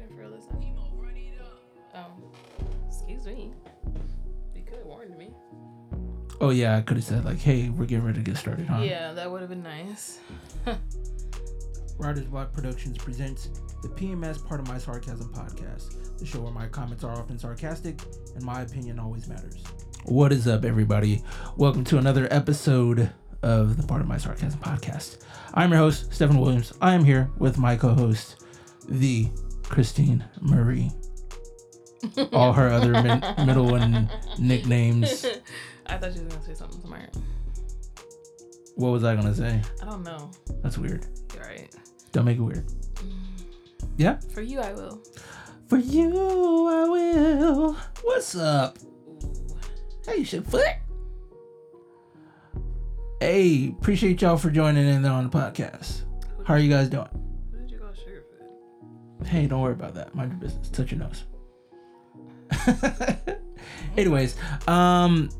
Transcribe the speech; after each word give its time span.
recording 0.00 0.16
for 0.16 0.22
a 0.22 0.28
listen? 0.28 0.76
Oh, 1.94 2.06
excuse 2.88 3.26
me. 3.26 3.52
You 4.54 4.62
could 4.62 4.78
have 4.78 4.86
warned 4.86 5.16
me. 5.18 5.30
Oh 6.40 6.50
yeah, 6.50 6.76
I 6.76 6.80
could 6.80 6.96
have 6.96 7.04
said 7.04 7.24
like, 7.24 7.38
"Hey, 7.38 7.68
we're 7.68 7.84
getting 7.86 8.04
ready 8.04 8.18
to 8.18 8.24
get 8.24 8.36
started, 8.36 8.66
huh?" 8.66 8.80
Yeah, 8.80 9.12
that 9.12 9.30
would 9.30 9.40
have 9.40 9.50
been 9.50 9.62
nice. 9.62 10.20
Writer's 11.98 12.26
Block 12.26 12.52
Productions 12.52 12.96
presents 12.96 13.50
the 13.82 13.88
PMS 13.88 14.46
Part 14.46 14.60
of 14.60 14.68
My 14.68 14.78
Sarcasm 14.78 15.32
podcast, 15.34 16.18
the 16.18 16.24
show 16.24 16.40
where 16.40 16.52
my 16.52 16.66
comments 16.66 17.04
are 17.04 17.12
often 17.12 17.38
sarcastic 17.38 18.00
and 18.34 18.42
my 18.44 18.62
opinion 18.62 18.98
always 18.98 19.28
matters. 19.28 19.62
What 20.04 20.32
is 20.32 20.48
up, 20.48 20.64
everybody? 20.64 21.22
Welcome 21.56 21.84
to 21.84 21.98
another 21.98 22.26
episode 22.30 23.10
of 23.42 23.76
the 23.76 23.82
Part 23.82 24.00
of 24.00 24.06
My 24.06 24.16
Sarcasm 24.16 24.60
podcast. 24.60 25.18
I'm 25.52 25.70
your 25.70 25.80
host, 25.80 26.14
Stephen 26.14 26.38
Williams. 26.38 26.72
I 26.80 26.94
am 26.94 27.04
here 27.04 27.30
with 27.36 27.58
my 27.58 27.76
co-host, 27.76 28.42
the 28.88 29.28
Christine 29.70 30.24
Marie. 30.40 30.90
All 32.32 32.52
her 32.52 32.68
other 32.68 32.92
min- 32.92 33.24
middle 33.46 33.74
and 33.76 34.10
nicknames. 34.38 35.24
I 35.86 35.96
thought 35.96 36.14
you 36.14 36.24
was 36.24 36.34
gonna 36.34 36.44
say 36.44 36.54
something 36.54 36.80
smart. 36.80 37.16
What 38.74 38.90
was 38.90 39.04
I 39.04 39.14
gonna 39.14 39.34
say? 39.34 39.62
I 39.80 39.84
don't 39.84 40.02
know. 40.02 40.30
That's 40.62 40.76
weird. 40.76 41.06
You're 41.34 41.44
right. 41.44 41.74
Don't 42.12 42.24
make 42.24 42.38
it 42.38 42.42
weird. 42.42 42.66
Mm. 42.66 43.12
Yeah. 43.96 44.18
For 44.34 44.42
you, 44.42 44.60
I 44.60 44.72
will. 44.72 45.00
For 45.68 45.78
you, 45.78 46.68
I 46.68 46.88
will. 46.88 47.72
What's 48.02 48.34
up? 48.34 48.78
Ooh. 48.82 49.46
Hey, 50.04 50.20
Shitfoot. 50.22 50.78
Hey, 53.20 53.68
appreciate 53.78 54.22
y'all 54.22 54.36
for 54.36 54.50
joining 54.50 54.88
in 54.88 55.04
on 55.04 55.28
the 55.28 55.38
podcast. 55.38 56.02
How 56.44 56.54
are 56.54 56.58
you 56.58 56.70
guys 56.70 56.88
doing? 56.88 57.08
Hey, 59.24 59.46
don't 59.46 59.60
worry 59.60 59.72
about 59.72 59.94
that. 59.94 60.14
Mind 60.14 60.32
your 60.32 60.40
business. 60.40 60.68
Touch 60.68 60.92
your 60.92 61.00
nose. 61.00 61.24
Anyways, 63.96 64.36
um, 64.66 65.30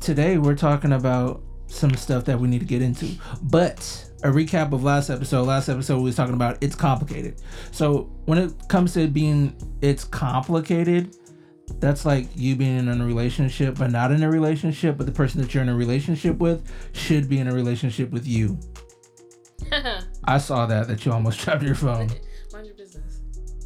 today 0.00 0.38
we're 0.38 0.56
talking 0.56 0.92
about 0.92 1.42
some 1.66 1.94
stuff 1.94 2.24
that 2.24 2.38
we 2.38 2.48
need 2.48 2.60
to 2.60 2.66
get 2.66 2.82
into, 2.82 3.08
but 3.42 4.10
a 4.22 4.28
recap 4.28 4.72
of 4.72 4.82
last 4.82 5.08
episode. 5.10 5.44
Last 5.44 5.68
episode 5.68 5.98
we 5.98 6.04
was 6.04 6.16
talking 6.16 6.34
about 6.34 6.58
it's 6.60 6.74
complicated. 6.74 7.40
So 7.70 8.10
when 8.26 8.38
it 8.38 8.68
comes 8.68 8.94
to 8.94 9.06
being 9.08 9.54
it's 9.80 10.04
complicated, 10.04 11.16
that's 11.78 12.04
like 12.04 12.28
you 12.34 12.56
being 12.56 12.78
in 12.78 13.00
a 13.00 13.04
relationship 13.04 13.78
but 13.78 13.90
not 13.90 14.12
in 14.12 14.22
a 14.22 14.30
relationship, 14.30 14.96
but 14.96 15.06
the 15.06 15.12
person 15.12 15.40
that 15.40 15.54
you're 15.54 15.62
in 15.62 15.68
a 15.68 15.74
relationship 15.74 16.38
with 16.38 16.70
should 16.92 17.28
be 17.28 17.38
in 17.38 17.48
a 17.48 17.54
relationship 17.54 18.10
with 18.10 18.26
you. 18.26 18.58
I 20.24 20.38
saw 20.38 20.66
that 20.66 20.88
that 20.88 21.04
you 21.04 21.12
almost 21.12 21.40
dropped 21.44 21.62
your 21.62 21.74
phone. 21.74 22.10
Mind 22.52 22.66
your 22.66 22.74
business. 22.76 23.20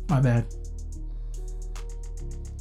My 0.09 0.21
bad. 0.21 0.47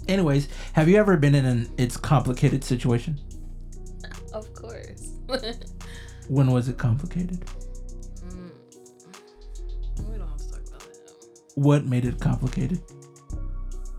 Anyways, 0.08 0.50
have 0.74 0.90
you 0.90 0.98
ever 0.98 1.16
been 1.18 1.36
in 1.36 1.46
an 1.46 1.70
it's 1.78 1.96
complicated 1.98 2.64
situation? 2.64 3.20
Of 4.34 4.54
course. 4.54 5.12
When 6.30 6.52
was 6.52 6.70
it 6.70 6.78
complicated? 6.78 7.44
Mm. 8.26 8.52
We 10.10 10.18
don't 10.18 10.28
have 10.28 10.38
to 10.38 10.50
talk 10.52 10.62
about 10.68 10.80
that. 10.80 11.28
What 11.56 11.86
made 11.86 12.06
it 12.06 12.20
complicated? 12.20 12.82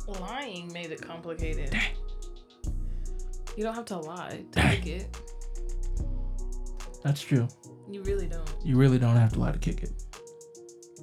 Lying 0.09 0.73
made 0.73 0.91
it 0.91 1.03
complicated. 1.03 1.71
Dang. 1.71 1.93
You 3.57 3.63
don't 3.65 3.75
have 3.75 3.85
to 3.87 3.99
lie 3.99 4.31
to 4.53 4.61
Dang. 4.61 4.69
make 4.71 4.87
it. 4.87 5.17
That's 7.05 7.21
true. 7.21 7.47
You 7.91 8.03
really 8.03 8.27
don't. 8.27 8.51
You 8.65 8.77
really 8.77 8.99
don't 8.99 9.17
have 9.17 9.33
to 9.35 9.41
lie 9.41 9.53
to 9.53 9.59
kick 9.59 9.83
it. 9.83 9.93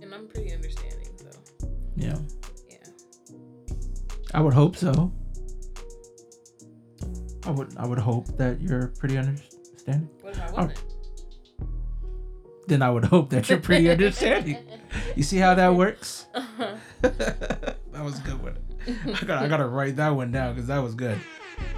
And 0.02 0.14
I'm 0.14 0.28
pretty 0.28 0.52
understanding, 0.54 1.08
so 1.16 1.70
Yeah. 1.96 2.18
yeah. 2.68 2.78
I 4.34 4.42
would 4.42 4.54
hope 4.54 4.76
so. 4.76 5.14
I 7.46 7.52
would 7.52 7.76
I 7.78 7.86
would 7.88 8.00
hope 8.00 8.28
that 8.38 8.62
you're 8.62 8.88
pretty 9.00 9.18
understanding. 9.18 10.10
What 10.22 10.34
if 10.36 10.42
I 10.42 10.52
wasn't? 10.52 10.84
Then 12.68 12.82
I 12.82 12.90
would 12.90 13.06
hope 13.06 13.30
that 13.32 13.50
you're 13.50 13.60
pretty 13.60 13.90
understanding. 13.90 14.58
You 15.16 15.24
see 15.24 15.38
how 15.38 15.56
that 15.56 15.76
works? 15.76 16.26
Uh-huh. 16.36 16.76
that 17.02 18.04
was 18.04 18.20
a 18.20 18.24
good 18.24 18.42
one. 18.42 18.58
I 18.88 19.26
gotta 19.26 19.46
I 19.46 19.48
gotta 19.48 19.66
write 19.68 19.96
that 19.98 20.10
one 20.10 20.32
down 20.32 20.54
because 20.56 20.68
that 20.68 20.80
was 20.80 20.96
good. 20.96 21.18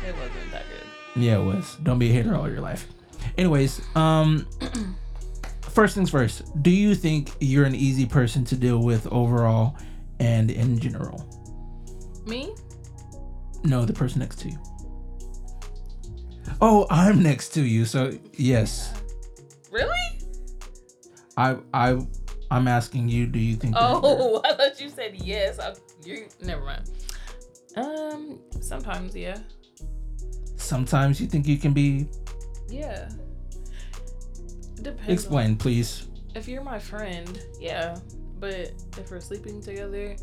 It 0.07 0.15
wasn't 0.15 0.51
that 0.51 0.63
good. 0.69 1.21
Yeah, 1.23 1.39
it 1.39 1.43
was. 1.43 1.77
Don't 1.83 1.99
be 1.99 2.09
a 2.09 2.13
hater 2.13 2.35
all 2.35 2.49
your 2.49 2.61
life. 2.61 2.87
Anyways, 3.37 3.81
um 3.95 4.47
first 5.61 5.95
things 5.95 6.09
first, 6.09 6.61
do 6.63 6.69
you 6.69 6.95
think 6.95 7.31
you're 7.39 7.65
an 7.65 7.75
easy 7.75 8.05
person 8.05 8.43
to 8.45 8.55
deal 8.55 8.79
with 8.83 9.07
overall 9.07 9.77
and 10.19 10.51
in 10.51 10.77
general? 10.79 11.27
Me? 12.25 12.53
No, 13.63 13.85
the 13.85 13.93
person 13.93 14.19
next 14.19 14.39
to 14.41 14.49
you. 14.49 14.57
Oh, 16.61 16.85
I'm 16.89 17.21
next 17.23 17.49
to 17.55 17.61
you, 17.61 17.85
so 17.85 18.17
yes. 18.33 18.93
Really? 19.71 20.19
I 21.35 21.57
I 21.73 21.99
I'm 22.51 22.67
asking 22.67 23.09
you, 23.09 23.25
do 23.25 23.39
you 23.39 23.55
think 23.55 23.73
Oh, 23.77 24.39
I 24.45 24.53
thought 24.53 24.79
you 24.79 24.89
said 24.89 25.15
yes. 25.15 25.59
I, 25.59 25.73
you 26.05 26.27
never 26.41 26.63
mind. 26.63 26.89
Um, 27.75 28.39
sometimes, 28.61 29.15
yeah, 29.15 29.39
sometimes 30.57 31.19
you 31.19 31.25
think 31.25 31.47
you 31.47 31.57
can 31.57 31.73
be 31.73 32.07
yeah. 32.69 33.09
Depends. 34.81 35.09
explain, 35.09 35.55
please. 35.55 36.07
If 36.35 36.47
you're 36.47 36.63
my 36.63 36.79
friend, 36.79 37.41
yeah, 37.59 37.97
but 38.39 38.73
if 38.97 39.11
we're 39.11 39.19
sleeping 39.21 39.61
together, 39.61 40.15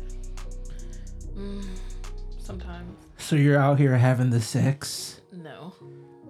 mm, 1.35 1.65
sometimes 2.37 2.91
So 3.17 3.35
you're 3.35 3.57
out 3.57 3.79
here 3.79 3.97
having 3.97 4.29
the 4.29 4.41
sex? 4.41 5.21
no. 5.31 5.73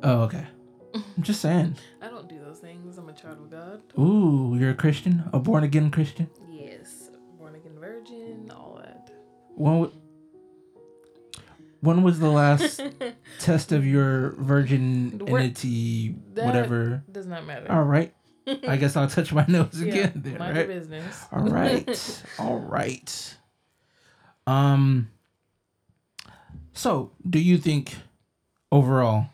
Oh, 0.03 0.21
okay. 0.23 0.47
I'm 0.93 1.21
just 1.21 1.41
saying. 1.41 1.75
I 2.01 2.07
don't 2.09 2.27
do 2.27 2.39
those 2.39 2.59
things. 2.59 2.97
I'm 2.97 3.07
a 3.09 3.13
child 3.13 3.37
of 3.39 3.51
God. 3.51 3.81
Ooh, 3.99 4.55
you're 4.59 4.71
a 4.71 4.75
Christian? 4.75 5.23
A 5.33 5.39
born 5.39 5.63
again 5.63 5.91
Christian? 5.91 6.27
Yes, 6.49 7.09
born 7.37 7.55
again 7.55 7.77
virgin, 7.79 8.51
all 8.55 8.79
that. 8.81 9.11
When 9.55 9.91
when 11.81 12.03
was 12.03 12.19
the 12.19 12.29
last 12.29 12.79
test 13.39 13.71
of 13.71 13.85
your 13.85 14.31
virginity, 14.37 16.15
That 16.33 16.45
whatever? 16.45 17.03
Does 17.11 17.27
not 17.27 17.45
matter. 17.45 17.71
All 17.71 17.83
right. 17.83 18.13
I 18.67 18.75
guess 18.77 18.95
I'll 18.95 19.07
touch 19.07 19.31
my 19.31 19.45
nose 19.47 19.69
Yeah, 19.81 19.87
again 19.93 20.11
There, 20.15 20.39
mind 20.39 20.55
your 20.55 20.65
right? 20.65 20.67
business. 20.79 21.25
All 21.31 21.43
right. 21.43 22.23
All 22.39 22.57
right. 22.59 23.37
Um 24.47 25.09
so, 26.73 27.11
do 27.29 27.37
you 27.39 27.57
think 27.57 27.95
overall 28.71 29.27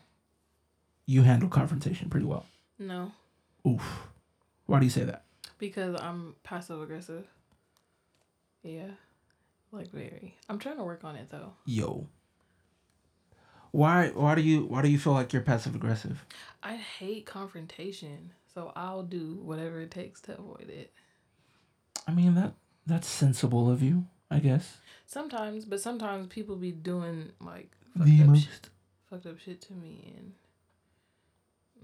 you 1.06 1.22
handle 1.22 1.48
confrontation 1.48 2.10
pretty 2.10 2.26
well? 2.26 2.44
no, 2.78 3.12
Oof. 3.66 4.08
Why 4.66 4.78
do 4.80 4.84
you 4.86 4.90
say 4.90 5.04
that? 5.04 5.24
because 5.58 6.00
I'm 6.00 6.34
passive 6.44 6.80
aggressive. 6.82 7.26
Yeah, 8.62 8.90
like 9.72 9.90
very. 9.90 10.36
I'm 10.48 10.58
trying 10.58 10.76
to 10.76 10.84
work 10.84 11.02
on 11.04 11.16
it 11.16 11.30
though. 11.30 11.52
Yo. 11.64 12.06
Why 13.70 14.08
why 14.08 14.34
do 14.34 14.40
you 14.40 14.64
why 14.64 14.82
do 14.82 14.88
you 14.88 14.98
feel 14.98 15.12
like 15.12 15.32
you're 15.32 15.42
passive 15.42 15.74
aggressive? 15.74 16.24
I 16.62 16.76
hate 16.76 17.26
confrontation, 17.26 18.32
so 18.52 18.72
I'll 18.74 19.02
do 19.02 19.38
whatever 19.42 19.80
it 19.80 19.90
takes 19.90 20.20
to 20.22 20.38
avoid 20.38 20.68
it. 20.70 20.92
I 22.06 22.12
mean 22.12 22.34
that 22.34 22.54
that's 22.86 23.06
sensible 23.06 23.70
of 23.70 23.82
you, 23.82 24.06
I 24.30 24.38
guess. 24.38 24.78
Sometimes, 25.06 25.64
but 25.64 25.80
sometimes 25.80 26.26
people 26.28 26.56
be 26.56 26.72
doing 26.72 27.30
like 27.40 27.70
The 27.94 28.22
up, 28.22 28.26
most 28.28 28.70
fucked 29.10 29.26
up 29.26 29.38
shit 29.38 29.60
to 29.62 29.72
me, 29.74 30.14
and 30.16 30.32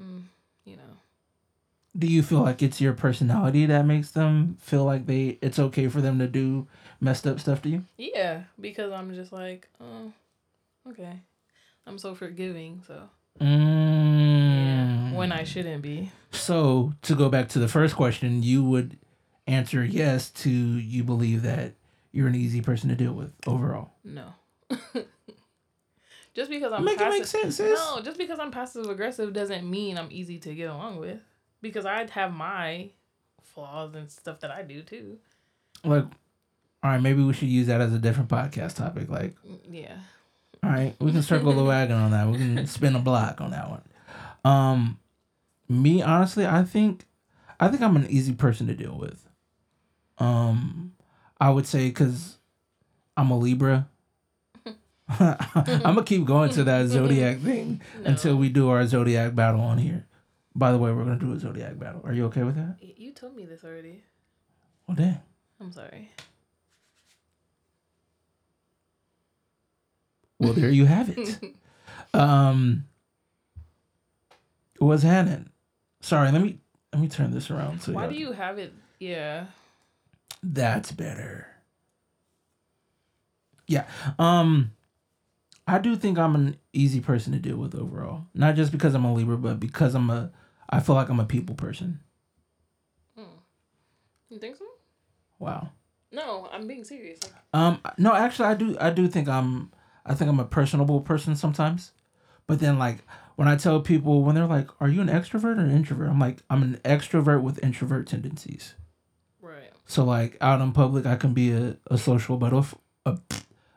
mm, 0.01 0.23
you 0.65 0.77
know, 0.77 0.99
do 1.97 2.07
you 2.07 2.23
feel 2.23 2.41
like 2.41 2.63
it's 2.63 2.81
your 2.81 2.93
personality 2.95 3.67
that 3.67 3.87
makes 3.87 4.11
them 4.11 4.57
feel 4.61 4.85
like 4.85 5.07
they 5.07 5.39
it's 5.43 5.59
okay 5.59 5.89
for 5.89 6.01
them 6.01 6.19
to 6.19 6.27
do 6.27 6.67
messed 7.01 7.27
up 7.27 7.39
stuff 7.39 7.63
to 7.63 7.69
you? 7.69 7.85
yeah, 7.99 8.45
because 8.59 8.93
I'm 8.93 9.15
just 9.15 9.33
like, 9.33 9.69
oh, 9.81 10.13
okay, 10.91 11.21
I'm 11.87 11.99
so 11.99 12.15
forgiving, 12.15 12.83
so 12.87 13.09
Mm. 13.41 15.11
yeah, 15.11 15.13
when 15.17 15.33
I 15.33 15.45
shouldn't 15.45 15.83
be. 15.83 16.11
So 16.31 16.93
to 17.03 17.15
go 17.15 17.29
back 17.29 17.49
to 17.51 17.59
the 17.59 17.69
first 17.69 17.97
question, 17.97 18.43
you 18.43 18.63
would 18.65 18.97
answer 19.47 19.85
yes 19.85 20.31
to 20.31 20.51
you 20.51 21.03
believe 21.05 21.43
that 21.43 21.75
you're 22.13 22.29
an 22.29 22.35
easy 22.37 22.61
person 22.61 22.89
to 22.91 22.95
deal 22.95 23.13
with 23.13 23.33
overall. 23.47 23.91
No. 24.05 24.35
just 26.35 26.51
because 26.51 26.73
I'm 26.73 26.85
Make 26.85 26.95
it 26.95 26.99
passive, 26.99 27.19
make 27.19 27.27
sense, 27.27 27.57
sis. 27.57 27.79
no, 27.79 28.01
just 28.03 28.19
because 28.19 28.39
I'm 28.39 28.51
passive 28.51 28.87
aggressive 28.89 29.33
doesn't 29.33 29.69
mean 29.69 29.99
I'm 29.99 30.09
easy 30.11 30.39
to 30.41 30.55
get 30.55 30.71
along 30.71 30.99
with. 30.99 31.21
Because 31.61 31.87
I'd 31.87 32.11
have 32.11 32.33
my 32.33 32.91
flaws 33.43 33.95
and 33.95 34.11
stuff 34.11 34.41
that 34.41 34.51
I 34.51 34.63
do 34.63 34.83
too. 34.83 35.19
Like, 35.85 36.05
all 36.83 36.91
right, 36.91 37.01
maybe 37.03 37.23
we 37.23 37.33
should 37.33 37.49
use 37.49 37.67
that 37.69 37.81
as 37.81 37.93
a 37.93 37.99
different 37.99 38.29
podcast 38.29 38.77
topic. 38.77 39.09
Like, 39.09 39.35
Mm, 39.47 39.59
Yeah. 39.71 39.97
All 40.65 40.71
right, 40.71 40.95
we 40.99 41.13
can 41.13 41.23
circle 41.23 41.53
the 41.53 41.65
wagon 41.65 41.97
on 41.97 42.11
that. 42.13 42.27
We 42.29 42.39
can 42.39 42.67
spin 42.69 42.97
a 42.97 42.99
block 42.99 43.41
on 43.41 43.51
that 43.51 43.69
one. 43.71 43.83
Um, 44.45 44.99
me 45.69 46.03
honestly, 46.03 46.47
I 46.47 46.63
think, 46.65 47.05
I 47.61 47.69
think 47.69 47.83
I'm 47.83 47.97
an 47.97 48.07
easy 48.09 48.33
person 48.33 48.67
to 48.69 48.75
deal 48.75 48.97
with. 48.97 49.29
Um, 50.19 50.93
I 51.41 51.51
would 51.51 51.67
say 51.67 51.89
because 51.89 52.39
I'm 53.17 53.31
a 53.31 53.39
Libra. 53.39 53.89
I'm 55.19 55.37
gonna 55.83 56.03
keep 56.05 56.25
going 56.25 56.51
to 56.51 56.65
that 56.65 56.87
zodiac 56.89 57.41
thing 57.41 57.83
No. 58.03 58.11
until 58.11 58.37
we 58.37 58.49
do 58.49 58.71
our 58.71 58.87
zodiac 58.87 59.35
battle 59.35 59.61
on 59.61 59.77
here. 59.79 60.07
By 60.55 60.73
the 60.73 60.79
way, 60.79 60.93
we're 60.93 61.05
gonna 61.05 61.19
do 61.19 61.33
a 61.35 61.39
zodiac 61.39 61.79
battle. 61.79 62.01
Are 62.05 62.13
you 62.15 62.25
okay 62.27 62.43
with 62.43 62.57
that? 62.57 62.77
You 62.81 63.13
told 63.13 63.37
me 63.37 63.45
this 63.45 63.65
already. 63.65 64.03
Well, 64.87 64.97
dang. 64.97 65.21
I'm 65.61 65.73
sorry. 65.73 66.11
Well, 70.45 70.53
there 70.53 70.71
you 70.71 70.87
have 70.87 71.11
it. 71.11 71.39
Um, 72.15 72.85
what's 74.79 75.03
happening? 75.03 75.51
Sorry, 76.01 76.31
let 76.31 76.43
me 76.43 76.61
let 76.93 77.03
me 77.03 77.09
turn 77.09 77.33
this 77.33 77.51
around. 77.51 77.83
So 77.83 77.93
Why 77.93 78.07
do 78.07 78.15
you 78.15 78.31
have 78.31 78.57
it? 78.57 78.73
Yeah. 79.01 79.47
That's 80.43 80.93
better. 80.93 81.49
Yeah. 83.67 83.87
Um 84.19 84.71
I 85.67 85.79
do 85.79 85.97
think 85.97 86.19
I'm 86.19 86.35
an 86.37 86.57
easy 86.73 87.01
person 87.01 87.33
to 87.33 87.39
deal 87.39 87.57
with 87.57 87.75
overall. 87.75 88.27
Not 88.33 88.55
just 88.55 88.71
because 88.71 88.95
I'm 88.95 89.05
a 89.05 89.13
Libra, 89.13 89.37
but 89.37 89.59
because 89.59 89.95
I'm 89.97 90.11
a 90.11 90.31
I 90.71 90.79
feel 90.81 90.95
like 90.95 91.09
I'm 91.09 91.21
a 91.21 91.25
people 91.25 91.57
person. 91.57 92.01
You 94.29 94.39
think 94.41 94.57
so? 94.57 94.65
Wow. 95.39 95.71
No, 96.11 96.49
I'm 96.53 96.67
being 96.67 96.85
serious. 96.85 97.21
Um 97.53 97.81
no, 97.99 98.15
actually 98.15 98.49
I 98.49 98.55
do 98.55 98.77
I 98.81 98.91
do 98.91 99.09
think 99.09 99.29
I'm 99.29 99.73
I 100.07 100.15
think 100.15 100.29
I'm 100.31 100.41
a 100.41 100.45
personable 100.45 101.01
person 101.01 101.35
sometimes. 101.37 101.93
But 102.47 102.61
then 102.61 102.79
like 102.79 102.99
when 103.37 103.49
I 103.49 103.57
tell 103.57 103.81
people 103.81 104.23
when 104.23 104.35
they're 104.35 104.47
like, 104.47 104.69
"Are 104.81 104.89
you 104.89 105.01
an 105.01 105.09
extrovert 105.09 105.57
or 105.59 105.63
an 105.63 105.71
introvert?" 105.71 106.09
I'm 106.11 106.21
like, 106.21 106.43
"I'm 106.51 106.63
an 106.63 106.79
extrovert 106.85 107.43
with 107.43 107.63
introvert 107.65 108.07
tendencies." 108.07 108.75
right. 109.41 109.71
So 109.87 110.05
like 110.05 110.37
out 110.41 110.61
in 110.61 110.73
public, 110.73 111.07
I 111.07 111.17
can 111.17 111.33
be 111.35 111.53
a, 111.53 111.77
a 111.91 111.97
social 111.99 112.39
butterf- 112.39 112.77
a, 113.07 113.19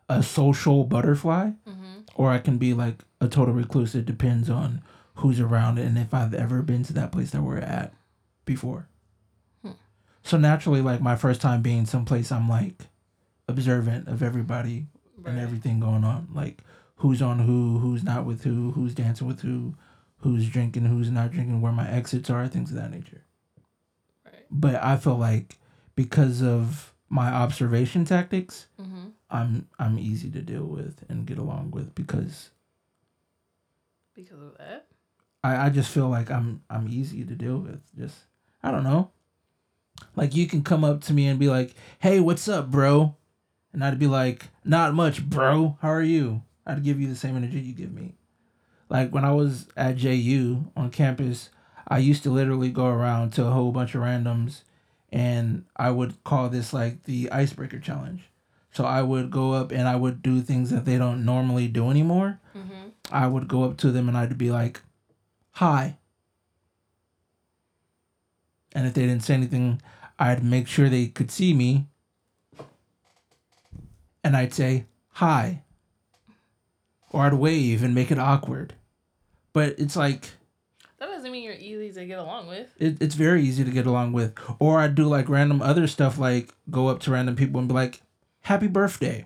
a 0.09 0.21
social 0.23 0.83
butterfly, 0.83 1.51
Mm-hmm. 1.67 1.99
or 2.15 2.29
I 2.31 2.39
can 2.39 2.57
be 2.57 2.73
like 2.73 3.03
a 3.21 3.27
total 3.27 3.53
recluse. 3.53 3.95
It 3.95 4.05
depends 4.05 4.49
on 4.49 4.81
who's 5.15 5.39
around 5.39 5.79
and 5.79 5.97
if 5.97 6.13
I've 6.13 6.33
ever 6.33 6.61
been 6.61 6.83
to 6.83 6.93
that 6.93 7.11
place 7.11 7.31
that 7.31 7.41
we're 7.41 7.57
at 7.57 7.93
before. 8.45 8.87
Hmm. 9.63 9.71
So 10.23 10.37
naturally, 10.37 10.81
like 10.81 11.01
my 11.01 11.15
first 11.15 11.41
time 11.41 11.61
being 11.61 11.85
someplace, 11.85 12.31
I'm 12.31 12.47
like 12.49 12.87
observant 13.47 14.07
of 14.07 14.21
everybody 14.21 14.87
Right. 15.17 15.31
and 15.31 15.39
everything 15.39 15.79
going 15.79 16.03
on, 16.03 16.27
like 16.33 16.61
who's 16.97 17.21
on 17.21 17.39
who, 17.39 17.79
who's 17.79 18.03
not 18.03 18.25
with 18.25 18.43
who, 18.43 18.71
who's 18.71 18.93
dancing 18.93 19.27
with 19.27 19.41
who, 19.41 19.75
who's 20.19 20.47
drinking, 20.49 20.85
who's 20.85 21.09
not 21.11 21.31
drinking, 21.31 21.61
where 21.61 21.71
my 21.71 21.89
exits 21.89 22.29
are, 22.29 22.47
things 22.47 22.69
of 22.71 22.77
that 22.77 22.91
nature 22.91 23.23
Right. 24.25 24.45
but 24.49 24.75
I 24.75 24.97
feel 24.97 25.17
like 25.17 25.57
because 25.95 26.41
of 26.41 26.93
my 27.09 27.29
observation 27.29 28.05
tactics, 28.05 28.67
Mm-hmm. 28.79 29.07
I'm 29.29 29.67
I'm 29.77 29.99
easy 29.99 30.29
to 30.31 30.41
deal 30.41 30.63
with 30.63 31.03
and 31.09 31.25
get 31.25 31.37
along 31.37 31.71
with 31.71 31.93
because 31.93 32.51
Because 34.15 34.39
of 34.39 34.57
that. 34.57 34.85
I, 35.43 35.65
I 35.65 35.69
just 35.69 35.91
feel 35.91 36.07
like 36.07 36.31
I'm 36.31 36.61
I'm 36.69 36.87
easy 36.87 37.25
to 37.25 37.33
deal 37.35 37.57
with. 37.57 37.81
Just 37.97 38.15
I 38.63 38.71
don't 38.71 38.83
know. 38.85 39.11
Like 40.15 40.33
you 40.33 40.47
can 40.47 40.63
come 40.63 40.83
up 40.85 41.01
to 41.03 41.13
me 41.13 41.27
and 41.27 41.37
be 41.37 41.47
like, 41.49 41.73
"Hey, 41.99 42.19
what's 42.21 42.47
up, 42.47 42.71
bro?" 42.71 43.16
And 43.77 43.85
I'd 43.85 43.99
be 43.99 44.07
like, 44.07 44.47
"Not 44.65 44.95
much, 44.95 45.23
bro. 45.23 45.77
How 45.83 45.89
are 45.89 46.01
you?" 46.01 46.41
I'd 46.65 46.83
give 46.83 46.99
you 46.99 47.07
the 47.07 47.15
same 47.15 47.37
energy 47.37 47.59
you 47.59 47.73
give 47.73 47.93
me. 47.93 48.15
Like 48.89 49.13
when 49.13 49.23
I 49.23 49.33
was 49.33 49.67
at 49.77 49.97
JU 49.97 50.71
on 50.75 50.89
campus, 50.89 51.51
I 51.87 51.99
used 51.99 52.23
to 52.23 52.31
literally 52.31 52.71
go 52.71 52.87
around 52.87 53.33
to 53.33 53.45
a 53.45 53.51
whole 53.51 53.71
bunch 53.71 53.93
of 53.93 54.01
randoms 54.01 54.63
and 55.11 55.63
I 55.75 55.91
would 55.91 56.23
call 56.23 56.49
this 56.49 56.73
like 56.73 57.03
the 57.03 57.31
icebreaker 57.31 57.77
challenge. 57.77 58.23
So 58.71 58.83
I 58.83 59.03
would 59.03 59.29
go 59.29 59.53
up 59.53 59.71
and 59.71 59.87
I 59.87 59.95
would 59.95 60.23
do 60.23 60.41
things 60.41 60.71
that 60.71 60.85
they 60.85 60.97
don't 60.97 61.23
normally 61.23 61.67
do 61.67 61.91
anymore. 61.91 62.39
Mm-hmm. 62.57 62.89
I 63.11 63.27
would 63.27 63.47
go 63.47 63.63
up 63.63 63.77
to 63.77 63.91
them 63.91 64.07
and 64.09 64.17
I'd 64.17 64.39
be 64.39 64.49
like, 64.49 64.81
"Hi." 65.51 65.97
And 68.73 68.87
if 68.87 68.95
they 68.95 69.05
didn't 69.05 69.23
say 69.23 69.35
anything, 69.35 69.83
I'd 70.17 70.43
make 70.43 70.67
sure 70.67 70.89
they 70.89 71.05
could 71.05 71.29
see 71.29 71.53
me. 71.53 71.85
And 74.27 74.35
I'd 74.35 74.53
say, 74.53 74.87
"Hi." 75.13 75.63
Or 77.11 77.21
I'd 77.21 77.33
wave 77.35 77.81
and 77.81 77.95
make 77.95 78.11
it 78.11 78.19
awkward. 78.19 78.73
But 79.53 79.79
it's 79.79 79.95
like 79.95 80.31
That 80.99 81.05
doesn't 81.05 81.31
mean 81.31 81.45
you're 81.45 81.53
easy 81.53 81.93
to 81.93 82.05
get 82.05 82.19
along 82.19 82.47
with. 82.47 82.67
it, 82.77 83.01
it's 83.01 83.15
very 83.15 83.41
easy 83.41 83.63
to 83.63 83.71
get 83.71 83.87
along 83.87 84.11
with. 84.11 84.33
Or 84.59 84.79
I'd 84.79 84.95
do 84.95 85.05
like 85.05 85.29
random 85.29 85.61
other 85.61 85.87
stuff 85.87 86.17
like 86.17 86.53
go 86.69 86.89
up 86.89 86.99
to 87.03 87.11
random 87.11 87.37
people 87.37 87.59
and 87.59 87.69
be 87.69 87.73
like, 87.73 88.01
"Happy 88.41 88.67
birthday." 88.67 89.25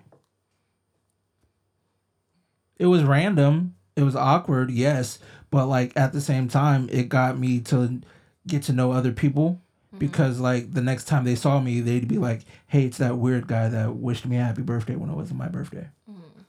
It 2.78 2.86
was 2.86 3.02
random. 3.02 3.74
It 3.96 4.04
was 4.04 4.14
awkward, 4.14 4.70
yes, 4.70 5.18
but 5.50 5.66
like 5.66 5.92
at 5.96 6.12
the 6.12 6.20
same 6.20 6.46
time, 6.46 6.88
it 6.92 7.08
got 7.08 7.36
me 7.40 7.58
to 7.62 8.02
get 8.46 8.62
to 8.64 8.72
know 8.72 8.92
other 8.92 9.12
people 9.12 9.60
because 9.98 10.40
like 10.40 10.72
the 10.72 10.80
next 10.80 11.04
time 11.04 11.24
they 11.24 11.34
saw 11.34 11.60
me, 11.60 11.80
they'd 11.80 12.08
be 12.08 12.18
like, 12.18 12.42
"Hey, 12.66 12.84
it's 12.84 12.98
that 12.98 13.18
weird 13.18 13.46
guy 13.46 13.68
that 13.68 13.96
wished 13.96 14.26
me 14.26 14.36
a 14.36 14.42
happy 14.42 14.62
birthday 14.62 14.96
when 14.96 15.10
it 15.10 15.14
wasn't 15.14 15.38
my 15.38 15.48
birthday." 15.48 15.88
Mm. 16.10 16.44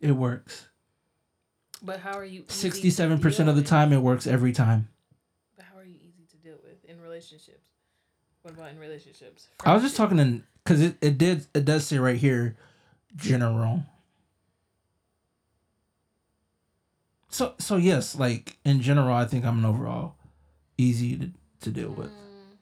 It 0.00 0.12
works. 0.12 0.68
But 1.82 2.00
how 2.00 2.14
are 2.14 2.24
you? 2.24 2.44
Sixty-seven 2.48 3.18
percent 3.18 3.48
of 3.48 3.56
the 3.56 3.62
time, 3.62 3.92
it 3.92 4.00
works 4.00 4.26
every 4.26 4.52
time. 4.52 4.88
But 5.56 5.66
how 5.66 5.78
are 5.78 5.84
you 5.84 5.96
easy 6.02 6.24
to 6.30 6.36
deal 6.36 6.56
with 6.62 6.84
in 6.84 7.00
relationships? 7.00 7.68
What 8.42 8.54
about 8.54 8.70
in 8.70 8.78
relationships? 8.78 9.48
I 9.64 9.74
was 9.74 9.82
just 9.82 9.96
talking 9.96 10.18
in 10.18 10.44
because 10.62 10.80
it, 10.80 10.96
it 11.00 11.18
did 11.18 11.46
it 11.54 11.64
does 11.64 11.86
say 11.86 11.98
right 11.98 12.16
here, 12.16 12.56
general. 13.16 13.84
So 17.28 17.54
so 17.58 17.76
yes, 17.76 18.14
like 18.14 18.58
in 18.64 18.80
general, 18.80 19.14
I 19.14 19.26
think 19.26 19.44
I'm 19.44 19.58
an 19.58 19.64
overall 19.64 20.14
easy 20.78 21.16
to, 21.18 21.30
to 21.60 21.70
deal 21.70 21.90
with. 21.90 22.08
Mm, 22.10 22.58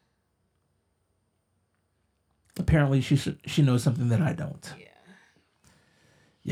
Apparently, 2.59 3.00
she 3.00 3.17
sh- 3.17 3.38
she 3.47 3.62
knows 3.62 3.82
something 3.82 4.09
that 4.11 4.20
I 4.20 4.32
don't. 4.35 4.75
yeah. 4.79 4.87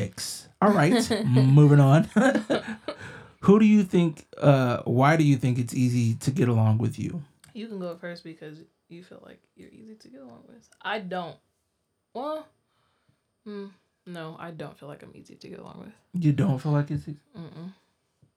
Yikes! 0.06 0.46
All 0.62 0.72
right, 0.72 1.10
moving 1.26 1.80
on. 1.80 2.04
Who 3.40 3.58
do 3.58 3.64
you 3.66 3.82
think? 3.82 4.26
Uh, 4.38 4.78
why 4.84 5.16
do 5.16 5.24
you 5.24 5.36
think 5.36 5.58
it's 5.58 5.74
easy 5.74 6.14
to 6.16 6.30
get 6.30 6.48
along 6.48 6.78
with 6.78 6.98
you? 6.98 7.22
You 7.54 7.66
can 7.66 7.80
go 7.80 7.96
first 7.96 8.22
because 8.24 8.58
you 8.88 9.02
feel 9.02 9.20
like 9.24 9.40
you're 9.56 9.70
easy 9.70 9.94
to 9.96 10.08
get 10.08 10.20
along 10.20 10.44
with. 10.48 10.68
I 10.80 11.00
don't. 11.00 11.36
Well, 12.14 12.46
mm, 13.46 13.70
no, 14.06 14.36
I 14.38 14.52
don't 14.52 14.78
feel 14.78 14.88
like 14.88 15.02
I'm 15.02 15.12
easy 15.14 15.34
to 15.36 15.48
get 15.48 15.58
along 15.58 15.80
with. 15.84 16.22
You 16.22 16.32
don't 16.32 16.58
feel 16.58 16.72
like 16.72 16.90
it's 16.90 17.02
easy? 17.08 17.16
Mm-mm. 17.36 17.72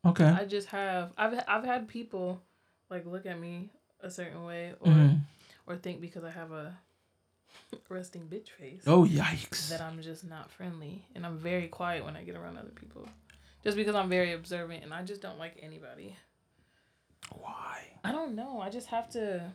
okay. 0.09 0.25
I 0.25 0.45
just 0.45 0.67
have 0.69 1.11
I've 1.17 1.39
I've 1.47 1.63
had 1.65 1.87
people 1.87 2.41
like 2.93 3.05
look 3.07 3.25
at 3.25 3.39
me 3.39 3.69
a 4.01 4.09
certain 4.11 4.43
way 4.45 4.73
or 4.79 4.91
Mhm. 4.91 5.21
or 5.67 5.75
think 5.77 5.99
because 5.99 6.23
I 6.23 6.29
have 6.31 6.51
a 6.51 6.77
resting 7.89 8.27
bitch 8.27 8.49
face 8.49 8.83
Oh 8.85 9.03
yikes! 9.05 9.69
that 9.69 9.81
I'm 9.81 10.01
just 10.01 10.23
not 10.23 10.51
friendly 10.51 11.05
and 11.15 11.25
I'm 11.25 11.37
very 11.39 11.67
quiet 11.67 12.05
when 12.05 12.15
I 12.15 12.23
get 12.23 12.35
around 12.35 12.57
other 12.57 12.69
people. 12.75 13.07
Just 13.63 13.77
because 13.77 13.95
I'm 13.95 14.09
very 14.09 14.33
observant 14.33 14.83
and 14.83 14.93
I 14.93 15.03
just 15.03 15.21
don't 15.21 15.39
like 15.39 15.57
anybody. 15.61 16.15
Why? 17.31 17.79
I 18.03 18.11
don't 18.11 18.35
know. 18.35 18.59
I 18.61 18.69
just 18.69 18.87
have 18.87 19.09
to 19.11 19.51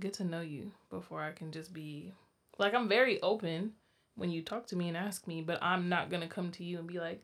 get 0.00 0.14
to 0.14 0.24
know 0.24 0.40
you 0.40 0.72
before 0.90 1.20
I 1.22 1.32
can 1.32 1.52
just 1.52 1.72
be 1.72 2.12
like 2.58 2.74
I'm 2.74 2.88
very 2.88 3.20
open 3.22 3.74
when 4.16 4.30
you 4.30 4.42
talk 4.42 4.66
to 4.68 4.76
me 4.76 4.88
and 4.88 4.96
ask 4.96 5.26
me, 5.26 5.42
but 5.42 5.62
I'm 5.62 5.88
not 5.88 6.10
gonna 6.10 6.28
come 6.28 6.50
to 6.52 6.64
you 6.64 6.78
and 6.78 6.86
be 6.88 6.98
like, 6.98 7.22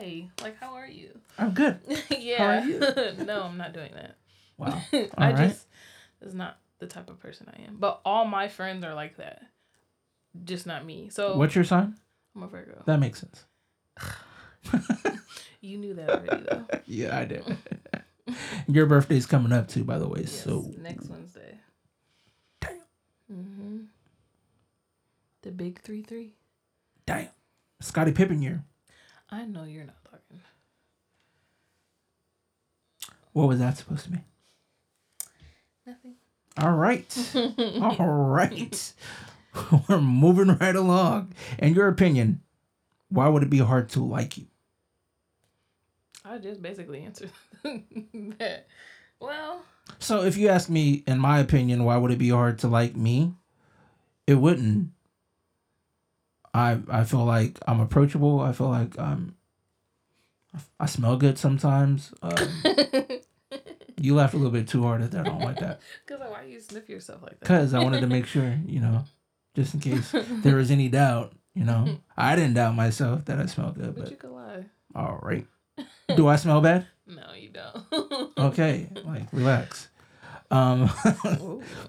"Hey, 0.00 0.30
like 0.42 0.58
how 0.58 0.74
are 0.74 0.86
you?" 0.86 1.10
I'm 1.38 1.52
good. 1.52 1.80
yeah. 2.10 2.64
you? 2.64 2.78
no, 3.24 3.42
I'm 3.42 3.56
not 3.56 3.72
doing 3.72 3.92
that. 3.94 4.16
Wow. 4.56 4.80
I 4.92 5.08
All 5.18 5.32
right. 5.32 5.48
just 5.48 5.66
it's 6.20 6.34
not 6.34 6.58
the 6.78 6.86
type 6.86 7.10
of 7.10 7.20
person 7.20 7.48
I 7.56 7.62
am. 7.62 7.76
But 7.78 8.00
all 8.04 8.24
my 8.24 8.48
friends 8.48 8.84
are 8.84 8.94
like 8.94 9.16
that. 9.18 9.42
Just 10.44 10.66
not 10.66 10.84
me. 10.86 11.08
So 11.10 11.36
What's 11.36 11.54
your 11.54 11.64
sign? 11.64 11.96
I'm 12.34 12.42
a 12.42 12.46
Virgo. 12.46 12.82
That 12.86 12.98
makes 13.00 13.20
sense. 13.20 13.44
You 15.64 15.78
knew 15.78 15.94
that 15.94 16.10
already 16.10 16.44
though. 16.50 16.66
Yeah, 16.86 17.16
I 17.16 17.24
did. 17.24 17.44
Your 18.66 18.86
birthday's 18.86 19.26
coming 19.26 19.52
up 19.52 19.68
too, 19.68 19.84
by 19.84 19.96
the 19.98 20.08
way. 20.08 20.22
Yes, 20.22 20.32
So 20.42 20.72
next 20.76 21.08
Wednesday. 21.08 21.56
Damn. 22.60 22.70
Mm-hmm. 23.32 23.78
The 25.42 25.52
big 25.52 25.80
three 25.80 26.02
three. 26.02 26.34
damn, 27.06 27.28
Scottie 27.80 28.10
Pippen 28.10 28.42
year. 28.42 28.64
I 29.32 29.46
know 29.46 29.64
you're 29.64 29.84
not 29.84 29.96
talking. 30.04 30.40
What 33.32 33.48
was 33.48 33.58
that 33.60 33.78
supposed 33.78 34.04
to 34.04 34.10
be? 34.10 34.18
Nothing. 35.86 36.14
All 36.58 36.72
right, 36.72 37.34
all 37.98 38.06
right. 38.06 38.92
We're 39.88 40.02
moving 40.02 40.56
right 40.58 40.76
along. 40.76 41.32
In 41.58 41.72
your 41.72 41.88
opinion, 41.88 42.42
why 43.08 43.28
would 43.28 43.42
it 43.42 43.48
be 43.50 43.58
hard 43.58 43.88
to 43.90 44.04
like 44.04 44.36
you? 44.36 44.46
I 46.24 46.38
just 46.38 46.60
basically 46.62 47.02
answered 47.02 47.30
that. 48.38 48.66
Well. 49.18 49.62
So 49.98 50.22
if 50.22 50.36
you 50.36 50.48
ask 50.48 50.68
me, 50.68 51.02
in 51.06 51.18
my 51.18 51.38
opinion, 51.38 51.84
why 51.84 51.96
would 51.96 52.10
it 52.10 52.18
be 52.18 52.28
hard 52.28 52.58
to 52.60 52.68
like 52.68 52.94
me? 52.96 53.32
It 54.26 54.34
wouldn't. 54.34 54.90
I 56.54 56.78
I 56.88 57.04
feel 57.04 57.24
like 57.24 57.58
I'm 57.66 57.80
approachable. 57.80 58.40
I 58.40 58.52
feel 58.52 58.68
like 58.68 58.98
I'm. 58.98 59.36
I 60.78 60.86
smell 60.86 61.16
good 61.16 61.38
sometimes. 61.38 62.12
Um, 62.20 62.34
you 64.00 64.14
laughed 64.14 64.34
a 64.34 64.36
little 64.36 64.52
bit 64.52 64.68
too 64.68 64.82
hard 64.82 65.00
at 65.00 65.10
that. 65.12 65.26
I 65.26 65.30
don't 65.30 65.40
like 65.40 65.58
that. 65.60 65.80
Cause 66.06 66.20
like, 66.20 66.30
why 66.30 66.42
you 66.42 66.60
sniff 66.60 66.88
yourself 66.90 67.22
like 67.22 67.40
that? 67.40 67.46
Cause 67.46 67.72
I 67.72 67.78
wanted 67.82 68.00
to 68.02 68.06
make 68.06 68.26
sure, 68.26 68.58
you 68.66 68.80
know, 68.80 69.04
just 69.56 69.72
in 69.72 69.80
case 69.80 70.12
there 70.42 70.56
was 70.56 70.70
any 70.70 70.88
doubt. 70.88 71.32
You 71.54 71.64
know, 71.64 71.98
I 72.16 72.34
didn't 72.36 72.54
doubt 72.54 72.74
myself 72.74 73.26
that 73.26 73.38
I 73.38 73.46
smell 73.46 73.72
good, 73.72 73.94
But 73.94 74.04
but 74.04 74.10
you 74.10 74.16
could 74.16 74.30
lie. 74.30 74.64
all 74.94 75.18
right. 75.22 75.46
Do 76.16 76.26
I 76.28 76.36
smell 76.36 76.60
bad? 76.60 76.86
No, 77.06 77.32
you 77.34 77.50
don't. 77.50 78.32
Okay, 78.38 78.88
like 79.04 79.24
relax. 79.32 79.88
Um, 80.50 80.90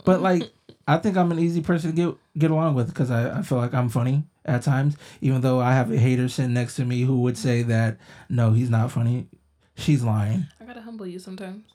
but 0.05 0.21
like 0.21 0.49
I 0.87 0.97
think 0.97 1.15
I'm 1.17 1.31
an 1.31 1.39
easy 1.39 1.61
person 1.61 1.91
to 1.91 1.95
get 1.95 2.15
get 2.37 2.51
along 2.51 2.75
with 2.75 2.87
because 2.87 3.09
I, 3.11 3.39
I 3.39 3.41
feel 3.41 3.57
like 3.57 3.73
I'm 3.73 3.89
funny 3.89 4.23
at 4.45 4.63
times, 4.63 4.97
even 5.21 5.41
though 5.41 5.59
I 5.59 5.73
have 5.73 5.91
a 5.91 5.97
hater 5.97 6.27
sitting 6.29 6.53
next 6.53 6.75
to 6.77 6.85
me 6.85 7.01
who 7.01 7.21
would 7.21 7.37
say 7.37 7.63
that 7.63 7.97
no, 8.29 8.51
he's 8.51 8.69
not 8.69 8.91
funny. 8.91 9.27
She's 9.75 10.03
lying. 10.03 10.47
I 10.59 10.65
gotta 10.65 10.81
humble 10.81 11.07
you 11.07 11.19
sometimes. 11.19 11.65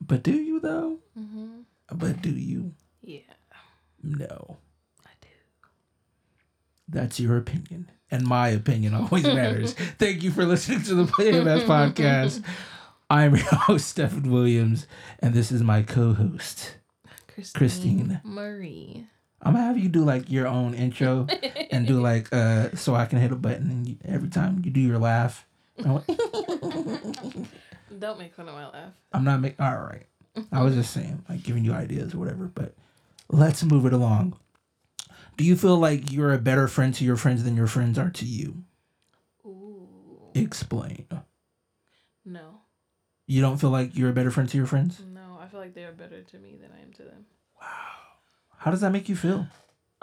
But 0.00 0.22
do 0.22 0.32
you 0.32 0.60
though? 0.60 0.98
Mm-hmm. 1.18 1.60
But 1.92 2.22
do 2.22 2.30
you? 2.30 2.72
Yeah, 3.02 3.20
No. 4.02 4.58
I 5.04 5.10
do. 5.20 5.28
That's 6.88 7.18
your 7.20 7.36
opinion. 7.36 7.90
And 8.10 8.26
my 8.26 8.48
opinion 8.48 8.94
always 8.94 9.24
matters. 9.24 9.72
Thank 9.98 10.22
you 10.22 10.30
for 10.30 10.44
listening 10.44 10.82
to 10.84 10.94
the 10.94 11.04
PMS 11.04 11.64
podcast. 11.64 12.44
I'm 13.10 13.34
your 13.36 13.44
host, 13.44 13.88
Stephen 13.88 14.30
Williams, 14.30 14.86
and 15.18 15.34
this 15.34 15.50
is 15.50 15.62
my 15.62 15.82
co-host. 15.82 16.76
Christine, 17.26 17.58
Christine. 17.58 18.20
Marie. 18.24 19.06
I'm 19.42 19.54
gonna 19.54 19.64
have 19.64 19.78
you 19.78 19.88
do 19.88 20.04
like 20.04 20.30
your 20.30 20.46
own 20.46 20.74
intro 20.74 21.26
and 21.70 21.86
do 21.86 22.00
like 22.00 22.32
uh 22.32 22.74
so 22.74 22.94
I 22.94 23.06
can 23.06 23.18
hit 23.18 23.32
a 23.32 23.36
button 23.36 23.70
and 23.70 23.88
you, 23.88 23.96
every 24.04 24.28
time 24.28 24.62
you 24.64 24.70
do 24.70 24.80
your 24.80 24.98
laugh. 24.98 25.46
Like, 25.78 26.06
Don't 27.98 28.18
make 28.18 28.34
fun 28.34 28.48
of 28.48 28.54
my 28.54 28.68
laugh. 28.68 28.92
I'm 29.12 29.24
not 29.24 29.40
making 29.40 29.64
all 29.64 29.78
right. 29.78 30.06
I 30.52 30.62
was 30.62 30.74
just 30.74 30.92
saying, 30.92 31.24
like 31.28 31.42
giving 31.42 31.64
you 31.64 31.72
ideas 31.72 32.14
or 32.14 32.18
whatever, 32.18 32.50
but 32.54 32.74
let's 33.30 33.64
move 33.64 33.86
it 33.86 33.92
along. 33.92 34.38
Do 35.36 35.44
you 35.44 35.56
feel 35.56 35.76
like 35.78 36.12
you're 36.12 36.32
a 36.32 36.38
better 36.38 36.68
friend 36.68 36.94
to 36.94 37.04
your 37.04 37.16
friends 37.16 37.44
than 37.44 37.56
your 37.56 37.66
friends 37.66 37.98
are 37.98 38.10
to 38.10 38.24
you? 38.26 38.62
Ooh. 39.44 39.88
Explain. 40.34 41.06
No. 42.24 42.60
You 43.26 43.40
don't 43.40 43.56
feel 43.56 43.70
like 43.70 43.96
you're 43.96 44.10
a 44.10 44.12
better 44.14 44.30
friend 44.30 44.48
to 44.50 44.56
your 44.56 44.66
friends? 44.66 45.00
No, 45.12 45.38
I 45.40 45.46
feel 45.48 45.60
like 45.60 45.74
they 45.74 45.84
are 45.84 45.92
better 45.92 46.22
to 46.22 46.38
me 46.38 46.58
than 46.60 46.70
I 46.72 46.82
am 46.82 46.92
to 46.92 47.02
them. 47.04 47.26
How 48.60 48.70
does 48.70 48.82
that 48.82 48.92
make 48.92 49.08
you 49.08 49.16
feel? 49.16 49.46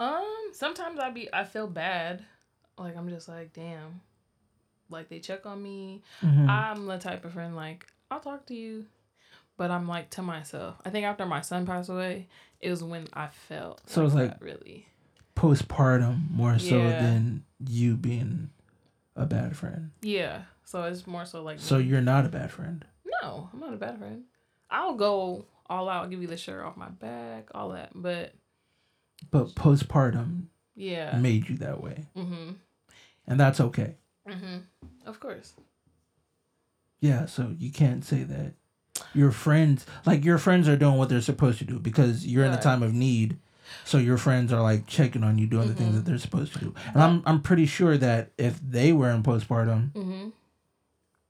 Um, 0.00 0.50
sometimes 0.52 0.98
I 0.98 1.10
be 1.10 1.28
I 1.32 1.44
feel 1.44 1.68
bad. 1.68 2.24
Like 2.76 2.96
I'm 2.96 3.08
just 3.08 3.28
like, 3.28 3.52
damn. 3.52 4.00
Like 4.90 5.08
they 5.08 5.20
check 5.20 5.46
on 5.46 5.62
me. 5.62 6.02
Mhm. 6.22 6.48
I'm 6.48 6.86
the 6.86 6.98
type 6.98 7.24
of 7.24 7.32
friend 7.34 7.54
like 7.54 7.86
I'll 8.10 8.18
talk 8.20 8.46
to 8.46 8.54
you, 8.54 8.86
but 9.56 9.70
I'm 9.70 9.86
like 9.86 10.10
to 10.10 10.22
myself. 10.22 10.74
I 10.84 10.90
think 10.90 11.06
after 11.06 11.24
my 11.24 11.40
son 11.40 11.66
passed 11.66 11.88
away, 11.88 12.26
it 12.60 12.70
was 12.70 12.82
when 12.82 13.06
I 13.12 13.28
felt. 13.28 13.80
So 13.88 14.04
it's 14.04 14.14
like- 14.14 14.30
that, 14.30 14.42
really. 14.42 14.86
Postpartum 15.36 16.28
more 16.32 16.58
so 16.58 16.78
than 16.78 17.44
you 17.64 17.96
being 17.96 18.50
a 19.14 19.24
bad 19.24 19.56
friend. 19.56 19.92
Yeah. 20.02 20.42
So 20.64 20.82
it's 20.82 21.06
more 21.06 21.24
so 21.24 21.44
like. 21.44 21.60
So 21.60 21.78
you're 21.78 22.00
not 22.00 22.26
a 22.26 22.28
bad 22.28 22.50
friend. 22.50 22.84
No, 23.22 23.48
I'm 23.52 23.60
not 23.60 23.72
a 23.72 23.76
bad 23.76 23.98
friend. 23.98 24.24
I'll 24.68 24.94
go 24.96 25.44
all 25.70 25.88
out, 25.88 26.10
give 26.10 26.20
you 26.22 26.26
the 26.28 26.36
shirt 26.36 26.64
off 26.64 26.76
my 26.76 26.88
back, 26.88 27.48
all 27.54 27.68
that. 27.70 27.90
But 27.94 28.32
But 29.30 29.54
postpartum 29.54 30.44
yeah. 30.74 31.16
made 31.18 31.48
you 31.48 31.56
that 31.58 31.82
way. 31.82 32.06
Mhm. 32.16 32.54
And 33.26 33.38
that's 33.40 33.60
okay. 33.60 33.96
Mhm. 34.28 34.62
Of 35.06 35.20
course. 35.20 35.54
Yeah, 37.00 37.26
so 37.26 37.54
you 37.58 37.70
can't 37.70 38.04
say 38.04 38.24
that 38.24 38.54
your 39.14 39.30
friends 39.30 39.86
like 40.04 40.24
your 40.24 40.38
friends 40.38 40.66
are 40.68 40.76
doing 40.76 40.96
what 40.98 41.08
they're 41.08 41.20
supposed 41.20 41.58
to 41.58 41.64
do 41.64 41.78
because 41.78 42.26
you're 42.26 42.44
in 42.44 42.52
a 42.52 42.60
time 42.60 42.82
of 42.82 42.92
need. 42.92 43.38
So 43.84 43.98
your 43.98 44.16
friends 44.18 44.52
are 44.52 44.62
like 44.62 44.86
checking 44.86 45.22
on 45.22 45.38
you 45.38 45.46
doing 45.46 45.68
the 45.68 45.74
things 45.74 45.90
Mhm. 45.92 45.96
that 45.98 46.04
they're 46.06 46.18
supposed 46.18 46.52
to 46.54 46.58
do. 46.58 46.74
And 46.94 47.02
I'm 47.02 47.22
I'm 47.26 47.42
pretty 47.42 47.66
sure 47.66 47.96
that 47.98 48.32
if 48.38 48.58
they 48.60 48.92
were 48.92 49.10
in 49.10 49.22
postpartum, 49.22 49.92
Mhm. 49.92 50.32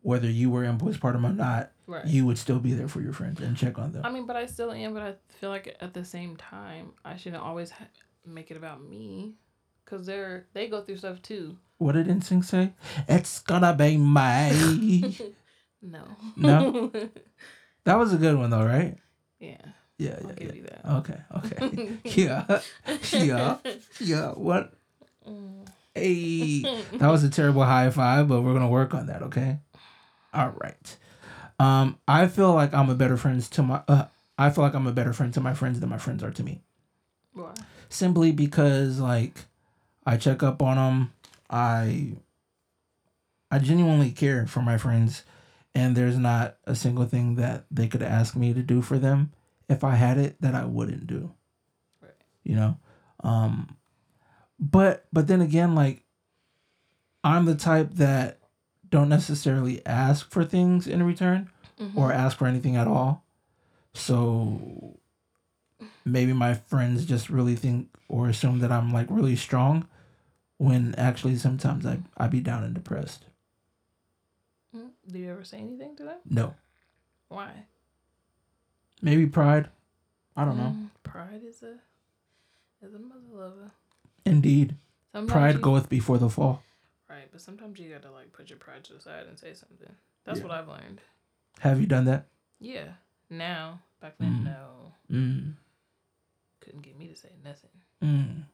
whether 0.02 0.30
you 0.30 0.50
were 0.50 0.64
in 0.64 0.78
postpartum 0.78 1.24
or 1.24 1.32
not, 1.34 1.72
Right. 1.88 2.06
you 2.06 2.26
would 2.26 2.36
still 2.36 2.58
be 2.60 2.74
there 2.74 2.86
for 2.86 3.00
your 3.00 3.14
friends 3.14 3.40
and 3.40 3.56
check 3.56 3.78
on 3.78 3.92
them. 3.92 4.04
I 4.04 4.10
mean, 4.10 4.26
but 4.26 4.36
I 4.36 4.44
still 4.46 4.70
am. 4.70 4.92
But 4.92 5.02
I 5.02 5.14
feel 5.40 5.48
like 5.48 5.74
at 5.80 5.94
the 5.94 6.04
same 6.04 6.36
time, 6.36 6.92
I 7.04 7.16
shouldn't 7.16 7.42
always 7.42 7.70
ha- 7.70 7.86
make 8.26 8.50
it 8.50 8.58
about 8.58 8.82
me, 8.82 9.34
cause 9.86 10.04
they're 10.04 10.46
they 10.52 10.68
go 10.68 10.82
through 10.82 10.98
stuff 10.98 11.22
too. 11.22 11.56
What 11.78 11.92
did 11.92 12.06
NSYNC 12.08 12.44
say? 12.44 12.72
It's 13.08 13.40
gonna 13.40 13.74
be 13.74 13.96
my. 13.96 14.52
No. 15.80 16.02
No? 16.36 16.90
that 17.84 17.98
was 17.98 18.12
a 18.12 18.16
good 18.16 18.36
one 18.36 18.50
though, 18.50 18.64
right? 18.66 18.96
yeah, 19.38 19.56
Yeah, 19.96 20.18
I'll 20.20 20.28
yeah, 20.30 20.34
give 20.34 20.48
yeah. 20.48 20.54
you 20.54 20.62
that. 20.64 20.84
Okay, 20.96 21.20
okay. 21.36 21.98
yeah, 22.04 22.60
yeah, 23.12 23.56
yeah. 24.00 24.30
What? 24.32 24.74
Mm. 25.24 25.68
Hey, 25.94 26.62
that 26.94 27.08
was 27.08 27.22
a 27.22 27.30
terrible 27.30 27.62
high 27.62 27.90
five, 27.90 28.26
but 28.28 28.42
we're 28.42 28.54
gonna 28.54 28.68
work 28.68 28.92
on 28.92 29.06
that. 29.06 29.22
Okay. 29.22 29.58
All 30.34 30.50
right. 30.50 30.96
Um, 31.58 31.98
I 32.06 32.28
feel 32.28 32.54
like 32.54 32.72
I'm 32.72 32.90
a 32.90 32.94
better 32.94 33.16
friend 33.16 33.42
to 33.42 33.62
my. 33.62 33.82
Uh, 33.88 34.06
I 34.36 34.50
feel 34.50 34.64
like 34.64 34.74
I'm 34.74 34.86
a 34.86 34.92
better 34.92 35.12
friend 35.12 35.34
to 35.34 35.40
my 35.40 35.54
friends 35.54 35.80
than 35.80 35.88
my 35.88 35.98
friends 35.98 36.22
are 36.22 36.30
to 36.30 36.42
me. 36.42 36.62
Why? 37.32 37.54
Simply 37.88 38.32
because 38.32 39.00
like, 39.00 39.46
I 40.06 40.16
check 40.16 40.42
up 40.42 40.62
on 40.62 40.76
them. 40.76 41.12
I. 41.50 42.12
I 43.50 43.58
genuinely 43.58 44.10
care 44.10 44.46
for 44.46 44.60
my 44.60 44.76
friends, 44.76 45.24
and 45.74 45.96
there's 45.96 46.18
not 46.18 46.56
a 46.66 46.74
single 46.74 47.06
thing 47.06 47.36
that 47.36 47.64
they 47.70 47.88
could 47.88 48.02
ask 48.02 48.36
me 48.36 48.52
to 48.52 48.62
do 48.62 48.82
for 48.82 48.98
them 48.98 49.32
if 49.70 49.82
I 49.84 49.94
had 49.94 50.18
it 50.18 50.36
that 50.42 50.54
I 50.54 50.66
wouldn't 50.66 51.06
do. 51.06 51.32
Right. 52.02 52.12
You 52.44 52.56
know, 52.56 52.78
um, 53.24 53.78
but 54.60 55.06
but 55.14 55.28
then 55.28 55.40
again, 55.40 55.74
like 55.74 56.04
I'm 57.24 57.46
the 57.46 57.54
type 57.54 57.94
that 57.94 58.37
don't 58.90 59.08
necessarily 59.08 59.84
ask 59.86 60.30
for 60.30 60.44
things 60.44 60.86
in 60.86 61.02
return 61.02 61.50
Mhm. 61.78 61.96
or 61.96 62.12
ask 62.12 62.36
for 62.38 62.46
anything 62.46 62.76
at 62.76 62.86
all. 62.86 63.24
So 63.94 64.98
maybe 66.04 66.32
my 66.32 66.54
friends 66.54 67.04
just 67.04 67.28
really 67.30 67.54
think 67.56 67.88
or 68.08 68.28
assume 68.28 68.60
that 68.60 68.72
I'm 68.72 68.92
like 68.92 69.06
really 69.10 69.36
strong 69.36 69.86
when 70.56 70.94
actually 70.96 71.36
sometimes 71.36 71.84
I 71.86 72.00
I 72.16 72.28
be 72.28 72.40
down 72.40 72.64
and 72.64 72.74
depressed. 72.74 73.26
Mm. 74.74 74.90
Do 75.06 75.18
you 75.18 75.30
ever 75.30 75.44
say 75.44 75.58
anything 75.58 75.96
to 75.96 76.04
them? 76.04 76.18
No. 76.28 76.54
Why? 77.28 77.64
Maybe 79.02 79.26
pride. 79.26 79.70
I 80.36 80.44
don't 80.44 80.56
know. 80.56 80.70
Mm, 80.76 80.88
Pride 81.02 81.42
is 81.44 81.62
a 81.62 81.78
is 82.84 82.94
a 82.94 82.98
mother 82.98 83.20
lover. 83.32 83.70
Indeed. 84.24 84.76
Sometimes 85.12 85.32
Pride 85.32 85.54
you- 85.56 85.60
goeth 85.60 85.88
before 85.88 86.18
the 86.18 86.28
fall. 86.30 86.62
Right, 87.08 87.28
but 87.32 87.40
sometimes 87.40 87.78
you 87.78 87.90
gotta 87.92 88.10
like 88.12 88.32
put 88.32 88.50
your 88.50 88.58
pride 88.58 88.84
to 88.84 88.92
the 88.94 89.00
side 89.00 89.26
and 89.26 89.38
say 89.38 89.54
something. 89.54 89.94
That's 90.24 90.38
Yeah. 90.40 90.44
what 90.46 90.52
I've 90.54 90.68
learned. 90.68 91.00
Have 91.60 91.80
you 91.80 91.86
done 91.86 92.04
that? 92.04 92.26
Yeah. 92.60 92.94
Now, 93.30 93.80
back 94.00 94.18
then, 94.18 94.40
Mm. 94.40 94.44
no, 94.44 94.92
Mm. 95.10 95.54
couldn't 96.60 96.82
get 96.82 96.96
me 96.98 97.08
to 97.08 97.16
say 97.16 97.30
nothing 97.42 97.70
Mm. 98.02 98.44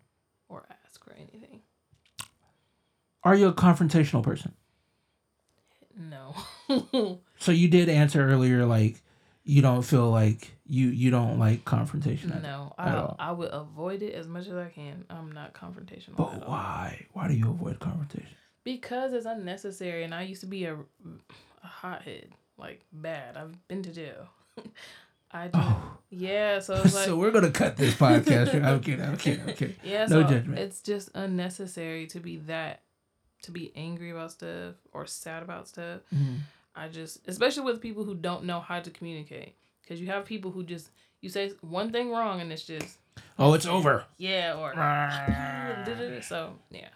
or 0.48 0.66
ask 0.84 1.02
for 1.04 1.12
anything. 1.14 1.62
Are 3.24 3.34
you 3.34 3.48
a 3.48 3.54
confrontational 3.54 4.22
person? 4.22 4.54
No. 5.96 6.34
So 7.38 7.52
you 7.52 7.68
did 7.68 7.88
answer 7.90 8.26
earlier, 8.26 8.64
like 8.64 9.02
you 9.42 9.60
don't 9.60 9.82
feel 9.82 10.10
like 10.10 10.56
you 10.64 10.88
you 10.88 11.10
don't 11.10 11.38
like 11.38 11.64
confrontation. 11.64 12.32
at- 12.32 12.42
no, 12.42 12.72
at 12.78 12.88
I 12.88 12.96
all. 12.96 13.16
I 13.18 13.32
would 13.32 13.50
avoid 13.52 14.00
it 14.02 14.14
as 14.14 14.26
much 14.26 14.46
as 14.46 14.54
I 14.54 14.70
can. 14.70 15.04
I'm 15.10 15.30
not 15.32 15.52
confrontational. 15.52 16.16
But 16.16 16.34
at 16.34 16.48
why? 16.48 17.06
Why 17.12 17.28
do 17.28 17.34
you 17.34 17.50
avoid 17.50 17.80
confrontation? 17.80 18.36
Because 18.64 19.12
it's 19.12 19.26
unnecessary, 19.26 20.04
and 20.04 20.14
I 20.14 20.22
used 20.22 20.40
to 20.40 20.46
be 20.46 20.64
a, 20.64 20.74
a 20.74 21.66
hothead, 21.66 22.28
like 22.58 22.80
bad. 22.92 23.36
I've 23.36 23.68
been 23.68 23.82
to 23.82 23.92
jail. 23.92 24.28
I 25.30 25.48
do. 25.48 25.50
Oh, 25.54 25.98
Yeah, 26.10 26.60
so 26.60 26.74
it's 26.84 26.94
like 26.94 27.04
so 27.06 27.16
we're 27.16 27.30
gonna 27.32 27.50
cut 27.50 27.76
this 27.76 27.94
podcast. 27.94 28.54
I'm 28.64 28.80
kidding. 28.80 29.04
I'm 29.04 29.16
kidding. 29.16 29.40
I'm 29.48 29.54
kidding. 29.54 29.76
yeah, 29.84 30.06
no 30.06 30.22
so 30.22 30.28
judgment. 30.28 30.58
it's 30.58 30.80
just 30.80 31.10
unnecessary 31.14 32.06
to 32.08 32.20
be 32.20 32.38
that, 32.46 32.82
to 33.42 33.50
be 33.50 33.72
angry 33.76 34.10
about 34.10 34.30
stuff 34.32 34.76
or 34.92 35.06
sad 35.06 35.42
about 35.42 35.68
stuff. 35.68 36.00
Mhm. 36.14 36.38
I 36.76 36.88
just, 36.88 37.26
especially 37.28 37.64
with 37.64 37.80
people 37.80 38.04
who 38.04 38.14
don't 38.14 38.44
know 38.44 38.60
how 38.60 38.80
to 38.80 38.90
communicate, 38.90 39.54
because 39.82 40.00
you 40.00 40.06
have 40.08 40.24
people 40.24 40.50
who 40.52 40.62
just 40.64 40.90
you 41.20 41.28
say 41.28 41.52
one 41.60 41.90
thing 41.92 42.10
wrong 42.10 42.40
and 42.40 42.52
it's 42.52 42.64
just 42.64 42.98
Oh, 43.38 43.54
it's 43.54 43.66
over. 43.66 44.04
yeah 44.18 44.54
or 44.54 44.72
so 46.22 46.54
yeah. 46.70 46.88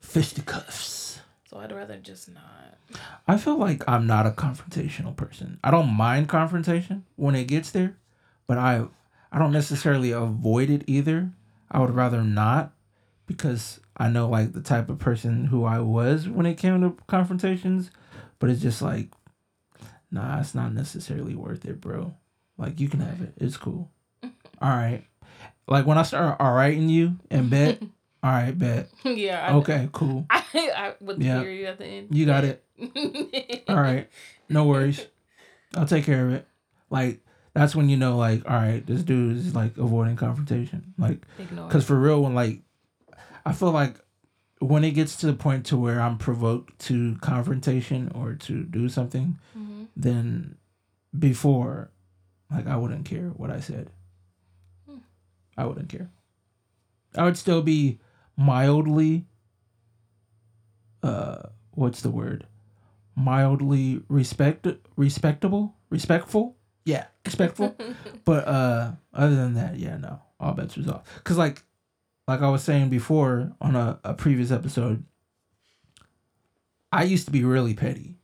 Fisticuffs. 0.00 1.20
So 1.48 1.58
I'd 1.58 1.72
rather 1.72 1.96
just 1.96 2.28
not. 2.32 2.78
I 3.26 3.36
feel 3.36 3.56
like 3.56 3.82
I'm 3.88 4.06
not 4.06 4.26
a 4.26 4.30
confrontational 4.30 5.16
person. 5.16 5.58
I 5.62 5.70
don't 5.70 5.92
mind 5.92 6.28
confrontation 6.28 7.04
when 7.16 7.34
it 7.34 7.44
gets 7.46 7.70
there, 7.70 7.96
but 8.46 8.58
I 8.58 8.84
I 9.32 9.38
don't 9.38 9.52
necessarily 9.52 10.12
avoid 10.12 10.70
it 10.70 10.84
either. 10.86 11.30
I 11.70 11.80
would 11.80 11.94
rather 11.94 12.22
not 12.22 12.72
because 13.26 13.80
I 13.96 14.08
know 14.08 14.28
like 14.28 14.52
the 14.52 14.60
type 14.60 14.88
of 14.88 14.98
person 14.98 15.46
who 15.46 15.64
I 15.64 15.80
was 15.80 16.28
when 16.28 16.46
it 16.46 16.58
came 16.58 16.80
to 16.80 16.96
confrontations, 17.06 17.90
but 18.38 18.50
it's 18.50 18.62
just 18.62 18.82
like 18.82 19.10
nah, 20.10 20.40
it's 20.40 20.54
not 20.54 20.72
necessarily 20.72 21.34
worth 21.34 21.64
it, 21.64 21.80
bro. 21.80 22.14
Like 22.58 22.80
you 22.80 22.88
can 22.88 23.00
have 23.00 23.20
it. 23.20 23.34
It's 23.36 23.56
cool. 23.56 23.90
All 24.22 24.30
right. 24.70 25.04
Like 25.68 25.86
when 25.86 25.98
I 25.98 26.02
start 26.02 26.36
all 26.38 26.52
right 26.52 26.74
in 26.74 26.88
you 26.88 27.18
and 27.28 27.50
bet, 27.50 27.82
all 28.26 28.32
right, 28.32 28.58
bet. 28.58 28.88
yeah. 29.04 29.46
I, 29.46 29.54
Okay, 29.54 29.88
cool. 29.92 30.26
I, 30.30 30.42
I 30.54 30.94
the 31.00 31.16
Yeah. 31.24 31.40
period 31.42 31.68
at 31.70 31.78
the 31.78 31.86
end. 31.86 32.08
You 32.10 32.26
got 32.26 32.42
it. 32.44 32.64
All 33.68 33.80
right. 33.80 34.08
No 34.48 34.64
worries. 34.66 35.06
I'll 35.76 35.86
take 35.86 36.04
care 36.04 36.26
of 36.26 36.32
it. 36.32 36.48
Like 36.90 37.20
that's 37.54 37.76
when 37.76 37.88
you 37.88 37.96
know, 37.96 38.16
like, 38.16 38.42
all 38.48 38.56
right, 38.56 38.84
this 38.86 39.02
dude 39.02 39.36
is 39.36 39.54
like 39.54 39.76
avoiding 39.78 40.16
confrontation. 40.16 40.92
Like, 40.98 41.22
cause 41.70 41.84
for 41.86 41.98
real, 41.98 42.22
when 42.22 42.34
like, 42.34 42.62
I 43.46 43.52
feel 43.52 43.70
like 43.70 43.96
when 44.58 44.82
it 44.84 44.90
gets 44.90 45.16
to 45.18 45.26
the 45.26 45.32
point 45.34 45.66
to 45.66 45.76
where 45.76 46.00
I'm 46.00 46.18
provoked 46.18 46.78
to 46.86 47.16
confrontation 47.22 48.10
or 48.14 48.34
to 48.34 48.64
do 48.64 48.88
something, 48.88 49.38
hmm 49.52 49.84
then 49.96 50.56
before, 51.18 51.90
like, 52.50 52.66
I 52.66 52.76
wouldn't 52.76 53.06
care 53.06 53.28
what 53.36 53.50
I 53.50 53.60
said. 53.60 53.88
Hmm. 54.88 54.98
I 55.56 55.64
wouldn't 55.64 55.88
care. 55.88 56.10
I 57.16 57.24
would 57.24 57.38
still 57.38 57.62
be 57.62 57.98
mildly. 58.36 59.26
Uh, 61.02 61.48
what's 61.72 62.02
the 62.02 62.10
word? 62.10 62.46
Mildly 63.14 64.02
respect 64.08 64.66
respectable 64.96 65.76
respectful. 65.90 66.56
Yeah, 66.84 67.06
respectful. 67.24 67.76
but 68.24 68.46
uh, 68.46 68.92
other 69.12 69.34
than 69.34 69.54
that, 69.54 69.78
yeah, 69.78 69.96
no, 69.96 70.20
all 70.38 70.52
bets 70.52 70.76
was 70.76 70.88
off. 70.88 71.02
Cause 71.24 71.36
like, 71.36 71.62
like 72.28 72.40
I 72.40 72.48
was 72.48 72.62
saying 72.62 72.88
before 72.88 73.52
on 73.60 73.76
a, 73.76 73.98
a 74.04 74.14
previous 74.14 74.50
episode, 74.50 75.04
I 76.92 77.04
used 77.04 77.26
to 77.26 77.32
be 77.32 77.44
really 77.44 77.74
petty, 77.74 78.16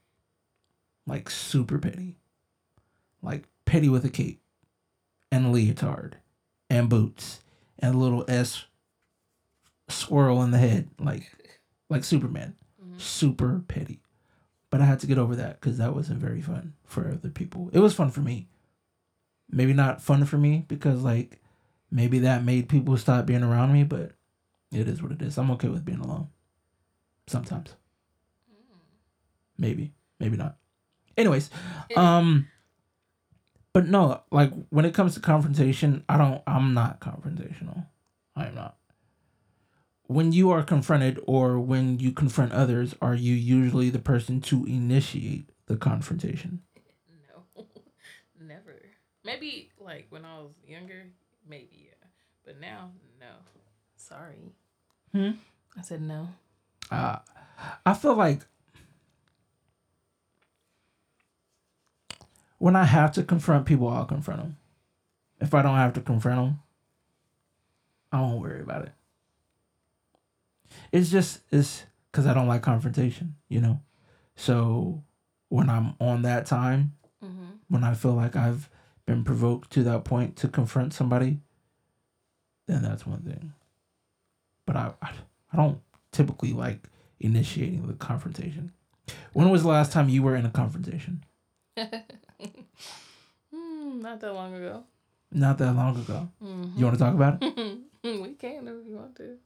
like 1.07 1.31
super 1.31 1.79
petty, 1.79 2.17
like 3.21 3.49
petty 3.65 3.89
with 3.89 4.05
a 4.05 4.11
cape, 4.11 4.41
and 5.31 5.47
a 5.47 5.49
leotard, 5.51 6.15
and 6.71 6.89
boots, 6.89 7.41
and 7.79 7.95
a 7.95 7.99
little 7.99 8.25
S 8.29 8.65
swirl 9.89 10.43
in 10.43 10.51
the 10.51 10.59
head, 10.59 10.91
like 10.99 11.31
like 11.91 12.05
Superman, 12.05 12.55
Mhm. 12.83 13.01
super 13.01 13.63
petty. 13.69 14.01
But 14.71 14.81
I 14.81 14.87
had 14.87 15.01
to 15.01 15.07
get 15.07 15.19
over 15.19 15.37
that 15.37 15.61
because 15.61 15.79
that 15.79 15.95
wasn't 15.95 16.21
very 16.21 16.41
fun 16.41 16.73
for 16.85 17.11
other 17.11 17.29
people. 17.29 17.69
It 17.73 17.81
was 17.81 17.95
fun 17.95 18.11
for 18.11 18.21
me. 18.21 18.49
Maybe 19.51 19.75
not 19.75 20.01
fun 20.01 20.25
for 20.25 20.39
me 20.39 20.65
because 20.69 21.03
like 21.03 21.43
maybe 21.91 22.21
that 22.21 22.43
made 22.45 22.69
people 22.71 22.97
stop 22.97 23.27
being 23.27 23.43
around 23.43 23.73
me, 23.73 23.85
but 23.85 24.13
it 24.71 24.89
is 24.89 25.03
what 25.03 25.13
it 25.13 25.21
is. 25.21 25.37
I'm 25.37 25.51
okay 25.53 25.69
with 25.69 25.85
being 25.85 26.01
alone. 26.01 26.29
Sometimes. 27.27 27.75
Maybe. 29.59 29.93
Maybe 30.19 30.37
not. 30.37 30.57
Anyways, 31.17 31.51
um 31.97 32.49
but 33.75 33.87
no, 33.87 34.23
like 34.31 34.53
when 34.71 34.85
it 34.87 34.95
comes 34.95 35.15
to 35.15 35.21
confrontation, 35.21 36.05
I 36.09 36.17
don't 36.17 36.43
I'm 36.47 36.73
not 36.73 37.01
confrontational. 37.01 37.87
I 38.35 38.47
am 38.47 38.55
not. 38.55 38.77
When 40.07 40.33
you 40.33 40.51
are 40.51 40.63
confronted 40.63 41.21
or 41.27 41.59
when 41.59 41.99
you 41.99 42.13
confront 42.13 42.53
others, 42.53 42.95
are 43.01 43.15
you 43.15 43.35
usually 43.35 43.89
the 43.89 43.99
person 43.99 44.41
to 44.43 44.65
initiate 44.67 45.49
the 45.67 45.77
confrontation? 45.77 46.63
No, 47.29 47.65
never. 48.41 48.75
Maybe 49.25 49.71
like 49.81 50.07
when 50.11 50.25
I 50.25 50.39
was 50.41 50.53
younger, 50.67 51.05
maybe 51.49 51.87
yeah, 51.89 52.09
but 52.45 52.61
now 52.61 52.91
no. 53.21 53.27
Sorry. 53.97 54.53
Hmm? 55.13 55.31
I 55.79 55.83
said 55.83 56.03
no. 56.03 56.29
Uh, 56.91 57.19
I 57.87 57.95
feel 57.95 58.15
like 58.15 58.41
when 62.59 62.77
I 62.77 62.85
have 62.85 63.13
to 63.13 63.23
confront 63.23 63.67
people, 63.67 63.89
I'll 63.89 64.05
confront 64.05 64.41
them. 64.41 64.57
If 65.41 65.55
I 65.55 65.63
don't 65.63 65.77
have 65.77 65.95
to 65.95 66.01
confront 66.01 66.39
them, 66.39 66.61
I 68.13 68.21
won't 68.21 68.41
worry 68.41 68.61
about 68.61 68.83
it. 68.83 68.93
It's 70.93 71.11
just 71.11 71.41
it's 71.51 71.85
because 72.11 72.27
I 72.27 72.35
don't 72.35 72.49
like 72.49 72.63
confrontation, 72.63 73.37
you 73.49 73.61
know. 73.61 73.81
So 74.37 75.03
when 75.49 75.69
I'm 75.71 75.95
on 76.01 76.23
that 76.23 76.47
time, 76.47 76.95
Mm-hmm. 77.25 77.51
when 77.69 77.85
I 77.85 77.95
feel 77.95 78.15
like 78.15 78.35
I've 78.35 78.69
been 79.07 79.23
provoked 79.25 79.71
to 79.73 79.83
that 79.85 80.05
point 80.05 80.35
to 80.39 80.49
confront 80.49 80.93
somebody, 80.93 81.39
then 82.67 82.83
that's 82.83 83.07
one 83.07 83.23
thing. 83.23 83.53
But 84.67 84.77
I, 84.77 84.93
I, 85.01 85.11
I 85.53 85.57
don't 85.57 85.81
typically 86.11 86.53
like 86.53 86.89
initiating 87.21 87.87
the 87.87 87.95
confrontation. 87.95 88.73
When 89.33 89.51
was 89.51 89.63
the 89.63 89.69
last 89.69 89.93
time 89.93 90.09
you 90.09 90.23
were 90.23 90.35
in 90.37 90.45
a 90.47 90.51
confrontation? 90.51 91.25
Hmm, 93.55 94.01
not 94.01 94.21
that 94.21 94.33
long 94.33 94.55
ago. 94.55 94.85
Not 95.31 95.59
that 95.59 95.75
long 95.77 95.97
ago. 95.99 96.29
Mhm. 96.43 96.77
You 96.77 96.85
want 96.87 96.99
to 96.99 97.05
talk 97.05 97.15
about 97.15 97.43
it? 97.43 97.79
we 98.03 98.33
can 98.35 98.67
if 98.69 98.87
you 98.87 98.97
want 98.97 99.15
to. 99.17 99.37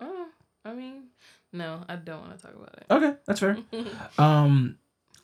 Uh, 0.00 0.26
I 0.64 0.72
mean, 0.74 1.04
no, 1.52 1.84
I 1.88 1.96
don't 1.96 2.20
want 2.20 2.38
to 2.38 2.46
talk 2.46 2.54
about 2.54 2.74
it. 2.78 2.86
Okay, 2.90 3.16
that's 3.26 3.40
fair. 3.40 3.58
Um, 4.18 4.78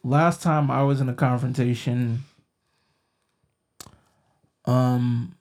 last 0.04 0.42
time 0.42 0.70
I 0.70 0.82
was 0.82 1.00
in 1.00 1.08
a 1.08 1.14
confrontation, 1.14 2.24
um, 4.64 5.34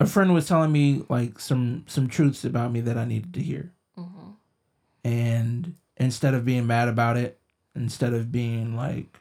a 0.00 0.06
friend 0.06 0.34
was 0.34 0.46
telling 0.46 0.72
me 0.72 1.04
like 1.08 1.38
some 1.38 1.84
some 1.86 2.08
truths 2.08 2.44
about 2.44 2.72
me 2.72 2.80
that 2.80 2.98
I 2.98 3.04
needed 3.04 3.34
to 3.34 3.40
hear. 3.42 3.72
hmm 3.96 4.30
and 5.06 5.74
instead 5.98 6.32
of 6.32 6.46
being 6.46 6.66
mad 6.66 6.88
about 6.88 7.18
it, 7.18 7.38
instead 7.74 8.14
of 8.14 8.32
being 8.32 8.74
like, 8.74 9.18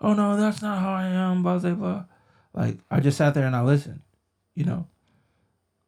"Oh 0.00 0.14
no, 0.14 0.36
that's 0.36 0.60
not 0.62 0.80
how 0.80 0.92
I 0.92 1.04
am," 1.06 1.42
blah 1.44 1.58
blah 1.58 1.74
blah, 1.74 2.04
like 2.54 2.78
I 2.90 3.00
just 3.00 3.18
sat 3.18 3.34
there 3.34 3.46
and 3.46 3.54
I 3.54 3.62
listened, 3.62 4.00
you 4.56 4.64
know, 4.64 4.86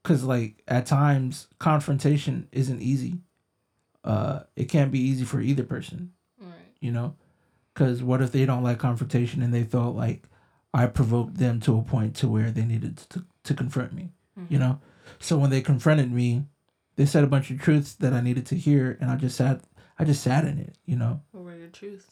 because 0.04 0.22
like 0.22 0.62
at 0.68 0.86
times 0.86 1.48
confrontation 1.58 2.46
isn't 2.52 2.80
easy. 2.80 3.18
Uh, 4.04 4.40
it 4.54 4.66
can't 4.66 4.92
be 4.92 5.00
easy 5.00 5.24
for 5.24 5.40
either 5.40 5.64
person, 5.64 6.12
Right. 6.38 6.52
you 6.80 6.92
know, 6.92 7.16
because 7.72 8.02
what 8.02 8.20
if 8.20 8.30
they 8.32 8.44
don't 8.44 8.62
like 8.62 8.78
confrontation 8.78 9.42
and 9.42 9.52
they 9.52 9.64
felt 9.64 9.96
like 9.96 10.24
I 10.74 10.86
provoked 10.86 11.38
them 11.38 11.58
to 11.60 11.78
a 11.78 11.82
point 11.82 12.14
to 12.16 12.28
where 12.28 12.50
they 12.50 12.64
needed 12.64 12.98
to 13.10 13.24
to 13.44 13.54
confront 13.54 13.92
me 13.92 14.10
you 14.48 14.58
know 14.58 14.80
so 15.20 15.36
when 15.38 15.50
they 15.50 15.60
confronted 15.60 16.10
me 16.10 16.44
they 16.96 17.04
said 17.06 17.22
a 17.22 17.26
bunch 17.28 17.50
of 17.52 17.60
truths 17.60 17.94
that 17.94 18.12
i 18.14 18.20
needed 18.22 18.44
to 18.46 18.54
hear 18.56 18.96
and 19.00 19.08
i 19.10 19.16
just 19.16 19.36
sat 19.36 19.60
i 19.98 20.02
just 20.04 20.22
sat 20.22 20.44
in 20.44 20.58
it 20.58 20.76
you 20.86 20.96
know 20.96 21.20
What 21.32 21.44
were 21.44 21.54
your 21.54 21.68
truths? 21.68 22.06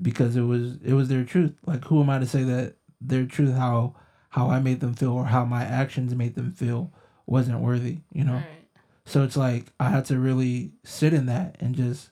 because 0.00 0.36
it 0.36 0.42
was 0.42 0.76
it 0.84 0.92
was 0.92 1.08
their 1.08 1.24
truth 1.24 1.54
like 1.66 1.84
who 1.86 2.00
am 2.02 2.10
i 2.10 2.18
to 2.20 2.26
say 2.26 2.44
that 2.44 2.76
their 3.00 3.24
truth 3.26 3.54
how 3.56 3.96
how 4.28 4.50
i 4.50 4.60
made 4.60 4.78
them 4.80 4.94
feel 4.94 5.12
or 5.12 5.24
how 5.24 5.44
my 5.44 5.64
actions 5.64 6.14
made 6.14 6.34
them 6.36 6.52
feel 6.52 6.92
wasn't 7.26 7.58
worthy 7.60 7.98
you 8.12 8.22
know 8.24 8.34
Right. 8.34 8.66
so 9.06 9.22
it's 9.22 9.36
like 9.36 9.66
i 9.80 9.88
had 9.90 10.04
to 10.06 10.18
really 10.18 10.72
sit 10.84 11.12
in 11.14 11.26
that 11.26 11.56
and 11.60 11.74
just 11.74 12.10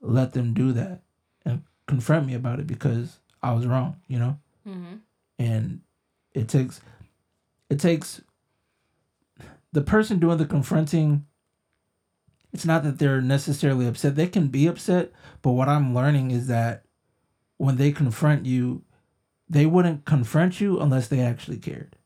let 0.00 0.32
them 0.32 0.54
do 0.54 0.72
that 0.72 1.02
and 1.44 1.62
confront 1.86 2.26
me 2.26 2.34
about 2.34 2.58
it 2.60 2.66
because 2.66 3.18
i 3.42 3.52
was 3.52 3.66
wrong 3.66 3.96
you 4.08 4.18
know 4.18 4.38
Mm-hmm. 4.66 4.96
and 5.38 5.80
it 6.34 6.48
takes 6.48 6.80
it 7.70 7.80
takes 7.80 8.20
the 9.72 9.80
person 9.82 10.18
doing 10.18 10.38
the 10.38 10.46
confronting 10.46 11.24
it's 12.52 12.64
not 12.64 12.82
that 12.82 12.98
they're 12.98 13.20
necessarily 13.20 13.86
upset 13.86 14.14
they 14.16 14.26
can 14.26 14.48
be 14.48 14.66
upset 14.66 15.12
but 15.42 15.52
what 15.52 15.68
i'm 15.68 15.94
learning 15.94 16.30
is 16.30 16.46
that 16.46 16.84
when 17.58 17.76
they 17.76 17.92
confront 17.92 18.46
you 18.46 18.82
they 19.48 19.66
wouldn't 19.66 20.04
confront 20.04 20.60
you 20.60 20.78
unless 20.80 21.08
they 21.08 21.20
actually 21.20 21.58
cared 21.58 21.96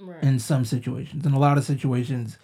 Right. 0.00 0.22
in 0.22 0.38
some 0.38 0.64
situations 0.64 1.26
in 1.26 1.32
a 1.32 1.38
lot 1.38 1.58
of 1.58 1.64
situations 1.64 2.38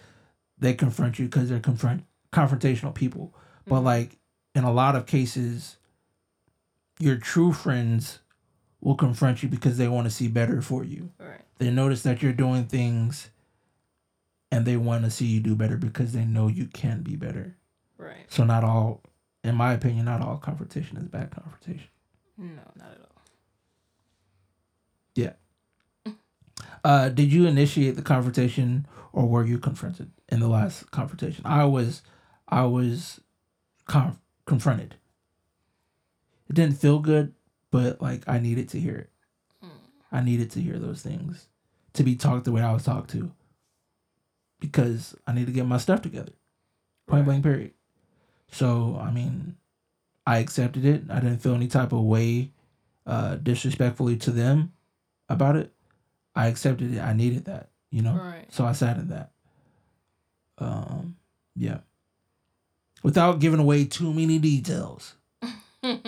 they 0.57 0.73
confront 0.73 1.19
you 1.19 1.25
because 1.25 1.49
they're 1.49 1.59
confront 1.59 2.03
confrontational 2.31 2.93
people 2.93 3.33
but 3.65 3.79
Mhm. 3.81 3.83
like 3.83 4.17
in 4.53 4.63
a 4.63 4.71
lot 4.71 4.95
of 4.95 5.05
cases 5.05 5.77
your 6.99 7.17
true 7.17 7.51
friends 7.53 8.19
will 8.81 8.95
confront 8.95 9.41
you 9.43 9.49
because 9.49 9.77
they 9.77 9.87
want 9.87 10.05
to 10.05 10.11
see 10.11 10.27
better 10.27 10.61
for 10.61 10.83
you 10.83 11.11
right. 11.19 11.41
they 11.57 11.71
notice 11.71 12.03
that 12.03 12.21
you're 12.21 12.33
doing 12.33 12.65
things 12.65 13.29
and 14.51 14.65
they 14.65 14.77
want 14.77 15.03
to 15.03 15.09
see 15.11 15.25
you 15.25 15.39
do 15.39 15.55
better 15.55 15.77
because 15.77 16.13
they 16.13 16.23
know 16.25 16.47
you 16.47 16.67
can 16.67 17.01
be 17.03 17.15
better 17.15 17.55
Right. 17.97 18.25
so 18.31 18.43
not 18.43 18.63
all 18.63 19.01
in 19.43 19.55
my 19.55 19.73
opinion 19.73 20.05
not 20.05 20.21
all 20.21 20.37
confrontation 20.37 20.97
is 20.97 21.07
bad 21.07 21.31
confrontation 21.31 21.89
No, 22.37 22.61
not 22.75 22.91
at 22.91 22.99
all. 22.99 23.11
Uh 26.83 27.09
did 27.09 27.31
you 27.31 27.45
initiate 27.47 27.95
the 27.95 28.01
confrontation 28.01 28.85
or 29.13 29.27
were 29.27 29.45
you 29.45 29.57
confronted 29.57 30.11
in 30.29 30.39
the 30.39 30.47
last 30.47 30.89
confrontation 30.91 31.45
i 31.45 31.63
was 31.65 32.01
I 32.47 32.63
was 32.65 33.21
conf- 33.87 34.19
confronted. 34.45 34.95
It 36.47 36.53
didn't 36.55 36.77
feel 36.77 36.99
good, 36.99 37.33
but 37.71 38.01
like 38.01 38.21
I 38.27 38.37
needed 38.37 38.69
to 38.69 38.79
hear 38.79 38.95
it. 38.95 39.09
I 40.11 40.21
needed 40.21 40.51
to 40.51 40.61
hear 40.61 40.77
those 40.77 41.01
things 41.01 41.47
to 41.93 42.03
be 42.03 42.15
talked 42.15 42.45
the 42.45 42.51
way 42.51 42.61
I 42.61 42.71
was 42.71 42.83
talked 42.83 43.09
to 43.11 43.31
because 44.59 45.15
I 45.25 45.33
need 45.33 45.47
to 45.47 45.51
get 45.51 45.65
my 45.65 45.77
stuff 45.77 46.01
together. 46.01 46.33
Point 47.07 47.21
Right. 47.21 47.25
blank, 47.25 47.43
period. 47.43 47.73
So, 48.51 48.97
I 49.01 49.11
mean, 49.11 49.57
I 50.25 50.37
accepted 50.37 50.85
it. 50.85 51.03
I 51.09 51.19
didn't 51.19 51.39
feel 51.39 51.55
any 51.55 51.67
type 51.67 51.91
of 51.91 52.03
way 52.03 52.51
uh, 53.05 53.35
disrespectfully 53.35 54.17
to 54.17 54.31
them 54.31 54.71
about 55.29 55.55
it. 55.55 55.73
I 56.35 56.47
accepted 56.47 56.93
it. 56.95 56.99
I 56.99 57.13
needed 57.13 57.45
that, 57.45 57.69
you 57.91 58.01
know? 58.01 58.15
Right. 58.15 58.45
So 58.49 58.65
I 58.65 58.73
sat 58.73 58.97
in 58.97 59.09
that. 59.09 59.31
Um, 60.57 61.15
yeah. 61.55 61.79
Without 63.03 63.39
giving 63.39 63.59
away 63.59 63.85
too 63.85 64.13
many 64.13 64.39
details, 64.39 65.15
what 65.81 66.01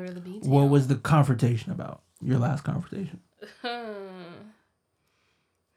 are 0.00 0.08
the 0.08 0.20
details? 0.20 0.46
what 0.46 0.68
was 0.68 0.86
the 0.86 0.94
confrontation 0.94 1.72
about? 1.72 2.02
Your 2.22 2.38
last 2.38 2.62
confrontation. 2.62 3.20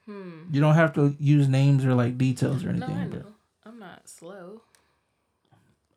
hmm. 0.05 0.43
You 0.51 0.61
don't 0.61 0.75
have 0.75 0.93
to 0.93 1.15
use 1.19 1.47
names 1.47 1.83
or 1.83 1.95
like 1.95 2.17
details 2.17 2.63
or 2.63 2.69
anything. 2.69 2.95
No. 2.95 3.01
I 3.01 3.07
know. 3.07 3.25
I'm 3.65 3.79
not 3.79 4.07
slow. 4.07 4.61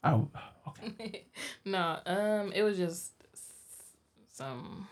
I, 0.02 0.20
okay. 0.68 1.24
no, 1.64 1.98
um, 2.06 2.52
it 2.52 2.62
was 2.62 2.78
just 2.78 3.12
some 4.32 4.88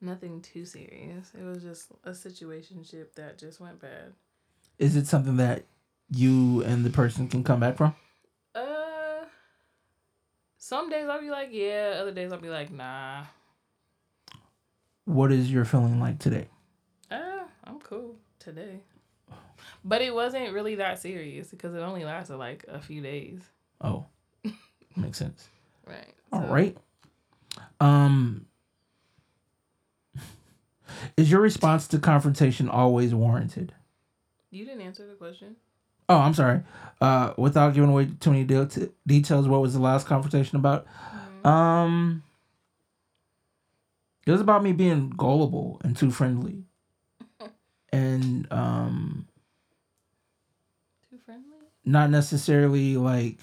nothing 0.00 0.40
too 0.40 0.64
serious. 0.64 1.30
It 1.38 1.44
was 1.44 1.62
just 1.62 1.90
a 2.04 2.10
situationship 2.10 3.14
that 3.14 3.38
just 3.38 3.60
went 3.60 3.80
bad. 3.80 4.12
Is 4.78 4.96
it 4.96 5.06
something 5.06 5.36
that 5.36 5.64
you 6.10 6.62
and 6.62 6.84
the 6.84 6.90
person 6.90 7.28
can 7.28 7.44
come 7.44 7.60
back 7.60 7.76
from? 7.76 7.94
Uh, 8.54 9.24
some 10.58 10.90
days 10.90 11.06
I'll 11.08 11.20
be 11.20 11.30
like, 11.30 11.48
yeah. 11.52 11.98
Other 12.00 12.12
days 12.12 12.32
I'll 12.32 12.40
be 12.40 12.48
like, 12.48 12.72
nah. 12.72 13.24
What 15.04 15.32
is 15.32 15.50
your 15.52 15.64
feeling 15.64 16.00
like 16.00 16.18
today? 16.18 16.48
Uh, 17.10 17.44
I'm 17.64 17.78
cool 17.80 18.16
today. 18.38 18.80
But 19.84 20.00
it 20.02 20.14
wasn't 20.14 20.52
really 20.52 20.76
that 20.76 20.98
serious 20.98 21.48
because 21.48 21.74
it 21.74 21.78
only 21.80 22.04
lasted 22.04 22.36
like 22.36 22.64
a 22.68 22.80
few 22.80 23.02
days. 23.02 23.40
Oh, 23.80 24.06
makes 24.96 25.18
sense. 25.18 25.48
Right. 25.86 26.14
All 26.32 26.40
so- 26.40 26.46
right. 26.46 26.76
Um, 27.80 28.46
is 31.16 31.30
your 31.30 31.40
response 31.40 31.86
to 31.88 31.98
confrontation 31.98 32.68
always 32.68 33.14
warranted? 33.14 33.72
You 34.50 34.64
didn't 34.64 34.82
answer 34.82 35.06
the 35.06 35.14
question. 35.14 35.56
Oh, 36.08 36.18
I'm 36.18 36.34
sorry. 36.34 36.62
Uh, 37.00 37.32
without 37.38 37.74
giving 37.74 37.90
away 37.90 38.08
too 38.20 38.30
many 38.30 38.44
de- 38.44 38.66
t- 38.66 38.88
details, 39.06 39.48
what 39.48 39.60
was 39.62 39.72
the 39.74 39.80
last 39.80 40.06
confrontation 40.06 40.56
about? 40.56 40.86
Um, 41.44 42.22
it 44.26 44.30
was 44.30 44.40
about 44.40 44.62
me 44.62 44.72
being 44.72 45.10
gullible 45.10 45.80
and 45.84 45.96
too 45.96 46.10
friendly, 46.10 46.64
and 47.92 48.46
um, 48.52 49.28
Too 51.10 51.18
friendly? 51.24 51.58
not 51.84 52.10
necessarily 52.10 52.96
like 52.96 53.38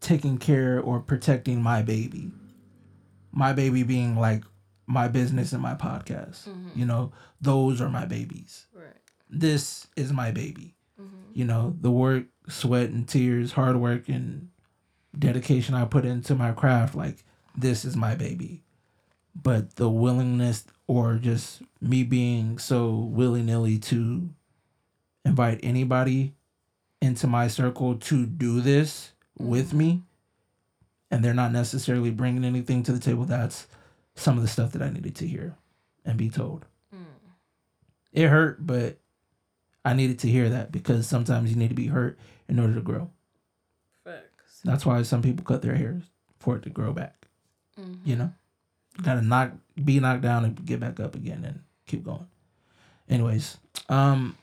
taking 0.00 0.38
care 0.38 0.80
or 0.80 1.00
protecting 1.00 1.62
my 1.62 1.82
baby. 1.82 2.30
My 3.32 3.52
baby 3.52 3.82
being 3.82 4.16
like 4.16 4.44
my 4.86 5.08
business 5.08 5.52
and 5.52 5.62
my 5.62 5.74
podcast. 5.74 6.48
Mhm. 6.48 6.76
You 6.76 6.86
know, 6.86 7.12
those 7.40 7.80
are 7.80 7.88
my 7.88 8.06
babies. 8.06 8.66
Right. 8.74 8.96
This 9.28 9.88
is 9.96 10.12
my 10.12 10.30
baby. 10.30 10.74
Mm-hmm. 11.00 11.16
You 11.32 11.44
know, 11.44 11.76
the 11.80 11.90
work, 11.90 12.26
sweat, 12.48 12.90
and 12.90 13.06
tears, 13.06 13.52
hard 13.52 13.76
work, 13.76 14.08
and 14.08 14.48
dedication 15.18 15.74
I 15.74 15.84
put 15.84 16.04
into 16.04 16.34
my 16.34 16.52
craft, 16.52 16.94
like, 16.94 17.24
this 17.56 17.84
is 17.84 17.96
my 17.96 18.14
baby. 18.14 18.62
But 19.34 19.76
the 19.76 19.88
willingness 19.90 20.64
or 20.86 21.16
just 21.16 21.62
me 21.80 22.04
being 22.04 22.58
so 22.58 22.94
willy 22.94 23.42
nilly 23.42 23.78
to 23.78 24.30
invite 25.24 25.60
anybody 25.62 26.34
into 27.02 27.26
my 27.26 27.48
circle 27.48 27.96
to 27.96 28.24
do 28.24 28.60
this 28.60 29.12
with 29.38 29.74
me, 29.74 30.02
and 31.10 31.24
they're 31.24 31.34
not 31.34 31.52
necessarily 31.52 32.10
bringing 32.10 32.44
anything 32.44 32.82
to 32.84 32.92
the 32.92 33.00
table, 33.00 33.24
that's 33.24 33.66
some 34.16 34.36
of 34.36 34.42
the 34.42 34.48
stuff 34.48 34.72
that 34.72 34.82
I 34.82 34.90
needed 34.90 35.14
to 35.16 35.26
hear 35.26 35.54
and 36.04 36.16
be 36.18 36.28
told. 36.30 36.66
Mm. 36.94 37.04
It 38.12 38.28
hurt, 38.28 38.66
but 38.66 38.98
I 39.84 39.92
needed 39.94 40.18
to 40.20 40.28
hear 40.28 40.48
that 40.48 40.72
because 40.72 41.06
sometimes 41.06 41.50
you 41.50 41.56
need 41.56 41.68
to 41.68 41.74
be 41.74 41.86
hurt 41.86 42.18
in 42.48 42.58
order 42.58 42.74
to 42.74 42.80
grow. 42.80 43.10
Facts. 44.04 44.60
That's 44.64 44.84
why 44.86 45.02
some 45.02 45.22
people 45.22 45.44
cut 45.44 45.62
their 45.62 45.76
hairs 45.76 46.02
for 46.38 46.56
it 46.56 46.62
to 46.64 46.70
grow 46.70 46.92
back. 46.92 47.28
Mhm. 47.78 47.98
You 48.04 48.16
know, 48.16 48.32
you 48.96 49.04
gotta 49.04 49.22
knock, 49.22 49.52
be 49.84 50.00
knocked 50.00 50.22
down 50.22 50.44
and 50.44 50.64
get 50.64 50.80
back 50.80 50.98
up 50.98 51.14
again 51.14 51.44
and 51.44 51.62
keep 51.86 52.02
going. 52.04 52.26
Anyways, 53.08 53.58
um, 53.88 54.36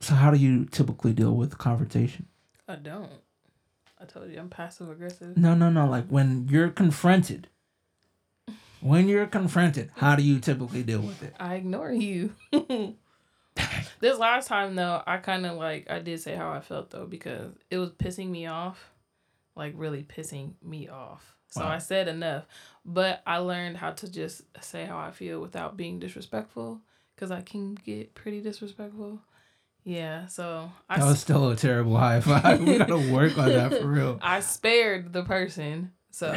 so 0.00 0.14
how 0.14 0.30
do 0.30 0.38
you 0.38 0.64
typically 0.66 1.12
deal 1.12 1.34
with 1.34 1.58
confrontation? 1.58 2.26
I 2.68 2.76
don't. 2.76 3.10
I 4.00 4.04
told 4.04 4.30
you 4.30 4.38
I'm 4.38 4.48
passive 4.48 4.88
aggressive. 4.90 5.36
No, 5.36 5.54
no, 5.54 5.70
no. 5.70 5.86
Like 5.86 6.06
when 6.08 6.46
you're 6.48 6.70
confronted. 6.70 7.48
When 8.80 9.08
you're 9.08 9.26
confronted, 9.26 9.90
how 9.96 10.14
do 10.14 10.22
you 10.22 10.38
typically 10.38 10.84
deal 10.84 11.00
with 11.00 11.20
it? 11.22 11.34
I 11.40 11.56
ignore 11.56 11.90
you. 11.90 12.32
this 14.00 14.18
last 14.18 14.46
time 14.46 14.76
though, 14.76 15.02
I 15.04 15.16
kind 15.16 15.46
of 15.46 15.56
like 15.56 15.90
I 15.90 15.98
did 15.98 16.20
say 16.20 16.36
how 16.36 16.50
I 16.52 16.60
felt 16.60 16.90
though 16.90 17.06
because 17.06 17.52
it 17.70 17.78
was 17.78 17.90
pissing 17.90 18.28
me 18.30 18.46
off, 18.46 18.92
like 19.56 19.72
really 19.76 20.04
pissing 20.04 20.52
me 20.62 20.88
off. 20.88 21.34
So 21.48 21.62
Wow. 21.62 21.70
I 21.70 21.78
said 21.78 22.06
enough, 22.08 22.46
but 22.84 23.22
I 23.26 23.38
learned 23.38 23.78
how 23.78 23.92
to 23.92 24.10
just 24.10 24.42
say 24.60 24.84
how 24.84 24.98
I 24.98 25.10
feel 25.10 25.40
without 25.40 25.76
being 25.76 25.98
disrespectful 25.98 26.80
because 27.14 27.30
I 27.32 27.40
can 27.40 27.74
get 27.74 28.14
pretty 28.14 28.40
disrespectful. 28.40 29.20
Yeah, 29.88 30.26
so 30.26 30.70
I 30.86 30.98
That 30.98 31.06
was 31.06 31.18
still 31.18 31.48
a 31.50 31.56
terrible 31.56 31.96
high 31.96 32.20
five. 32.20 32.60
we 32.60 32.76
gotta 32.76 32.98
work 33.10 33.38
on 33.38 33.48
that 33.48 33.80
for 33.80 33.86
real. 33.86 34.18
I 34.20 34.40
spared 34.40 35.14
the 35.14 35.22
person. 35.22 35.92
So 36.10 36.36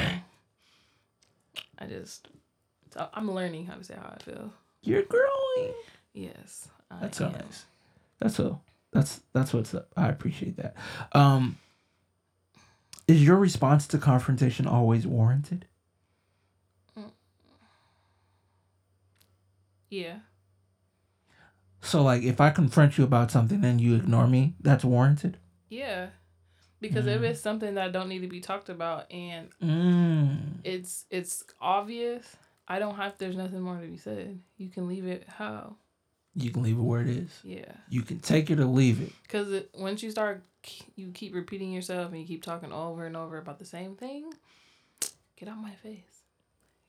I 1.78 1.86
just 1.86 2.30
I'm 3.14 3.30
learning 3.30 3.66
how 3.66 3.76
to 3.76 3.84
say 3.84 3.96
how 3.96 4.16
I 4.18 4.24
feel. 4.24 4.54
You're 4.84 5.04
growing. 5.04 5.74
Yes. 6.14 6.70
I 6.90 7.02
That's 7.02 7.18
so 7.18 7.26
am. 7.26 7.34
nice. 7.34 7.66
That's 8.20 8.36
so. 8.36 8.62
That's 8.94 9.20
that's 9.34 9.54
what's 9.54 9.74
up. 9.74 9.90
I 9.98 10.08
appreciate 10.08 10.56
that. 10.56 10.76
Um, 11.12 11.58
is 13.06 13.22
your 13.22 13.36
response 13.36 13.86
to 13.88 13.98
confrontation 13.98 14.66
always 14.66 15.06
warranted? 15.06 15.66
Yeah. 19.90 20.20
So, 21.82 22.04
like, 22.04 22.24
if 22.24 22.40
I 22.40 22.52
confront 22.52 22.98
you 22.98 23.04
about 23.04 23.32
something 23.32 23.64
and 23.66 23.82
you 23.82 23.96
ignore 23.96 24.28
me, 24.28 24.54
that's 24.62 24.84
warranted. 24.86 25.38
Yeah. 25.70 26.10
Because 26.80 27.06
if 27.08 27.22
Mm. 27.22 27.30
it's 27.30 27.42
something 27.42 27.76
that 27.76 27.92
don't 27.92 28.10
need 28.10 28.20
to 28.22 28.28
be 28.28 28.40
talked 28.40 28.70
about 28.70 29.12
and 29.12 29.50
Mm. 29.62 30.60
it's 30.64 31.06
it's 31.10 31.44
obvious, 31.60 32.36
I 32.68 32.80
don't 32.80 32.96
have 32.96 33.18
there's 33.18 33.36
nothing 33.38 33.62
more 33.62 33.80
to 33.80 33.88
be 33.88 33.98
said. 33.98 34.40
You 34.58 34.70
can 34.70 34.88
leave 34.88 35.06
it 35.06 35.28
how. 35.28 35.76
You 36.36 36.50
can 36.52 36.64
leave 36.64 36.78
it 36.78 36.82
where 36.82 37.02
it 37.02 37.10
is. 37.10 37.40
Yeah. 37.44 37.72
You 37.90 38.02
can 38.04 38.20
take 38.20 38.50
it 38.50 38.60
or 38.60 38.66
leave 38.66 39.02
it. 39.02 39.12
Cuz 39.28 39.64
once 39.76 40.02
you 40.02 40.10
start 40.12 40.44
you 40.96 41.12
keep 41.12 41.34
repeating 41.36 41.72
yourself 41.72 42.12
and 42.12 42.22
you 42.22 42.28
keep 42.28 42.44
talking 42.44 42.72
over 42.72 43.06
and 43.06 43.18
over 43.18 43.38
about 43.38 43.58
the 43.60 43.66
same 43.66 43.96
thing, 43.96 44.32
get 45.36 45.50
out 45.50 45.58
my 45.58 45.74
face. 45.76 46.21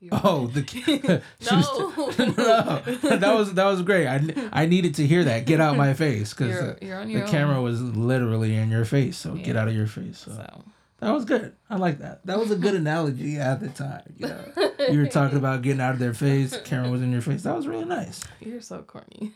You're 0.03 0.19
Oh, 0.23 0.45
right. 0.45 0.53
the 0.53 0.61
she 1.39 1.55
was- 1.55 2.17
No. 2.19 2.81
no, 3.09 3.17
that 3.17 3.33
was 3.35 3.53
that 3.53 3.65
was 3.65 3.81
great. 3.83 4.07
I 4.07 4.21
I 4.51 4.65
needed 4.65 4.95
to 4.95 5.07
hear 5.07 5.23
that. 5.23 5.45
Get 5.45 5.61
out 5.61 5.77
my 5.77 5.93
face 5.93 6.33
because 6.33 6.49
you're, 6.53 6.77
you're 6.81 6.99
on 6.99 7.09
your 7.09 7.21
the 7.21 7.25
own. 7.27 7.31
camera 7.31 7.61
was 7.61 7.81
literally 7.81 8.55
in 8.55 8.69
your 8.69 8.85
face. 8.85 9.17
So 9.17 9.35
get 9.35 9.55
out 9.55 9.67
of 9.69 9.75
your 9.75 9.87
face. 9.87 10.19
So. 10.19 10.31
So 10.31 10.63
That 10.99 11.11
was 11.13 11.25
good. 11.25 11.53
I 11.69 11.77
like 11.77 11.99
that. 11.99 12.25
That 12.25 12.37
was 12.39 12.51
a 12.51 12.55
good 12.57 12.75
analogy 12.75 13.37
at 13.37 13.59
the 13.61 13.69
time. 13.69 14.03
You 14.17 14.27
know, 14.27 14.71
you 14.89 14.99
were 14.99 15.07
talking 15.07 15.37
about 15.37 15.61
getting 15.61 15.81
out 15.81 15.93
of 15.93 15.99
their 15.99 16.13
face. 16.13 16.57
Camera 16.65 16.89
was 16.89 17.01
in 17.01 17.11
your 17.11 17.21
face. 17.21 17.43
That 17.43 17.55
was 17.55 17.65
really 17.67 17.85
nice. 17.85 18.21
you're 18.41 18.61
so 18.61 18.81
corny. 18.83 19.31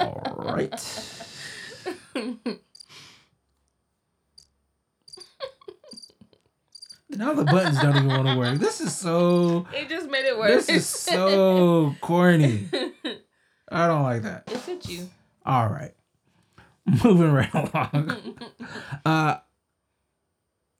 All 0.00 0.34
right. 0.36 0.74
Now 7.10 7.32
the 7.32 7.44
buttons 7.44 7.80
don't 7.80 7.96
even 7.96 8.08
want 8.08 8.28
to 8.28 8.36
work. 8.36 8.58
This 8.58 8.80
is 8.80 8.94
so. 8.94 9.66
It 9.72 9.88
just 9.88 10.10
made 10.10 10.26
it 10.26 10.38
worse. 10.38 10.66
This 10.66 10.68
is 10.68 10.86
so 10.86 11.94
corny. 12.00 12.68
I 13.70 13.86
don't 13.86 14.02
like 14.02 14.22
that. 14.22 14.44
it 14.50 14.58
fit 14.58 14.88
you. 14.88 15.08
All 15.44 15.68
right. 15.68 15.94
Moving 17.04 17.32
right 17.32 17.52
along. 17.54 18.38
uh 19.04 19.36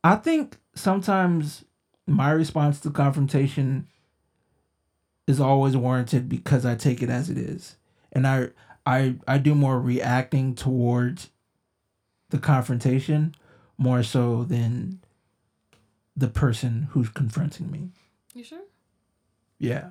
I 0.04 0.16
think 0.16 0.58
sometimes 0.74 1.64
my 2.06 2.30
response 2.30 2.80
to 2.80 2.90
confrontation 2.90 3.88
is 5.26 5.40
always 5.40 5.76
warranted 5.76 6.28
because 6.28 6.64
I 6.64 6.74
take 6.74 7.02
it 7.02 7.10
as 7.10 7.28
it 7.28 7.36
is. 7.36 7.76
And 8.12 8.26
I 8.26 8.48
I 8.86 9.16
I 9.26 9.38
do 9.38 9.54
more 9.54 9.80
reacting 9.80 10.54
towards 10.54 11.30
the 12.30 12.38
confrontation 12.38 13.34
more 13.76 14.02
so 14.02 14.44
than 14.44 15.00
the 16.18 16.28
person 16.28 16.88
who's 16.90 17.08
confronting 17.08 17.70
me. 17.70 17.90
You 18.34 18.42
sure? 18.44 18.62
Yeah. 19.58 19.90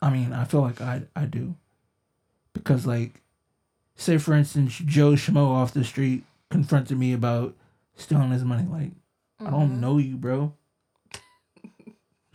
I 0.00 0.10
mean, 0.10 0.32
I 0.32 0.44
feel 0.44 0.60
like 0.62 0.80
I 0.80 1.02
I 1.14 1.24
do. 1.26 1.56
Because 2.52 2.86
like 2.86 3.22
say 3.96 4.18
for 4.18 4.34
instance 4.34 4.76
Joe 4.84 5.12
Schmo 5.12 5.48
off 5.48 5.72
the 5.74 5.84
street 5.84 6.24
confronted 6.50 6.98
me 6.98 7.12
about 7.12 7.54
stealing 7.96 8.30
his 8.30 8.44
money 8.44 8.66
like 8.70 8.92
I 9.40 9.50
don't 9.50 9.72
Mhm. 9.76 9.80
know 9.80 9.98
you, 9.98 10.16
bro. 10.16 10.54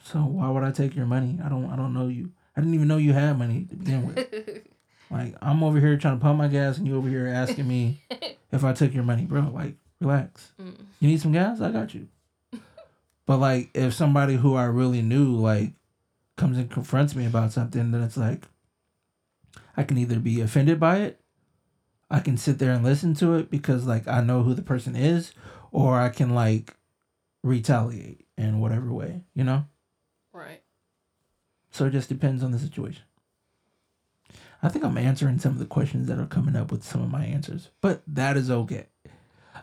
So 0.04 0.20
why 0.20 0.50
would 0.50 0.64
I 0.64 0.72
take 0.72 0.96
your 0.96 1.06
money? 1.06 1.40
I 1.44 1.50
don't 1.50 1.66
I 1.72 1.76
don't 1.76 1.94
know 1.94 2.08
you. 2.08 2.32
I 2.56 2.62
didn't 2.62 2.74
even 2.76 2.88
know 2.88 2.98
you 2.98 3.14
had 3.14 3.38
money 3.38 3.66
to 3.70 3.76
begin 3.76 4.06
with. 4.08 4.28
Like 5.10 5.36
I'm 5.42 5.62
over 5.62 5.78
here 5.78 5.98
trying 5.98 6.18
to 6.18 6.24
pump 6.24 6.38
my 6.38 6.48
gas 6.48 6.78
and 6.78 6.88
you 6.88 6.96
over 6.96 7.10
here 7.10 7.28
asking 7.28 7.68
me 7.68 8.00
if 8.54 8.64
I 8.64 8.72
took 8.72 8.94
your 8.94 9.04
money, 9.04 9.26
bro. 9.26 9.42
Like, 9.54 9.76
relax. 10.02 10.52
Mm. 10.62 10.76
You 11.00 11.08
need 11.10 11.22
some 11.22 11.32
gas? 11.32 11.62
I 11.62 11.72
got 11.72 11.94
you. 11.94 12.08
But 13.28 13.38
like 13.38 13.70
if 13.74 13.94
somebody 13.94 14.36
who 14.36 14.56
I 14.56 14.66
really 14.66 15.02
knew 15.02 15.36
like 15.36 15.72
comes 16.36 16.58
and 16.58 16.70
confronts 16.70 17.16
me 17.16 17.26
about 17.26 17.54
something, 17.54 17.92
then 17.92 18.02
it's 18.02 18.18
like 18.18 18.46
I 19.78 19.84
can 19.84 19.98
either 19.98 20.20
be 20.20 20.42
offended 20.42 20.80
by 20.80 20.98
it, 20.98 21.22
I 22.10 22.20
can 22.20 22.36
sit 22.36 22.60
there 22.60 22.74
and 22.74 22.84
listen 22.84 23.14
to 23.16 23.36
it 23.36 23.50
because 23.50 23.86
like 23.86 24.08
I 24.08 24.22
know 24.22 24.44
who 24.44 24.54
the 24.54 24.62
person 24.62 24.96
is, 24.96 25.32
or 25.72 26.00
I 26.00 26.10
can 26.10 26.36
like 26.36 26.76
retaliate 27.44 28.26
in 28.38 28.60
whatever 28.60 28.92
way, 28.92 29.22
you 29.34 29.44
know? 29.44 29.66
right. 30.34 30.62
So 31.72 31.86
it 31.86 31.92
just 31.92 32.10
depends 32.10 32.44
on 32.44 32.52
the 32.52 32.60
situation. 32.60 33.04
I 34.64 34.70
think 34.70 34.84
I'm 34.86 34.98
answering 34.98 35.40
some 35.40 35.54
of 35.54 35.60
the 35.60 35.66
questions 35.66 36.08
that 36.08 36.20
are 36.20 36.28
coming 36.28 36.56
up 36.56 36.72
with 36.72 36.84
some 36.84 37.02
of 37.02 37.10
my 37.10 37.26
answers, 37.26 37.70
but 37.80 38.04
that 38.08 38.38
is 38.38 38.52
okay. 38.52 38.88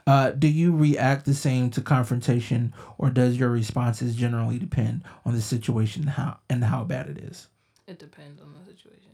Uh, 0.09 0.31
do 0.31 0.49
you 0.49 0.75
react 0.75 1.27
the 1.27 1.35
same 1.35 1.68
to 1.68 1.83
confrontation, 1.83 2.73
or 2.97 3.11
does 3.11 3.37
your 3.37 3.51
responses 3.51 4.16
generally 4.16 4.59
depend 4.59 5.03
on 5.27 5.35
the 5.35 5.42
situation 5.42 6.05
how 6.05 6.38
and 6.49 6.64
how 6.64 6.83
bad 6.83 7.11
it 7.11 7.18
is? 7.18 7.49
It 7.87 7.99
depends 7.99 8.40
on 8.40 8.55
the 8.55 8.73
situation. 8.73 9.11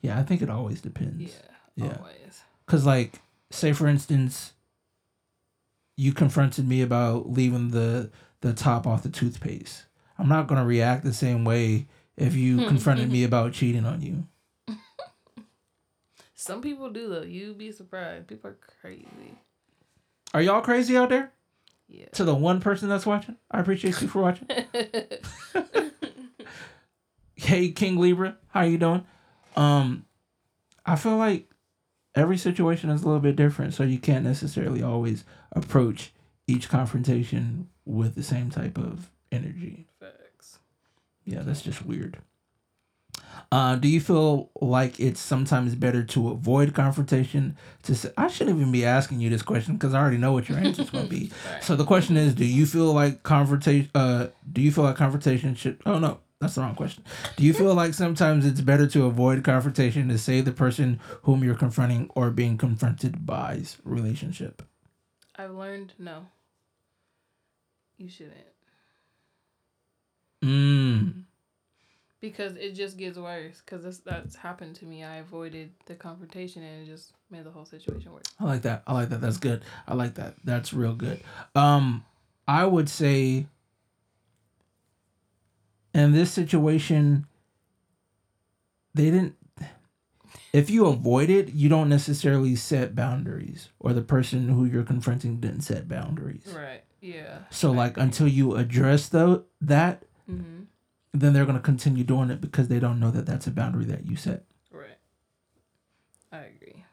Yeah, 0.00 0.16
I 0.16 0.22
think 0.22 0.40
it 0.40 0.50
always 0.50 0.80
depends. 0.80 1.34
Yeah. 1.34 1.84
Yeah. 1.84 1.96
Always. 1.96 2.42
Cause 2.66 2.86
like, 2.86 3.20
say 3.50 3.72
for 3.72 3.88
instance, 3.88 4.52
you 5.96 6.12
confronted 6.12 6.68
me 6.68 6.80
about 6.80 7.32
leaving 7.32 7.70
the 7.72 8.12
the 8.40 8.52
top 8.52 8.86
off 8.86 9.02
the 9.02 9.08
toothpaste. 9.08 9.86
I'm 10.16 10.28
not 10.28 10.46
gonna 10.46 10.64
react 10.64 11.02
the 11.02 11.12
same 11.12 11.44
way 11.44 11.88
if 12.16 12.36
you 12.36 12.58
confronted 12.68 13.10
me 13.10 13.24
about 13.24 13.52
cheating 13.52 13.84
on 13.84 14.00
you. 14.00 14.76
Some 16.36 16.62
people 16.62 16.88
do 16.90 17.08
though. 17.08 17.22
You'd 17.22 17.58
be 17.58 17.72
surprised. 17.72 18.28
People 18.28 18.50
are 18.50 18.58
crazy. 18.80 19.34
Are 20.34 20.42
y'all 20.42 20.60
crazy 20.60 20.96
out 20.96 21.08
there? 21.08 21.32
Yeah. 21.88 22.06
To 22.12 22.24
the 22.24 22.34
one 22.34 22.60
person 22.60 22.88
that's 22.88 23.06
watching, 23.06 23.36
I 23.50 23.60
appreciate 23.60 24.00
you 24.00 24.08
for 24.08 24.22
watching. 24.22 24.48
Hey, 27.38 27.70
King 27.70 27.98
Libra, 27.98 28.36
how 28.48 28.62
you 28.62 28.78
doing? 28.78 29.06
Um, 29.54 30.04
I 30.84 30.96
feel 30.96 31.16
like 31.16 31.48
every 32.16 32.36
situation 32.36 32.90
is 32.90 33.02
a 33.02 33.06
little 33.06 33.20
bit 33.20 33.36
different, 33.36 33.74
so 33.74 33.84
you 33.84 33.98
can't 33.98 34.24
necessarily 34.24 34.82
always 34.82 35.24
approach 35.52 36.12
each 36.48 36.68
confrontation 36.68 37.68
with 37.84 38.16
the 38.16 38.24
same 38.24 38.50
type 38.50 38.76
of 38.76 39.10
energy. 39.30 39.86
Facts. 40.00 40.58
Yeah, 41.24 41.42
that's 41.42 41.62
just 41.62 41.86
weird. 41.86 42.18
Uh, 43.50 43.76
do 43.76 43.88
you 43.88 44.00
feel 44.00 44.50
like 44.60 44.98
it's 45.00 45.20
sometimes 45.20 45.74
better 45.74 46.02
to 46.04 46.30
avoid 46.30 46.74
confrontation? 46.74 47.56
To 47.84 47.94
say, 47.94 48.10
I 48.16 48.28
shouldn't 48.28 48.58
even 48.58 48.72
be 48.72 48.84
asking 48.84 49.20
you 49.20 49.30
this 49.30 49.42
question 49.42 49.74
because 49.74 49.94
I 49.94 50.00
already 50.00 50.18
know 50.18 50.32
what 50.32 50.48
your 50.48 50.58
answer 50.58 50.82
is 50.82 50.90
going 50.90 51.04
to 51.04 51.10
be. 51.10 51.30
Right. 51.50 51.62
So 51.62 51.76
the 51.76 51.84
question 51.84 52.16
is, 52.16 52.34
do 52.34 52.44
you 52.44 52.66
feel 52.66 52.92
like 52.92 53.22
confrontation? 53.22 53.90
Uh, 53.94 54.28
do 54.52 54.60
you 54.60 54.72
feel 54.72 54.84
like 54.84 54.96
confrontation 54.96 55.54
should? 55.54 55.80
Oh 55.86 55.98
no, 55.98 56.20
that's 56.40 56.54
the 56.54 56.60
wrong 56.60 56.74
question. 56.74 57.04
Do 57.36 57.44
you 57.44 57.52
feel 57.52 57.74
like 57.74 57.94
sometimes 57.94 58.44
it's 58.46 58.60
better 58.60 58.86
to 58.88 59.06
avoid 59.06 59.44
confrontation 59.44 60.08
to 60.08 60.18
save 60.18 60.44
the 60.44 60.52
person 60.52 61.00
whom 61.22 61.42
you're 61.42 61.54
confronting 61.54 62.10
or 62.14 62.30
being 62.30 62.56
confronted 62.58 63.24
by's 63.26 63.78
relationship? 63.84 64.62
I've 65.36 65.52
learned 65.52 65.94
no. 65.98 66.26
You 67.96 68.08
shouldn't. 68.08 68.34
Mm. 70.44 70.77
Because 72.20 72.56
it 72.56 72.72
just 72.74 72.96
gets 72.96 73.16
worse. 73.16 73.62
Because 73.64 73.84
that's, 73.84 73.98
that's 73.98 74.36
happened 74.36 74.74
to 74.76 74.84
me. 74.84 75.04
I 75.04 75.16
avoided 75.16 75.70
the 75.86 75.94
confrontation 75.94 76.62
and 76.62 76.82
it 76.82 76.90
just 76.90 77.12
made 77.30 77.44
the 77.44 77.50
whole 77.50 77.64
situation 77.64 78.12
worse. 78.12 78.24
I 78.40 78.44
like 78.44 78.62
that. 78.62 78.82
I 78.86 78.92
like 78.92 79.10
that. 79.10 79.20
That's 79.20 79.36
good. 79.36 79.62
I 79.86 79.94
like 79.94 80.14
that. 80.14 80.34
That's 80.42 80.72
real 80.72 80.94
good. 80.94 81.20
Um, 81.54 82.04
I 82.48 82.66
would 82.66 82.88
say 82.88 83.46
in 85.94 86.12
this 86.12 86.32
situation, 86.32 87.26
they 88.94 89.04
didn't. 89.04 89.34
If 90.52 90.70
you 90.70 90.86
avoid 90.86 91.28
it, 91.30 91.52
you 91.52 91.68
don't 91.68 91.88
necessarily 91.88 92.56
set 92.56 92.94
boundaries, 92.94 93.68
or 93.78 93.92
the 93.92 94.02
person 94.02 94.48
who 94.48 94.64
you're 94.64 94.82
confronting 94.82 95.40
didn't 95.40 95.60
set 95.60 95.88
boundaries. 95.88 96.46
Right. 96.56 96.82
Yeah. 97.00 97.40
So, 97.50 97.70
like, 97.70 97.96
until 97.98 98.26
you 98.26 98.56
address 98.56 99.08
though 99.08 99.44
that, 99.60 100.02
Mm-hmm. 100.30 100.57
Then 101.12 101.32
they're 101.32 101.46
gonna 101.46 101.60
continue 101.60 102.04
doing 102.04 102.30
it 102.30 102.40
because 102.40 102.68
they 102.68 102.78
don't 102.78 103.00
know 103.00 103.10
that 103.10 103.26
that's 103.26 103.46
a 103.46 103.50
boundary 103.50 103.84
that 103.86 104.06
you 104.06 104.16
set. 104.16 104.44
Right. 104.70 104.98
I 106.32 106.38
agree. 106.38 106.84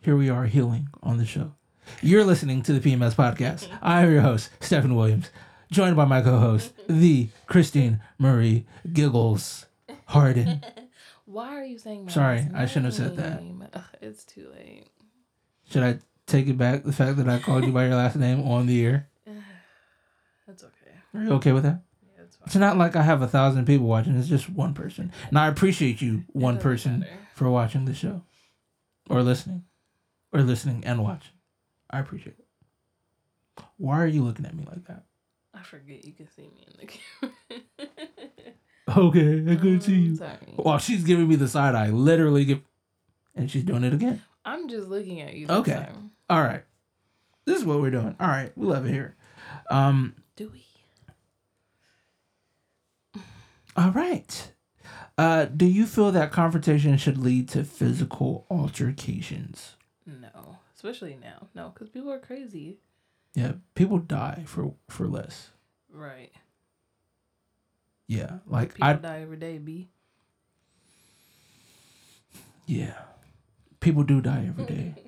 Here 0.00 0.16
we 0.16 0.28
are 0.30 0.44
healing 0.46 0.88
on 1.02 1.18
the 1.18 1.24
show. 1.26 1.52
You're 2.02 2.24
listening 2.24 2.62
to 2.62 2.72
the 2.78 2.80
PMS 2.80 3.14
podcast. 3.14 3.68
I'm 3.82 4.10
your 4.12 4.20
host, 4.22 4.50
Stephen 4.60 4.94
Williams, 4.94 5.30
joined 5.70 5.96
by 5.96 6.04
my 6.04 6.20
co 6.20 6.38
host, 6.38 6.72
the 6.88 7.28
Christine 7.46 8.00
Marie 8.18 8.66
Giggles 8.92 9.66
Harden. 10.06 10.64
Why 11.26 11.56
are 11.56 11.64
you 11.64 11.78
saying 11.78 12.08
Sorry, 12.10 12.42
last 12.42 12.54
I 12.54 12.66
shouldn't 12.66 12.84
have 12.86 12.94
said 12.94 13.16
that. 13.16 13.42
Ugh, 13.74 13.82
It's 14.00 14.24
too 14.24 14.48
late. 14.54 14.86
Should 15.70 15.82
I 15.82 15.98
take 16.26 16.46
it 16.46 16.56
back, 16.56 16.84
the 16.84 16.92
fact 16.92 17.16
that 17.16 17.28
I 17.28 17.38
called 17.40 17.64
you 17.64 17.72
by 17.72 17.86
your 17.86 17.96
last 17.96 18.16
name 18.16 18.46
on 18.46 18.66
the 18.66 18.84
air? 18.84 19.08
That's 20.46 20.62
okay. 20.62 20.85
Are 21.16 21.24
you 21.24 21.30
okay 21.34 21.52
with 21.52 21.62
that? 21.64 21.82
Yeah, 22.02 22.22
it's 22.24 22.36
fine. 22.36 22.46
It's 22.46 22.56
not 22.56 22.76
like 22.76 22.96
I 22.96 23.02
have 23.02 23.22
a 23.22 23.26
thousand 23.28 23.64
people 23.66 23.86
watching, 23.86 24.16
it's 24.16 24.28
just 24.28 24.48
one 24.50 24.74
person. 24.74 25.12
And 25.28 25.38
I 25.38 25.48
appreciate 25.48 26.00
you, 26.02 26.24
one 26.32 26.58
person, 26.58 27.00
matter. 27.00 27.12
for 27.34 27.50
watching 27.50 27.84
the 27.84 27.94
show 27.94 28.22
or 29.08 29.22
listening 29.22 29.64
or 30.32 30.42
listening 30.42 30.84
and 30.84 31.02
watching. 31.02 31.32
I 31.90 32.00
appreciate 32.00 32.36
it. 32.38 33.64
Why 33.78 34.00
are 34.02 34.06
you 34.06 34.22
looking 34.22 34.44
at 34.46 34.54
me 34.54 34.64
like 34.68 34.84
that? 34.86 35.04
I 35.54 35.62
forget 35.62 36.04
you 36.04 36.12
can 36.12 36.28
see 36.30 36.42
me 36.42 36.66
in 36.66 36.74
the 36.78 36.86
camera. 37.78 37.88
Okay, 39.08 39.42
I 39.52 39.56
couldn't 39.56 39.80
see 39.80 39.94
you. 39.94 40.16
Sorry. 40.16 40.36
Well, 40.56 40.78
she's 40.78 41.02
giving 41.04 41.26
me 41.28 41.36
the 41.36 41.48
side 41.48 41.74
eye, 41.74 41.88
literally 41.88 42.44
give, 42.44 42.60
and 43.34 43.50
she's 43.50 43.64
doing 43.64 43.82
it 43.84 43.92
again. 43.92 44.22
I'm 44.44 44.68
just 44.68 44.86
looking 44.88 45.20
at 45.20 45.34
you. 45.34 45.46
Okay. 45.48 45.72
Time. 45.74 46.10
All 46.30 46.40
right, 46.42 46.62
this 47.46 47.58
is 47.58 47.64
what 47.64 47.80
we're 47.80 47.90
doing. 47.90 48.14
All 48.20 48.28
right, 48.28 48.52
we 48.56 48.66
love 48.66 48.86
it 48.86 48.90
here. 48.92 49.16
Um, 49.70 50.14
Do 50.36 50.50
we? 50.52 50.65
All 53.76 53.90
right. 53.90 54.52
Uh, 55.18 55.46
do 55.46 55.66
you 55.66 55.86
feel 55.86 56.12
that 56.12 56.30
confrontation 56.32 56.96
should 56.98 57.18
lead 57.18 57.48
to 57.50 57.64
physical 57.64 58.46
altercations? 58.50 59.74
No, 60.06 60.58
especially 60.74 61.18
now. 61.20 61.48
No, 61.54 61.70
because 61.72 61.88
people 61.88 62.12
are 62.12 62.18
crazy. 62.18 62.78
Yeah, 63.34 63.52
people 63.74 63.98
die 63.98 64.42
for 64.46 64.74
for 64.88 65.06
less. 65.08 65.50
Right. 65.90 66.30
Yeah, 68.06 68.38
like 68.46 68.74
People 68.74 68.88
I 68.88 68.92
die 68.94 69.20
every 69.22 69.36
day. 69.36 69.58
B. 69.58 69.88
yeah, 72.66 72.94
people 73.80 74.04
do 74.04 74.20
die 74.20 74.44
every 74.48 74.64
day. 74.66 74.94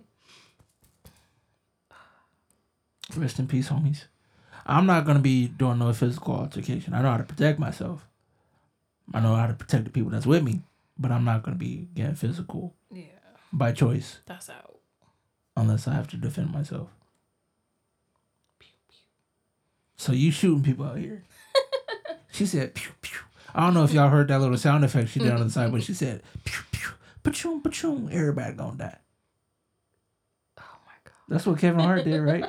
Rest 3.16 3.38
in 3.38 3.46
peace, 3.46 3.68
homies. 3.68 4.04
I'm 4.66 4.86
not 4.86 5.04
gonna 5.06 5.18
be 5.20 5.48
doing 5.48 5.78
no 5.78 5.92
physical 5.92 6.34
altercation. 6.34 6.92
I 6.94 7.02
know 7.02 7.10
how 7.12 7.16
to 7.18 7.24
protect 7.24 7.58
myself. 7.58 8.06
I 9.14 9.20
know 9.20 9.34
how 9.34 9.46
to 9.46 9.54
protect 9.54 9.84
the 9.84 9.90
people 9.90 10.10
that's 10.10 10.26
with 10.26 10.42
me, 10.42 10.60
but 10.98 11.10
I'm 11.10 11.24
not 11.24 11.42
gonna 11.42 11.56
be 11.56 11.88
getting 11.94 12.14
physical 12.14 12.74
Yeah, 12.92 13.04
by 13.52 13.72
choice 13.72 14.18
that's 14.26 14.50
out. 14.50 14.78
unless 15.56 15.88
I 15.88 15.94
have 15.94 16.08
to 16.08 16.16
defend 16.16 16.52
myself. 16.52 16.88
Pew, 18.58 18.68
pew. 18.88 18.96
So 19.96 20.12
you 20.12 20.30
shooting 20.30 20.62
people 20.62 20.84
out 20.86 20.98
here? 20.98 21.24
she 22.30 22.44
said 22.46 22.74
pew 22.74 22.92
pew. 23.00 23.18
I 23.54 23.62
don't 23.64 23.74
know 23.74 23.84
if 23.84 23.92
y'all 23.92 24.10
heard 24.10 24.28
that 24.28 24.40
little 24.40 24.58
sound 24.58 24.84
effect 24.84 25.08
she 25.10 25.20
did 25.20 25.32
on 25.32 25.40
the 25.42 25.50
side, 25.50 25.72
but 25.72 25.82
she 25.82 25.94
said 25.94 26.22
pew 26.44 26.62
pew, 26.70 26.90
pachoom 27.24 27.62
pachoom. 27.62 28.12
Everybody 28.12 28.52
gonna 28.54 28.76
die. 28.76 28.98
That's 31.28 31.46
what 31.46 31.58
Kevin 31.58 31.80
Hart 31.80 32.04
did, 32.04 32.20
right? 32.20 32.44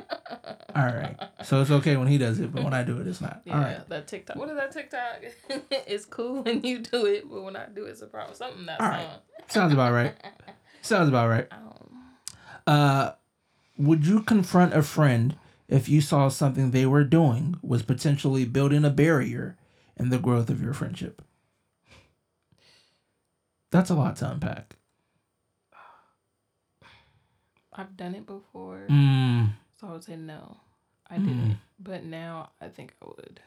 All 0.74 0.86
right. 0.86 1.16
So 1.44 1.60
it's 1.60 1.70
okay 1.70 1.96
when 1.96 2.06
he 2.08 2.16
does 2.16 2.40
it, 2.40 2.50
but 2.52 2.64
when 2.64 2.72
I 2.72 2.82
do 2.82 2.98
it, 2.98 3.06
it's 3.06 3.20
not. 3.20 3.42
Yeah, 3.44 3.54
All 3.54 3.60
right. 3.60 3.88
that 3.90 4.08
TikTok. 4.08 4.36
What 4.36 4.48
is 4.48 4.56
that 4.56 4.72
TikTok? 4.72 5.22
it's 5.70 6.06
cool 6.06 6.42
when 6.42 6.62
you 6.62 6.78
do 6.78 7.04
it, 7.06 7.28
but 7.28 7.42
when 7.42 7.56
I 7.56 7.66
do 7.66 7.84
it, 7.84 7.90
it's 7.90 8.02
a 8.02 8.06
problem. 8.06 8.34
Something 8.34 8.64
that's 8.66 8.80
All 8.82 8.88
right. 8.88 9.08
Sounds 9.48 9.72
about 9.74 9.92
right. 9.92 10.14
Sounds 10.82 11.08
about 11.10 11.28
right. 11.28 11.46
Um, 11.50 12.04
Uh, 12.66 13.12
would 13.76 14.06
you 14.06 14.22
confront 14.22 14.72
a 14.74 14.82
friend 14.82 15.36
if 15.68 15.88
you 15.88 16.00
saw 16.00 16.28
something 16.28 16.70
they 16.70 16.86
were 16.86 17.04
doing 17.04 17.56
was 17.62 17.82
potentially 17.82 18.44
building 18.46 18.84
a 18.84 18.90
barrier 18.90 19.58
in 19.98 20.08
the 20.08 20.18
growth 20.18 20.48
of 20.48 20.62
your 20.62 20.72
friendship? 20.72 21.20
That's 23.70 23.90
a 23.90 23.94
lot 23.94 24.16
to 24.16 24.30
unpack. 24.30 24.76
I've 27.80 27.96
done 27.96 28.14
it 28.14 28.26
before, 28.26 28.86
Mm, 28.88 29.50
so 29.80 29.88
I 29.88 29.92
would 29.92 30.04
say 30.04 30.16
no. 30.16 30.58
I 31.08 31.18
Mm. 31.18 31.24
didn't, 31.24 31.58
but 31.78 32.04
now 32.04 32.50
I 32.60 32.68
think 32.68 32.94
I 33.02 33.06
would. 33.06 33.40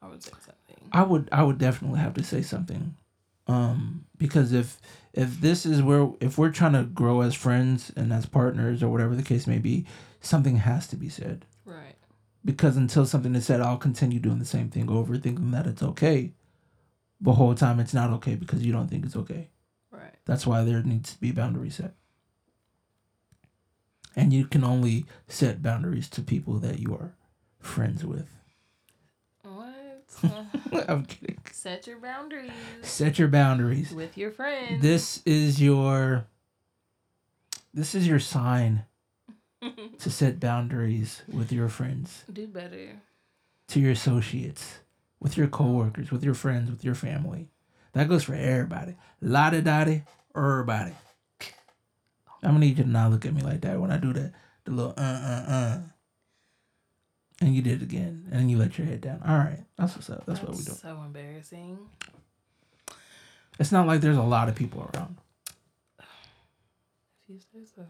I 0.00 0.08
would 0.08 0.22
say 0.22 0.32
something. 0.44 0.88
I 0.92 1.02
would 1.02 1.28
I 1.30 1.42
would 1.44 1.58
definitely 1.58 2.00
have 2.00 2.14
to 2.14 2.24
say 2.24 2.42
something. 2.42 2.96
Um, 3.46 4.06
because 4.18 4.52
if 4.52 4.80
if 5.12 5.40
this 5.40 5.64
is 5.66 5.82
where 5.82 6.10
if 6.20 6.38
we're 6.38 6.50
trying 6.50 6.72
to 6.72 6.84
grow 6.84 7.20
as 7.20 7.34
friends 7.34 7.92
and 7.96 8.12
as 8.12 8.26
partners 8.26 8.82
or 8.82 8.88
whatever 8.88 9.14
the 9.14 9.22
case 9.22 9.46
may 9.46 9.58
be, 9.58 9.86
something 10.20 10.56
has 10.56 10.86
to 10.88 10.96
be 10.96 11.08
said. 11.08 11.44
Right. 11.64 11.94
because 12.44 12.76
until 12.76 13.06
something 13.06 13.36
is 13.36 13.46
said, 13.46 13.60
I'll 13.60 13.76
continue 13.76 14.18
doing 14.18 14.40
the 14.40 14.44
same 14.44 14.68
thing 14.68 14.90
over, 14.90 15.16
thinking 15.16 15.52
that 15.52 15.66
it's 15.68 15.82
okay. 15.82 16.32
The 17.20 17.34
whole 17.34 17.54
time 17.54 17.78
it's 17.78 17.94
not 17.94 18.10
okay 18.14 18.34
because 18.34 18.64
you 18.66 18.72
don't 18.72 18.88
think 18.88 19.04
it's 19.06 19.14
okay. 19.14 19.48
Right. 19.92 20.16
That's 20.24 20.44
why 20.44 20.64
there 20.64 20.82
needs 20.82 21.12
to 21.14 21.20
be 21.20 21.30
boundary 21.30 21.70
set. 21.70 21.94
And 24.14 24.32
you 24.32 24.44
can 24.46 24.62
only 24.64 25.06
set 25.28 25.62
boundaries 25.62 26.08
to 26.10 26.22
people 26.22 26.58
that 26.58 26.78
you 26.78 26.94
are 26.94 27.14
friends 27.60 28.04
with. 28.04 28.28
What? 29.42 30.04
I'm 30.88 31.04
kidding. 31.06 31.38
Set 31.50 31.86
your 31.86 31.98
boundaries 31.98 32.50
Set 32.82 33.18
your 33.18 33.28
boundaries. 33.28 33.92
with 33.92 34.16
your 34.18 34.30
friends. 34.30 34.82
This 34.82 35.22
is 35.24 35.60
your 35.62 36.26
this 37.74 37.94
is 37.94 38.06
your 38.06 38.18
sign 38.20 38.84
to 39.98 40.10
set 40.10 40.38
boundaries 40.38 41.22
with 41.32 41.50
your 41.52 41.68
friends, 41.70 42.24
Do 42.30 42.46
better. 42.46 43.00
to 43.68 43.80
your 43.80 43.92
associates, 43.92 44.80
with 45.20 45.38
your 45.38 45.46
coworkers, 45.46 46.10
with 46.10 46.22
your 46.22 46.34
friends, 46.34 46.70
with 46.70 46.84
your 46.84 46.94
family. 46.94 47.48
That 47.94 48.08
goes 48.08 48.24
for 48.24 48.34
everybody. 48.34 48.96
Lottie 49.22 49.62
dottie, 49.62 50.02
everybody. 50.36 50.92
I'm 52.42 52.50
gonna 52.50 52.60
need 52.60 52.78
you 52.78 52.84
to 52.84 52.90
not 52.90 53.10
look 53.10 53.24
at 53.24 53.34
me 53.34 53.42
like 53.42 53.60
that 53.62 53.80
when 53.80 53.90
I 53.90 53.96
do 53.96 54.12
that. 54.12 54.32
The 54.64 54.70
little 54.70 54.94
uh 54.96 55.02
uh 55.02 55.44
uh. 55.48 55.78
And 57.40 57.54
you 57.56 57.62
did 57.62 57.82
it 57.82 57.84
again, 57.84 58.28
and 58.30 58.50
you 58.50 58.56
let 58.56 58.78
your 58.78 58.86
head 58.86 59.00
down. 59.00 59.20
All 59.26 59.36
right, 59.36 59.64
that's 59.76 59.94
what's 59.96 60.10
up. 60.10 60.24
That's, 60.26 60.40
what 60.40 60.52
we 60.52 60.62
do. 60.62 60.72
So 60.72 61.02
embarrassing. 61.04 61.78
It's 63.58 63.72
not 63.72 63.86
like 63.86 64.00
there's 64.00 64.16
a 64.16 64.22
lot 64.22 64.48
of 64.48 64.54
people 64.54 64.88
around. 64.94 65.16
If 65.98 67.28
you 67.28 67.40
say 67.40 67.64
so. 67.74 67.86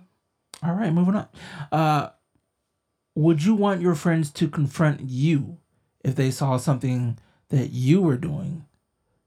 All 0.63 0.75
right, 0.75 0.93
moving 0.93 1.17
on. 1.17 1.29
Uh, 1.71 2.11
would 3.15 3.45
you 3.45 3.55
want 3.55 3.83
your 3.83 3.95
friends 3.95 4.31
to 4.31 4.49
confront 4.49 5.01
you 5.03 5.59
if 6.03 6.15
they 6.15 6.31
saw 6.31 6.57
something 6.57 7.19
that 7.51 7.71
you 7.71 8.01
were 8.01 8.17
doing 8.17 8.65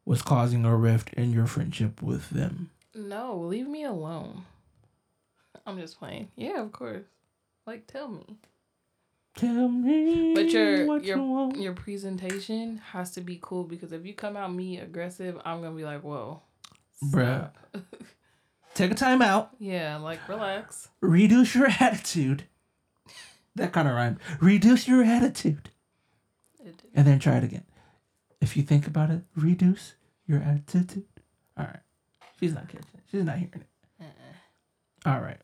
was 0.06 0.22
causing 0.22 0.66
a 0.66 0.76
rift 0.76 1.14
in 1.14 1.34
your 1.34 1.46
friendship 1.46 2.02
with 2.02 2.30
them? 2.32 2.72
No, 2.96 3.38
leave 3.38 3.68
me 3.68 3.84
alone. 3.84 4.46
I'm 5.66 5.78
just 5.80 5.98
playing. 6.00 6.30
Yeah, 6.36 6.62
of 6.62 6.72
course. 6.72 7.06
Like, 7.66 7.88
tell 7.88 8.08
me. 8.08 8.38
Tell 9.36 9.68
me. 9.68 10.34
But 10.34 10.50
your 10.52 10.86
what 10.86 11.02
you 11.04 11.10
your 11.10 11.18
want. 11.18 11.58
your 11.58 11.74
presentation 11.74 12.78
has 12.92 13.12
to 13.12 13.22
be 13.22 13.38
cool 13.42 13.64
because 13.64 13.92
if 13.92 14.06
you 14.06 14.14
come 14.14 14.38
out 14.38 14.54
me 14.54 14.80
aggressive, 14.80 15.38
I'm 15.44 15.62
gonna 15.62 15.76
be 15.76 15.84
like, 15.84 16.02
whoa, 16.02 16.42
Bruh. 17.04 17.50
Take 18.76 18.92
a 18.92 18.96
time 18.96 19.22
out. 19.22 19.52
yeah, 19.60 19.98
like 19.98 20.28
relax. 20.30 20.90
Reduce 21.02 21.56
your 21.56 21.68
attitude. 21.68 22.44
That 23.56 23.72
kind 23.74 23.88
of 23.88 23.96
rhymed. 23.96 24.20
Reduce 24.42 24.88
your 24.88 25.04
attitude. 25.04 25.70
And 26.94 27.06
then 27.08 27.20
try 27.20 27.38
it 27.38 27.44
again. 27.44 27.64
If 28.42 28.56
you 28.58 28.64
think 28.64 28.86
about 28.88 29.10
it, 29.12 29.22
reduce 29.36 29.96
your 30.28 30.40
attitude. 30.40 31.06
All 31.58 31.66
right. 31.66 31.80
She's 32.40 32.54
not 32.54 32.68
catching 32.68 32.88
it. 32.96 33.04
She's 33.12 33.24
not 33.24 33.38
hearing 33.38 33.62
it. 33.62 34.04
Uh-uh. 34.04 35.10
All 35.14 35.22
right. 35.22 35.40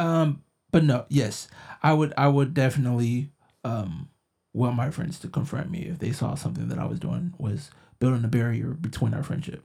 Um, 0.00 0.42
but 0.72 0.82
no, 0.84 1.04
yes, 1.08 1.48
I 1.82 1.92
would. 1.92 2.14
I 2.16 2.28
would 2.28 2.54
definitely 2.54 3.30
um 3.64 4.08
want 4.52 4.74
my 4.74 4.90
friends 4.90 5.18
to 5.20 5.28
confront 5.28 5.70
me 5.70 5.80
if 5.82 5.98
they 5.98 6.12
saw 6.12 6.34
something 6.34 6.68
that 6.68 6.78
I 6.78 6.86
was 6.86 6.98
doing 6.98 7.34
was 7.38 7.70
building 7.98 8.24
a 8.24 8.28
barrier 8.28 8.68
between 8.68 9.12
our 9.12 9.22
friendship. 9.22 9.62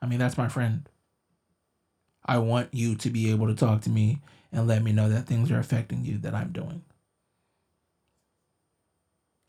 I 0.00 0.06
mean, 0.06 0.18
that's 0.18 0.38
my 0.38 0.48
friend. 0.48 0.88
I 2.24 2.38
want 2.38 2.68
you 2.72 2.94
to 2.94 3.10
be 3.10 3.30
able 3.30 3.48
to 3.48 3.54
talk 3.54 3.82
to 3.82 3.90
me 3.90 4.20
and 4.52 4.68
let 4.68 4.82
me 4.82 4.92
know 4.92 5.08
that 5.08 5.26
things 5.26 5.50
are 5.50 5.58
affecting 5.58 6.04
you 6.04 6.18
that 6.18 6.34
I'm 6.34 6.52
doing. 6.52 6.82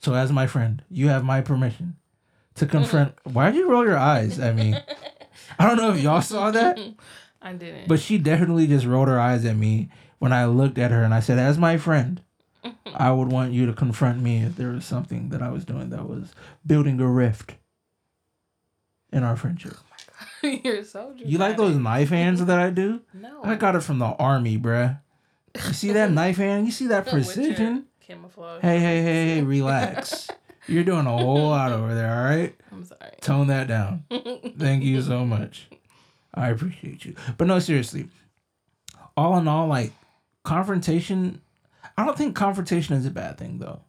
So, 0.02 0.14
as 0.14 0.32
my 0.32 0.48
friend, 0.48 0.84
you 0.90 1.10
have 1.10 1.24
my 1.24 1.42
permission 1.42 1.98
to 2.56 2.66
confront. 2.66 3.14
Why'd 3.24 3.56
you 3.56 3.70
roll 3.70 3.86
your 3.86 3.98
eyes 3.98 4.40
at 4.40 4.56
me? 4.56 4.76
I 5.60 5.68
don't 5.68 5.78
know 5.78 5.94
if 5.94 6.02
y'all 6.02 6.22
saw 6.22 6.52
that. 6.52 6.80
I 7.46 7.54
didn't. 7.54 7.88
But 7.88 8.00
she 8.00 8.18
definitely 8.18 8.66
just 8.66 8.88
rolled 8.88 9.08
her 9.08 9.20
eyes 9.20 9.46
at 9.46 9.56
me 9.56 9.90
when 10.18 10.34
I 10.34 10.46
looked 10.46 10.80
at 10.80 10.90
her 10.90 11.04
and 11.04 11.14
I 11.14 11.20
said, 11.20 11.38
as 11.38 11.60
my 11.60 11.78
friend, 11.78 12.20
I 12.88 13.12
would 13.12 13.32
want 13.32 13.54
you 13.54 13.68
to 13.68 13.74
confront 13.74 14.20
me 14.20 14.44
if 14.44 14.56
there 14.56 14.70
was 14.70 14.84
something 14.84 15.30
that 15.30 15.44
I 15.44 15.52
was 15.52 15.64
doing 15.64 15.92
that 15.92 16.10
was 16.10 16.34
building 16.66 17.00
a 17.00 17.08
rift 17.08 17.54
in 19.14 19.24
our 19.24 19.38
friendship. 19.38 19.76
Oh 20.44 20.48
you're 20.64 20.84
so 20.84 21.14
You 21.16 21.38
like 21.38 21.56
those 21.56 21.78
knife 21.78 22.10
hands 22.10 22.44
that 22.44 22.60
I 22.60 22.72
do? 22.72 23.02
No. 23.14 23.42
I 23.44 23.56
got 23.56 23.76
it 23.76 23.82
from 23.82 24.00
the 24.00 24.06
army, 24.06 24.58
bruh. 24.58 25.00
You 25.54 25.74
see 25.74 25.92
that 25.92 26.12
knife 26.12 26.38
hand? 26.38 26.66
You 26.66 26.72
see 26.72 26.88
that 26.88 27.08
precision? 27.08 27.86
Camouflage. 28.02 28.62
Hey, 28.64 28.80
hey, 28.80 29.02
hey, 29.04 29.36
hey, 29.36 29.42
relax. 29.44 30.30
You're 30.68 30.84
doing 30.84 31.06
a 31.06 31.16
whole 31.16 31.50
lot 31.50 31.72
over 31.72 31.94
there, 31.94 32.12
all 32.16 32.24
right? 32.24 32.56
I'm 32.72 32.84
sorry. 32.84 33.12
Tone 33.22 33.48
that 33.48 33.68
down. 33.68 34.04
Thank 34.58 34.84
you 34.84 35.02
so 35.04 35.24
much. 35.26 35.68
I 36.36 36.50
appreciate 36.50 37.06
you. 37.06 37.16
But 37.38 37.48
no, 37.48 37.60
seriously. 37.60 38.08
All 39.18 39.38
in 39.38 39.48
all, 39.48 39.68
like 39.68 39.94
confrontation, 40.44 41.42
I 41.98 42.06
don't 42.06 42.18
think 42.18 42.36
confrontation 42.36 42.96
is 42.96 43.06
a 43.06 43.12
bad 43.12 43.38
thing 43.38 43.60
though. 43.60 43.82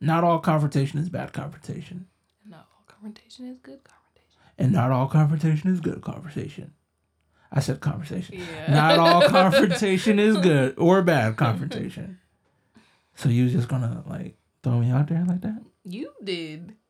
Not 0.00 0.24
all 0.24 0.38
confrontation 0.40 0.98
is 0.98 1.08
bad 1.08 1.32
confrontation. 1.32 2.06
no, 2.46 2.56
all 2.58 2.84
confrontation 2.86 3.46
is 3.46 3.58
good 3.58 3.80
confrontation. 3.84 4.40
And 4.58 4.72
not 4.72 4.90
all 4.90 5.06
confrontation 5.08 5.70
is 5.70 5.80
good 5.80 6.02
conversation. 6.02 6.72
I 7.50 7.60
said 7.60 7.80
conversation. 7.80 8.36
Yeah. 8.38 8.72
Not 8.72 8.98
all 8.98 9.28
confrontation 9.28 10.18
is 10.18 10.36
good 10.38 10.74
or 10.78 11.02
bad 11.02 11.36
confrontation. 11.36 12.18
So 13.14 13.28
you 13.28 13.48
just 13.50 13.68
gonna 13.68 14.02
like 14.08 14.36
throw 14.62 14.78
me 14.80 14.90
out 14.90 15.08
there 15.08 15.24
like 15.26 15.42
that? 15.42 15.62
You 15.84 16.12
did. 16.22 16.74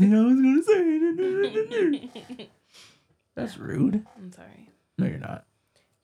You 0.00 0.08
know, 0.08 0.22
I 0.22 0.32
was 0.32 0.40
gonna 0.40 0.62
say 0.64 2.48
That's 3.36 3.58
rude. 3.58 4.04
I'm 4.16 4.32
sorry. 4.32 4.70
No, 4.98 5.06
you're 5.06 5.18
not. 5.18 5.44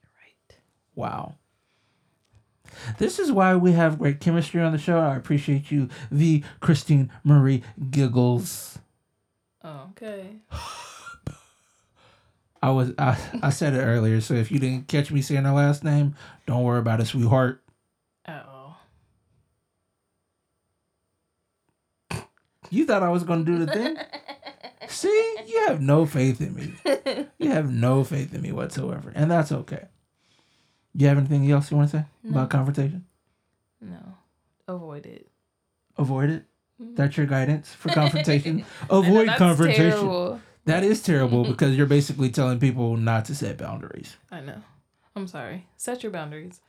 You're 0.02 0.12
right. 0.20 0.58
Wow. 0.94 1.34
This 2.98 3.18
is 3.18 3.32
why 3.32 3.56
we 3.56 3.72
have 3.72 3.98
great 3.98 4.20
chemistry 4.20 4.60
on 4.60 4.72
the 4.72 4.78
show. 4.78 4.98
I 4.98 5.16
appreciate 5.16 5.70
you, 5.70 5.88
the 6.10 6.44
Christine 6.60 7.10
Marie 7.24 7.62
Giggles. 7.90 8.78
Oh, 9.64 9.88
okay. 9.90 10.36
I 12.62 12.70
was 12.70 12.92
I, 12.98 13.18
I 13.42 13.50
said 13.50 13.74
it 13.74 13.80
earlier, 13.80 14.20
so 14.20 14.34
if 14.34 14.52
you 14.52 14.58
didn't 14.58 14.88
catch 14.88 15.10
me 15.10 15.20
saying 15.20 15.44
her 15.44 15.52
last 15.52 15.82
name, 15.82 16.14
don't 16.46 16.62
worry 16.62 16.78
about 16.78 17.00
it, 17.00 17.06
sweetheart. 17.06 17.60
All. 18.28 18.78
You 22.70 22.86
thought 22.86 23.02
I 23.02 23.08
was 23.08 23.24
gonna 23.24 23.44
do 23.44 23.58
the 23.58 23.66
thing? 23.66 23.96
See, 24.92 25.36
you 25.46 25.64
have 25.68 25.80
no 25.80 26.06
faith 26.06 26.40
in 26.40 26.54
me. 26.54 26.74
You 27.38 27.50
have 27.50 27.72
no 27.72 28.04
faith 28.04 28.32
in 28.34 28.40
me 28.42 28.52
whatsoever, 28.52 29.10
and 29.14 29.30
that's 29.30 29.50
okay. 29.50 29.86
You 30.94 31.08
have 31.08 31.18
anything 31.18 31.50
else 31.50 31.70
you 31.70 31.76
want 31.76 31.90
to 31.90 31.96
say 31.98 32.04
No. 32.22 32.30
about 32.30 32.50
confrontation? 32.50 33.04
No. 33.80 34.14
Avoid 34.68 35.06
it. 35.06 35.28
Avoid 35.98 36.30
it. 36.30 36.44
Mhm. 36.80 36.94
That's 36.96 37.16
your 37.16 37.26
guidance 37.26 37.72
for 37.72 37.88
confrontation. 38.00 38.64
I 38.88 38.94
know 38.94 38.98
Avoid 39.02 39.28
confrontation. 39.36 39.90
terrible. 39.90 40.40
That 40.66 40.84
is 40.84 41.02
terrible 41.02 41.42
because 41.52 41.76
you're 41.76 41.86
basically 41.86 42.30
telling 42.30 42.60
people 42.60 42.96
not 42.96 43.24
to 43.24 43.34
set 43.34 43.58
boundaries. 43.58 44.16
I 44.30 44.40
know. 44.40 44.62
I'm 45.16 45.26
sorry. 45.26 45.66
Set 45.76 46.02
your 46.04 46.12
boundaries. 46.12 46.60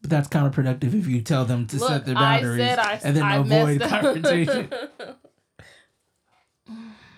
But 0.00 0.10
that's 0.10 0.28
counterproductive 0.28 0.94
if 0.94 1.06
you 1.06 1.20
tell 1.20 1.44
them 1.44 1.66
to 1.66 1.78
set 1.78 1.90
Look, 1.90 2.04
their 2.06 2.16
I 2.16 2.36
boundaries 2.40 2.58
said 2.64 2.78
I, 2.78 3.00
and 3.04 3.16
then 3.16 3.22
I 3.24 3.36
avoid 3.36 3.80
confrontation. 3.82 4.70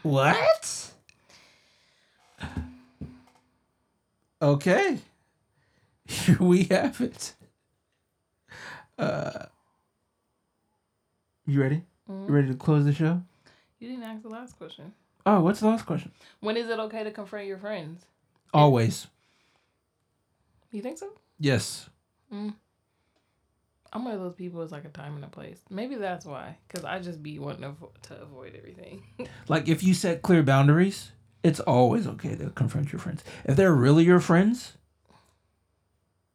What? 0.04 0.90
Okay. 4.40 4.98
Here 6.06 6.36
we 6.40 6.64
have 6.64 7.00
it. 7.00 7.34
Uh, 8.98 9.46
you 11.46 11.60
ready? 11.60 11.82
Mhm. 12.08 12.28
You 12.28 12.34
ready 12.34 12.48
to 12.48 12.54
close 12.54 12.84
the 12.84 12.92
show? 12.92 13.22
You 13.78 13.88
didn't 13.88 14.04
ask 14.04 14.22
the 14.22 14.28
last 14.28 14.56
question. 14.56 14.92
Oh, 15.26 15.40
what's 15.40 15.60
the 15.60 15.66
last 15.66 15.86
question? 15.86 16.12
When 16.40 16.56
is 16.56 16.68
it 16.68 16.78
okay 16.78 17.02
to 17.02 17.10
confront 17.10 17.46
your 17.46 17.58
friends? 17.58 18.04
Always. 18.52 19.06
You 20.70 20.82
think 20.82 20.98
so? 20.98 21.08
Yes. 21.38 21.88
Mm. 22.32 22.54
I'm 23.94 24.04
one 24.04 24.14
of 24.14 24.20
those 24.20 24.34
people. 24.34 24.60
It's 24.62 24.72
like 24.72 24.84
a 24.84 24.88
time 24.88 25.14
and 25.14 25.24
a 25.24 25.28
place. 25.28 25.60
Maybe 25.70 25.94
that's 25.94 26.26
why. 26.26 26.58
Cause 26.68 26.84
I 26.84 26.98
just 26.98 27.22
be 27.22 27.38
wanting 27.38 27.62
to, 27.62 28.08
to 28.08 28.22
avoid 28.22 28.54
everything. 28.56 29.04
Like 29.46 29.68
if 29.68 29.82
you 29.82 29.94
set 29.94 30.22
clear 30.22 30.42
boundaries, 30.42 31.12
it's 31.42 31.60
always 31.60 32.06
okay 32.06 32.34
to 32.34 32.50
confront 32.50 32.92
your 32.92 32.98
friends. 32.98 33.22
If 33.44 33.56
they're 33.56 33.74
really 33.74 34.04
your 34.04 34.20
friends, 34.20 34.72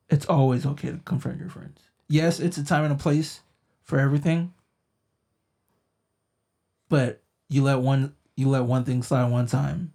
it's 0.09 0.27
always 0.27 0.65
okay 0.65 0.91
to 0.91 0.99
confront 1.05 1.39
your 1.39 1.49
friends. 1.49 1.79
Yes, 2.07 2.39
it's 2.39 2.57
a 2.57 2.63
time 2.63 2.83
and 2.83 2.93
a 2.93 2.97
place 2.97 3.41
for 3.83 3.99
everything. 3.99 4.53
But 6.87 7.21
you 7.49 7.63
let 7.63 7.79
one 7.79 8.13
you 8.35 8.47
let 8.47 8.63
one 8.63 8.85
thing 8.85 9.01
slide 9.03 9.31
one 9.31 9.47
time, 9.47 9.93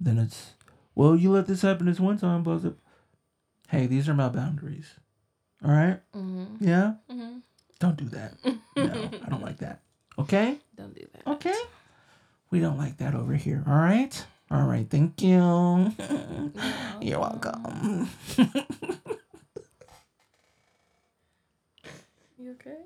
then 0.00 0.18
it's 0.18 0.52
well, 0.94 1.14
you 1.14 1.30
let 1.30 1.46
this 1.46 1.62
happen 1.62 1.86
this 1.86 2.00
one 2.00 2.18
time, 2.18 2.42
but. 2.42 2.74
Hey, 3.68 3.86
these 3.86 4.08
are 4.08 4.14
my 4.14 4.28
boundaries. 4.28 4.94
All 5.64 5.70
right? 5.70 5.98
mm-hmm. 6.14 6.64
Yeah? 6.64 6.94
Mm-hmm. 7.10 7.38
Don't 7.78 7.96
do 7.96 8.08
that. 8.10 8.34
No, 8.76 9.10
I 9.24 9.28
don't 9.28 9.42
like 9.42 9.58
that. 9.58 9.80
Okay? 10.18 10.58
Don't 10.76 10.94
do 10.94 11.06
that. 11.12 11.30
Okay. 11.32 11.58
We 12.50 12.60
don't 12.60 12.78
like 12.78 12.98
that 12.98 13.14
over 13.14 13.34
here. 13.34 13.62
All 13.66 13.74
right. 13.74 14.24
All 14.50 14.62
right. 14.62 14.88
Thank 14.88 15.20
you. 15.22 15.38
You're 17.00 17.20
welcome. 17.20 18.08
You 22.38 22.52
okay? 22.52 22.76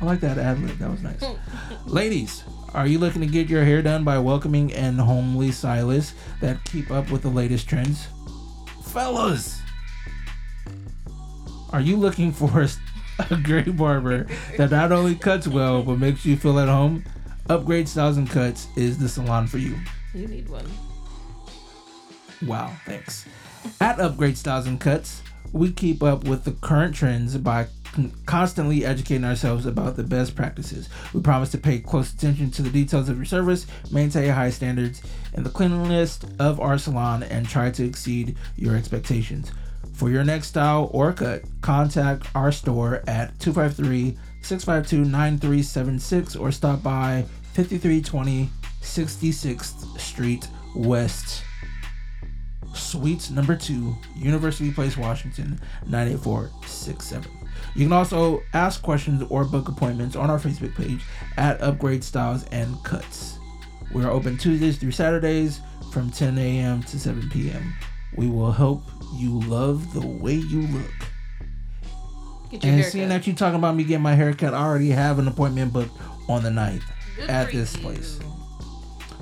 I 0.00 0.04
like 0.04 0.20
that 0.20 0.38
ad 0.38 0.60
lib. 0.60 0.76
That 0.78 0.90
was 0.90 1.02
nice. 1.02 1.22
Ladies, 1.86 2.42
are 2.74 2.86
you 2.86 2.98
looking 2.98 3.20
to 3.20 3.28
get 3.28 3.48
your 3.48 3.64
hair 3.64 3.80
done 3.80 4.02
by 4.02 4.18
welcoming 4.18 4.72
and 4.72 5.00
homely 5.00 5.52
stylists 5.52 6.14
that 6.40 6.64
keep 6.64 6.90
up 6.90 7.10
with 7.10 7.22
the 7.22 7.28
latest 7.28 7.68
trends? 7.68 8.08
Fellas, 8.82 9.60
are 11.70 11.80
you 11.80 11.96
looking 11.96 12.32
for 12.32 12.62
a, 12.62 12.68
a 13.30 13.36
great 13.36 13.76
barber 13.76 14.26
that 14.56 14.72
not 14.72 14.90
only 14.90 15.14
cuts 15.14 15.46
well 15.46 15.84
but 15.84 15.98
makes 15.98 16.26
you 16.26 16.36
feel 16.36 16.58
at 16.58 16.68
home? 16.68 17.04
Upgrade 17.48 17.88
Styles 17.88 18.16
and 18.16 18.28
Cuts 18.28 18.66
is 18.76 18.98
the 18.98 19.08
salon 19.08 19.46
for 19.46 19.58
you. 19.58 19.76
You 20.12 20.26
need 20.26 20.48
one. 20.48 20.66
Wow, 22.46 22.72
thanks. 22.84 23.26
At 23.80 24.00
Upgrade 24.00 24.36
Styles 24.36 24.66
and 24.66 24.80
Cuts, 24.80 25.22
we 25.52 25.72
keep 25.72 26.02
up 26.02 26.24
with 26.24 26.44
the 26.44 26.52
current 26.52 26.94
trends 26.94 27.36
by 27.38 27.68
constantly 28.26 28.84
educating 28.84 29.24
ourselves 29.24 29.66
about 29.66 29.96
the 29.96 30.02
best 30.02 30.34
practices. 30.34 30.88
We 31.12 31.20
promise 31.20 31.50
to 31.50 31.58
pay 31.58 31.78
close 31.78 32.12
attention 32.12 32.50
to 32.52 32.62
the 32.62 32.70
details 32.70 33.08
of 33.08 33.16
your 33.16 33.24
service, 33.24 33.66
maintain 33.90 34.30
high 34.30 34.50
standards 34.50 35.02
in 35.34 35.42
the 35.42 35.50
cleanliness 35.50 36.20
of 36.38 36.60
our 36.60 36.78
salon, 36.78 37.22
and 37.22 37.48
try 37.48 37.70
to 37.70 37.84
exceed 37.84 38.36
your 38.56 38.76
expectations. 38.76 39.52
For 39.94 40.10
your 40.10 40.24
next 40.24 40.48
style 40.48 40.90
or 40.92 41.12
cut, 41.12 41.42
contact 41.60 42.26
our 42.34 42.52
store 42.52 43.02
at 43.08 43.38
253 43.40 44.16
652 44.42 45.10
9376 45.10 46.36
or 46.36 46.52
stop 46.52 46.82
by 46.82 47.24
5320 47.54 48.48
66th 48.80 49.98
Street 49.98 50.48
West. 50.76 51.42
Suites 52.74 53.30
number 53.30 53.56
two, 53.56 53.96
University 54.14 54.70
Place, 54.70 54.96
Washington, 54.96 55.60
98467. 55.86 57.37
You 57.74 57.84
can 57.86 57.92
also 57.92 58.42
ask 58.54 58.82
questions 58.82 59.22
or 59.30 59.44
book 59.44 59.68
appointments 59.68 60.16
on 60.16 60.30
our 60.30 60.38
Facebook 60.38 60.74
page 60.74 61.00
at 61.36 61.60
Upgrade 61.60 62.02
Styles 62.02 62.44
and 62.46 62.82
Cuts. 62.84 63.38
We 63.94 64.04
are 64.04 64.10
open 64.10 64.36
Tuesdays 64.36 64.78
through 64.78 64.90
Saturdays 64.92 65.60
from 65.92 66.10
10 66.10 66.38
a.m. 66.38 66.82
to 66.84 66.98
7 66.98 67.28
p.m. 67.30 67.74
We 68.16 68.28
will 68.28 68.52
help 68.52 68.82
you 69.16 69.40
love 69.42 69.92
the 69.94 70.06
way 70.06 70.34
you 70.34 70.62
look. 70.62 70.90
Get 72.50 72.62
your 72.64 72.70
And 72.72 72.74
haircut. 72.80 72.92
seeing 72.92 73.08
that 73.10 73.26
you 73.26 73.32
talking 73.34 73.58
about 73.58 73.76
me 73.76 73.84
getting 73.84 74.02
my 74.02 74.14
haircut, 74.14 74.54
I 74.54 74.62
already 74.64 74.90
have 74.90 75.18
an 75.18 75.28
appointment 75.28 75.72
booked 75.72 75.92
on 76.28 76.42
the 76.42 76.50
9th 76.50 76.82
Good 77.16 77.30
at 77.30 77.52
this 77.52 77.74
you. 77.76 77.82
place. 77.82 78.18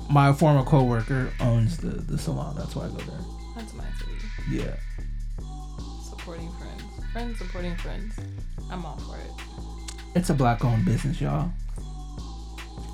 My 0.09 0.31
former 0.33 0.63
coworker 0.63 1.31
owns 1.41 1.77
the, 1.77 1.89
the 1.89 2.17
salon. 2.17 2.55
That's 2.57 2.75
why 2.75 2.85
I 2.85 2.89
go 2.89 2.95
there. 2.97 3.19
That's 3.55 3.73
nice 3.73 3.87
of. 4.01 4.07
Yeah. 4.53 4.75
Supporting 7.17 7.35
friends. 7.35 7.37
Supporting 7.39 7.75
friends. 7.77 8.15
I'm 8.69 8.85
all 8.85 8.97
for 8.97 9.17
it. 9.17 9.31
It's 10.15 10.29
a 10.29 10.35
black 10.35 10.63
owned 10.63 10.85
business, 10.85 11.19
y'all. 11.19 11.51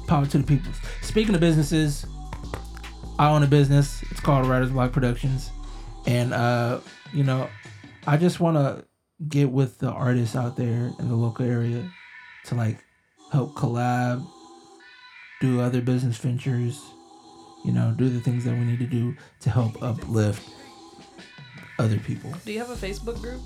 Power 0.08 0.26
to 0.28 0.38
the 0.38 0.46
people. 0.46 0.72
Speaking 1.02 1.36
of 1.36 1.42
businesses, 1.42 2.06
I 3.20 3.30
own 3.30 3.44
a 3.44 3.48
business. 3.48 4.02
It's 4.04 4.22
called 4.22 4.48
Writers 4.48 4.72
Block 4.72 4.94
Productions. 4.94 5.52
And 6.06 6.34
uh, 6.34 6.80
you 7.14 7.26
know, 7.26 7.50
I 8.08 8.16
just 8.16 8.40
wanna 8.40 8.86
get 9.28 9.50
with 9.50 9.80
the 9.80 9.90
artists 9.90 10.38
out 10.38 10.56
there 10.56 10.92
in 11.00 11.10
the 11.10 11.16
local 11.16 11.46
area 11.46 11.92
to 12.46 12.56
like 12.56 12.78
help 13.34 13.56
collab, 13.56 14.26
do 15.42 15.60
other 15.60 15.82
business 15.82 16.16
ventures, 16.18 16.82
you 17.66 17.74
know, 17.74 17.94
do 17.98 18.08
the 18.08 18.22
things 18.22 18.46
that 18.46 18.54
we 18.54 18.64
need 18.64 18.80
to 18.80 18.88
do 18.88 19.18
to 19.42 19.50
help 19.50 19.84
uplift 19.84 20.50
other 21.78 22.00
people. 22.00 22.32
Do 22.46 22.54
you 22.54 22.60
have 22.60 22.70
a 22.70 22.76
Facebook 22.76 23.20
group? 23.20 23.42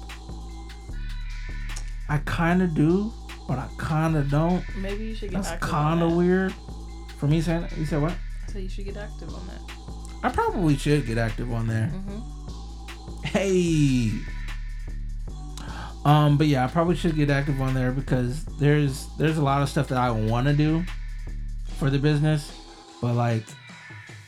I 2.10 2.20
kinda 2.20 2.68
do, 2.68 3.12
but 3.48 3.58
I 3.60 3.68
kinda 3.80 4.24
don't. 4.24 4.64
Maybe 4.78 5.06
you 5.06 5.16
should 5.16 5.32
get 5.32 5.38
That's 5.38 5.50
active 5.50 5.70
kind 5.70 6.02
of 6.02 6.12
that. 6.12 6.18
weird. 6.18 6.54
For 7.18 7.28
me 7.28 7.42
saying 7.42 7.68
you 7.78 7.86
said 7.86 8.02
what? 8.02 8.14
So 8.52 8.60
you 8.60 8.70
should 8.70 8.86
get 8.86 8.98
active 8.98 9.34
on 9.34 9.46
that. 9.48 9.62
I 10.24 10.30
probably 10.30 10.78
should 10.78 11.06
get 11.06 11.18
active 11.18 11.52
on 11.52 11.68
there. 11.68 11.92
Mm-hmm. 11.94 13.24
Hey. 13.26 14.12
Um, 16.06 16.38
but 16.38 16.48
yeah, 16.48 16.64
I 16.64 16.68
probably 16.68 16.96
should 16.96 17.16
get 17.16 17.30
active 17.30 17.60
on 17.62 17.74
there 17.74 17.92
because 17.92 18.46
there's 18.60 19.08
there's 19.18 19.38
a 19.38 19.44
lot 19.44 19.62
of 19.62 19.70
stuff 19.70 19.90
that 19.90 19.98
I 19.98 20.10
want 20.10 20.48
to 20.48 20.54
do 20.54 20.84
for 21.78 21.90
the 21.90 22.00
business, 22.00 22.52
but 23.02 23.14
like 23.16 23.44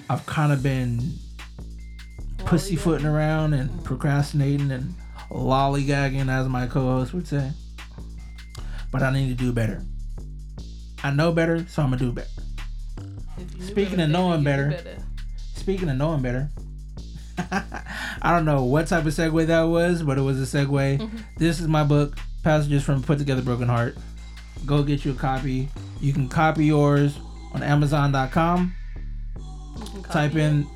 I've 0.10 0.26
kind 0.26 0.52
of 0.52 0.62
been 0.62 1.14
pussyfooting 2.40 3.06
around 3.06 3.54
and 3.54 3.84
procrastinating 3.86 4.72
and 4.72 4.94
lollygagging, 5.30 6.28
as 6.30 6.48
my 6.50 6.68
co-host 6.68 7.14
would 7.14 7.28
say. 7.28 7.52
But 8.92 9.04
I 9.04 9.12
need 9.12 9.30
to 9.30 9.36
do 9.36 9.52
better. 9.52 9.84
I 11.04 11.12
know 11.12 11.32
better, 11.32 11.66
so 11.68 11.82
I'm 11.82 11.90
gonna 11.92 12.00
do 12.00 12.12
better. 12.12 12.28
Speaking 13.62 14.00
of 14.02 14.10
knowing 14.10 14.44
better, 14.44 14.78
speaking 15.56 15.90
of 15.90 15.98
knowing 15.98 16.22
better, 16.22 16.50
I 17.52 18.32
don't 18.34 18.46
know 18.46 18.64
what 18.64 18.88
type 18.88 19.06
of 19.06 19.14
segue 19.14 19.48
that 19.48 19.62
was, 19.64 20.04
but 20.04 20.18
it 20.18 20.22
was 20.22 20.42
a 20.42 20.58
segue. 20.58 21.10
This 21.38 21.62
is 21.62 21.68
my 21.68 21.84
book, 21.86 22.18
Passages 22.44 22.84
from 22.84 23.02
Put 23.02 23.18
Together 23.18 23.42
Broken 23.42 23.70
Heart. 23.70 23.96
Go 24.66 24.84
get 24.84 25.06
you 25.06 25.12
a 25.12 25.16
copy. 25.16 25.70
You 26.02 26.12
can 26.12 26.28
copy 26.28 26.66
yours 26.66 27.18
on 27.54 27.64
Amazon.com. 27.64 28.74
Type 30.10 30.36
in. 30.36 30.68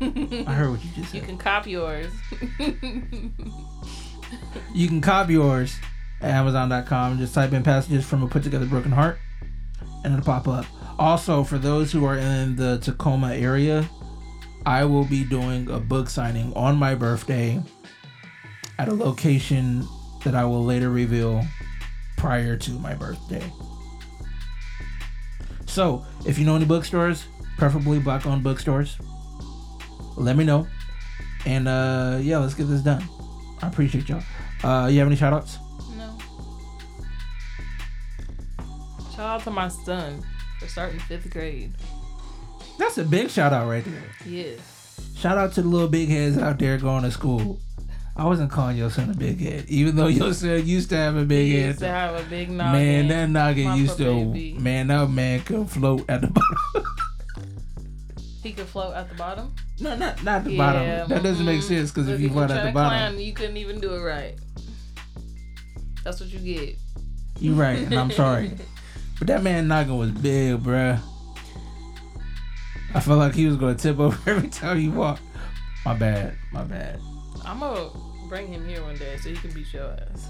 I 0.00 0.52
heard 0.52 0.70
what 0.70 0.84
you 0.84 0.90
just 0.96 1.08
said. 1.12 1.20
You 1.20 1.22
can 1.22 1.38
copy 1.38 1.70
yours. 1.70 2.12
You 4.74 4.88
can 4.88 5.00
copy 5.00 5.34
yours 5.34 5.76
Amazon.com. 6.20 7.18
Just 7.18 7.34
type 7.34 7.52
in 7.52 7.62
Passages 7.62 8.04
from 8.04 8.22
a 8.22 8.28
Put 8.28 8.42
Together 8.42 8.66
Broken 8.66 8.92
Heart, 8.92 9.18
and 10.04 10.12
it'll 10.12 10.24
pop 10.24 10.48
up. 10.48 10.66
Also, 10.98 11.44
for 11.44 11.58
those 11.58 11.92
who 11.92 12.04
are 12.04 12.16
in 12.16 12.56
the 12.56 12.78
Tacoma 12.78 13.34
area, 13.34 13.88
I 14.64 14.84
will 14.84 15.04
be 15.04 15.24
doing 15.24 15.70
a 15.70 15.78
book 15.78 16.08
signing 16.08 16.52
on 16.54 16.76
my 16.76 16.94
birthday 16.94 17.62
at 18.78 18.88
a 18.88 18.94
location 18.94 19.86
that 20.24 20.34
I 20.34 20.44
will 20.44 20.64
later 20.64 20.90
reveal 20.90 21.44
prior 22.16 22.56
to 22.56 22.70
my 22.72 22.94
birthday. 22.94 23.44
So, 25.66 26.04
if 26.24 26.38
you 26.38 26.46
know 26.46 26.56
any 26.56 26.64
bookstores, 26.64 27.26
preferably 27.58 27.98
black 27.98 28.26
owned 28.26 28.42
bookstores, 28.42 28.96
let 30.16 30.36
me 30.36 30.44
know. 30.44 30.66
And 31.44 31.68
uh 31.68 32.18
yeah, 32.20 32.38
let's 32.38 32.54
get 32.54 32.64
this 32.64 32.80
done. 32.80 33.04
I 33.62 33.68
appreciate 33.68 34.08
y'all. 34.08 34.22
Uh 34.64 34.88
you 34.88 34.98
have 34.98 35.06
any 35.06 35.16
shout 35.16 35.32
outs? 35.32 35.58
Shout 39.16 39.20
out 39.40 39.42
to 39.44 39.50
my 39.50 39.68
son 39.68 40.22
for 40.60 40.68
starting 40.68 40.98
fifth 41.00 41.30
grade. 41.30 41.72
That's 42.78 42.98
a 42.98 43.04
big 43.04 43.30
shout 43.30 43.52
out 43.52 43.68
right 43.68 43.84
there. 43.84 44.02
Yes. 44.26 44.58
Shout 45.16 45.38
out 45.38 45.52
to 45.54 45.62
the 45.62 45.68
little 45.68 45.88
big 45.88 46.08
heads 46.10 46.36
out 46.36 46.58
there 46.58 46.76
going 46.78 47.02
to 47.04 47.10
school. 47.10 47.58
I 48.14 48.24
wasn't 48.24 48.50
calling 48.50 48.76
your 48.76 48.90
son 48.90 49.10
a 49.10 49.14
big 49.14 49.40
head, 49.40 49.66
even 49.68 49.96
though 49.96 50.06
your 50.06 50.32
son 50.32 50.66
used 50.66 50.88
to 50.90 50.96
have 50.96 51.16
a 51.16 51.24
big 51.24 51.46
He 51.48 51.56
head. 51.60 51.66
used 51.68 51.78
to 51.80 51.88
have 51.88 52.14
a 52.18 52.28
big 52.28 52.50
noggin. 52.50 52.72
Man, 52.82 53.08
that 53.08 53.28
noggin 53.30 53.76
used 53.76 53.98
to. 53.98 54.04
baby. 54.04 54.54
Man, 54.58 54.86
that 54.88 55.08
man 55.10 55.40
could 55.40 55.68
float 55.70 56.04
at 56.08 56.20
the 56.22 56.26
bottom. 56.74 56.92
He 58.42 58.52
could 58.52 58.66
float 58.66 58.94
at 58.94 59.08
the 59.10 59.14
bottom. 59.16 59.54
no, 59.80 59.96
not 59.96 60.22
not 60.22 60.44
the 60.44 60.52
Yeah, 60.52 60.58
bottom. 60.58 61.08
That 61.10 61.22
doesn't 61.22 61.44
make 61.44 61.62
sense 61.62 61.90
because 61.90 62.08
if 62.08 62.20
you 62.20 62.30
float 62.30 62.50
at 62.50 62.64
the 62.64 62.72
bottom, 62.72 63.12
climb, 63.14 63.18
you 63.18 63.32
couldn't 63.34 63.56
even 63.56 63.80
do 63.80 63.94
it 63.94 64.00
right. 64.00 64.34
That's 66.04 66.20
what 66.20 66.28
you 66.30 66.38
get. 66.38 66.76
You're 67.38 67.54
right, 67.54 67.78
and 67.78 67.94
I'm 67.94 68.10
sorry. 68.10 68.52
But 69.18 69.28
that 69.28 69.42
man 69.42 69.68
noggin 69.68 69.96
was 69.96 70.10
big, 70.10 70.58
bruh. 70.62 71.00
I 72.94 73.00
felt 73.00 73.18
like 73.18 73.34
he 73.34 73.46
was 73.46 73.56
gonna 73.56 73.74
tip 73.74 73.98
over 74.00 74.18
every 74.30 74.48
time 74.48 74.78
he 74.78 74.88
walked. 74.88 75.22
My 75.84 75.94
bad, 75.94 76.36
my 76.52 76.64
bad. 76.64 77.00
I'm 77.44 77.60
gonna 77.60 77.90
bring 78.28 78.48
him 78.52 78.66
here 78.68 78.82
one 78.82 78.96
day 78.96 79.16
so 79.18 79.28
he 79.30 79.36
can 79.36 79.52
beat 79.52 79.72
your 79.72 79.90
ass. 80.12 80.28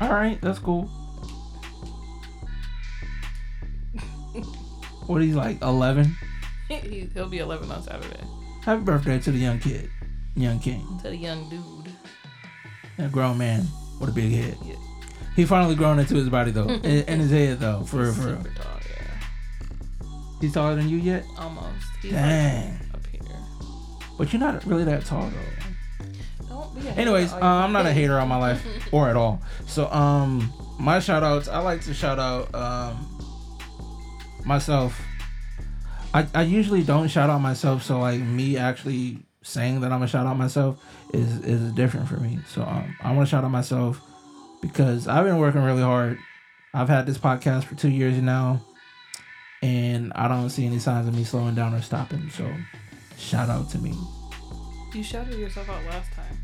All 0.00 0.10
right, 0.12 0.40
that's 0.40 0.58
cool. 0.58 0.90
What 5.06 5.20
he's 5.20 5.34
like, 5.34 5.60
eleven. 5.60 6.16
he, 6.68 7.08
he'll 7.12 7.28
be 7.28 7.38
11 7.40 7.70
on 7.70 7.82
Saturday. 7.82 8.24
Happy 8.62 8.82
birthday 8.82 9.18
to 9.18 9.30
the 9.32 9.36
young 9.38 9.58
kid, 9.58 9.90
young 10.34 10.58
king, 10.58 10.98
To 11.02 11.10
the 11.10 11.16
young 11.16 11.46
dude. 11.50 11.92
a 12.98 13.08
grown 13.10 13.36
man 13.36 13.66
with 14.00 14.08
a 14.08 14.12
big 14.12 14.32
head. 14.32 14.56
Yeah. 14.64 14.76
He 15.34 15.44
finally 15.44 15.74
grown 15.74 15.98
into 15.98 16.14
his 16.14 16.28
body 16.28 16.50
though, 16.50 16.68
and, 16.84 17.08
and 17.08 17.20
his 17.20 17.30
head 17.30 17.60
though. 17.60 17.82
For 17.84 18.02
real, 18.02 18.12
for. 18.12 18.22
Super 18.22 18.50
tall, 18.54 18.80
yeah. 18.88 20.06
He's 20.40 20.52
taller 20.52 20.76
than 20.76 20.88
you 20.88 20.98
yet, 20.98 21.24
Almost. 21.38 21.86
He's 22.02 22.12
Dang. 22.12 22.72
like 22.72 22.94
up 22.94 23.06
here. 23.06 23.20
but 24.18 24.32
you're 24.32 24.40
not 24.40 24.64
really 24.64 24.84
that 24.84 25.04
tall 25.04 25.30
though. 25.30 26.46
Don't 26.48 26.74
be 26.74 26.88
Anyways, 26.88 27.32
uh, 27.32 27.38
I'm 27.40 27.72
not 27.72 27.86
a 27.86 27.92
hater 27.98 28.18
on 28.18 28.28
my 28.28 28.36
life 28.36 28.64
or 28.92 29.08
at 29.08 29.16
all. 29.16 29.40
So 29.66 29.90
um, 29.90 30.52
my 30.78 31.00
shout 31.00 31.22
outs. 31.22 31.48
I 31.48 31.58
like 31.58 31.80
to 31.82 31.94
shout 31.94 32.18
out 32.18 32.54
um 32.54 33.10
myself. 34.44 35.00
I, 36.12 36.26
I 36.32 36.42
usually 36.42 36.84
don't 36.84 37.08
shout 37.08 37.28
out 37.28 37.40
myself, 37.40 37.82
so 37.82 37.98
like 37.98 38.20
me 38.20 38.56
actually 38.56 39.18
saying 39.42 39.80
that 39.80 39.90
I'm 39.90 39.98
gonna 39.98 40.06
shout 40.06 40.26
out 40.26 40.36
myself 40.36 40.78
is 41.12 41.40
is 41.40 41.72
different 41.72 42.08
for 42.08 42.18
me. 42.18 42.38
So 42.48 42.62
um, 42.62 42.94
I 43.00 43.12
want 43.12 43.26
to 43.26 43.30
shout 43.30 43.42
out 43.42 43.50
myself 43.50 44.00
because 44.66 45.06
I've 45.06 45.24
been 45.24 45.38
working 45.38 45.62
really 45.62 45.82
hard. 45.82 46.18
I've 46.72 46.88
had 46.88 47.06
this 47.06 47.18
podcast 47.18 47.64
for 47.64 47.74
two 47.74 47.90
years 47.90 48.16
now, 48.20 48.64
and 49.62 50.12
I 50.14 50.26
don't 50.26 50.50
see 50.50 50.66
any 50.66 50.78
signs 50.78 51.06
of 51.06 51.14
me 51.14 51.24
slowing 51.24 51.54
down 51.54 51.74
or 51.74 51.82
stopping. 51.82 52.30
So 52.30 52.50
shout 53.16 53.48
out 53.48 53.68
to 53.70 53.78
me. 53.78 53.94
You 54.92 55.02
shouted 55.02 55.38
yourself 55.38 55.68
out 55.68 55.84
last 55.84 56.12
time. 56.12 56.38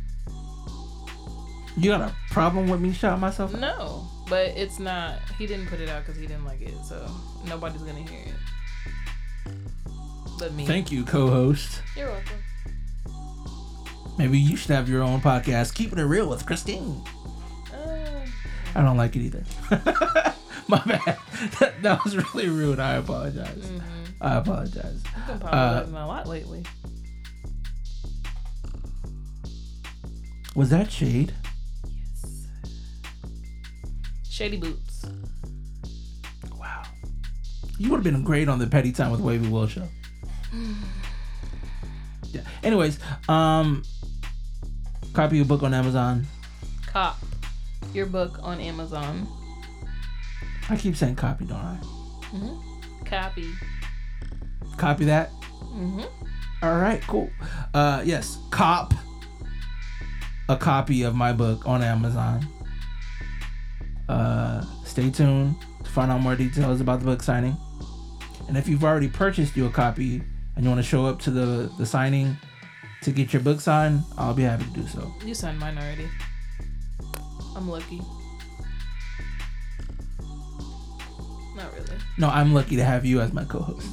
You 1.77 1.91
got 1.91 2.01
a 2.03 2.15
problem 2.31 2.69
with 2.69 2.81
me 2.81 2.93
shouting 2.93 3.21
myself? 3.21 3.55
out? 3.55 3.61
No, 3.61 4.09
but 4.29 4.49
it's 4.49 4.79
not. 4.79 5.19
He 5.39 5.47
didn't 5.47 5.67
put 5.67 5.81
it 5.81 5.89
out 5.89 6.05
because 6.05 6.21
he 6.21 6.27
didn't 6.27 6.45
like 6.45 6.61
it, 6.61 6.75
so 6.85 7.11
nobody's 7.47 7.83
gonna 7.83 8.03
hear 8.03 8.21
it. 8.27 9.55
But 10.39 10.53
me. 10.55 10.67
Thank 10.67 10.93
you, 10.93 11.05
co-host. 11.05 11.83
You're 11.97 12.09
welcome. 12.09 12.37
Maybe 14.19 14.39
you 14.39 14.57
should 14.57 14.73
have 14.73 14.89
your 14.89 15.03
own 15.03 15.21
podcast, 15.21 15.75
keeping 15.75 15.99
it 15.99 16.03
real 16.03 16.29
with 16.29 16.45
Christine. 16.45 17.03
Uh, 18.75 18.79
I 18.79 18.83
don't 18.83 18.97
like 18.97 19.17
it 19.17 19.21
either. 19.21 19.45
My 20.69 20.83
bad. 20.87 21.19
That, 21.59 21.83
that 21.83 22.05
was 22.05 22.17
really 22.17 22.49
rude. 22.51 22.79
I 22.79 22.95
apologize. 22.97 23.65
mhm. 23.65 23.81
I 24.21 24.37
apologize. 24.37 25.03
You've 25.17 25.27
been 25.27 25.37
Uh, 25.37 25.47
apologizing 25.47 25.97
a 25.97 26.07
lot 26.07 26.27
lately. 26.29 26.65
Was 30.55 30.69
that 30.71 30.91
shade? 30.93 31.33
Yes. 31.87 32.47
Shady 34.29 34.59
boots. 34.59 35.07
Wow. 36.59 36.83
You 37.79 37.89
would 37.91 37.97
have 37.97 38.05
been 38.05 38.23
great 38.23 38.49
on 38.51 38.59
the 38.59 38.67
Petty 38.67 38.93
Time 38.93 39.11
with 39.13 39.21
Wavy 39.21 39.49
Will 39.49 39.67
show. 39.67 39.89
Yeah. 42.33 42.43
Anyways, 42.63 43.01
um, 43.29 43.83
copy 45.15 45.35
your 45.37 45.47
book 45.47 45.65
on 45.65 45.75
Amazon. 45.75 46.27
Cop. 46.87 47.19
Your 47.93 48.07
book 48.07 48.39
on 48.43 48.61
Amazon. 48.61 49.27
I 50.69 50.77
keep 50.77 50.97
saying 50.97 51.17
copy, 51.17 51.45
don't 51.45 51.59
I? 51.59 51.79
Mm-hmm. 52.33 53.05
Copy. 53.05 53.53
Copy 54.77 55.05
that. 55.07 55.31
Mm-hmm. 55.63 56.05
All 56.63 56.79
right, 56.79 57.03
cool. 57.07 57.31
Uh, 57.75 58.03
yes, 58.05 58.39
cop 58.51 58.95
a 60.49 60.57
copy 60.57 61.03
of 61.03 61.15
my 61.15 61.33
book 61.33 61.67
on 61.67 61.83
Amazon. 61.83 62.47
Uh, 64.09 64.65
stay 64.85 65.11
tuned 65.11 65.55
to 65.85 65.91
find 65.91 66.11
out 66.11 66.21
more 66.21 66.35
details 66.37 66.81
about 66.81 66.99
the 66.99 67.07
book 67.07 67.23
signing. 67.23 67.57
And 68.49 68.57
if 68.57 68.69
you've 68.69 68.85
already 68.85 69.09
purchased 69.09 69.57
you 69.57 69.67
a 69.67 69.71
copy 69.71 70.23
and 70.57 70.65
you 70.65 70.69
want 70.69 70.83
to 70.83 70.89
show 70.89 71.07
up 71.07 71.21
to 71.21 71.31
the 71.31 71.73
the 71.79 71.87
signing 71.87 72.37
to 73.03 73.13
get 73.13 73.33
your 73.33 73.43
book 73.43 73.61
signed, 73.61 74.03
I'll 74.19 74.35
be 74.35 74.43
happy 74.43 74.65
to 74.65 74.71
do 74.71 74.87
so. 74.89 75.15
You 75.25 75.35
signed 75.35 75.59
mine 75.59 75.79
already. 75.79 76.09
I'm 77.57 77.69
lucky. 77.69 78.01
Not 81.57 81.73
really. 81.75 81.99
No, 82.19 82.29
I'm 82.29 82.55
lucky 82.55 82.77
to 82.77 82.85
have 82.85 83.05
you 83.05 83.21
as 83.21 83.33
my 83.33 83.45
co-host. 83.45 83.87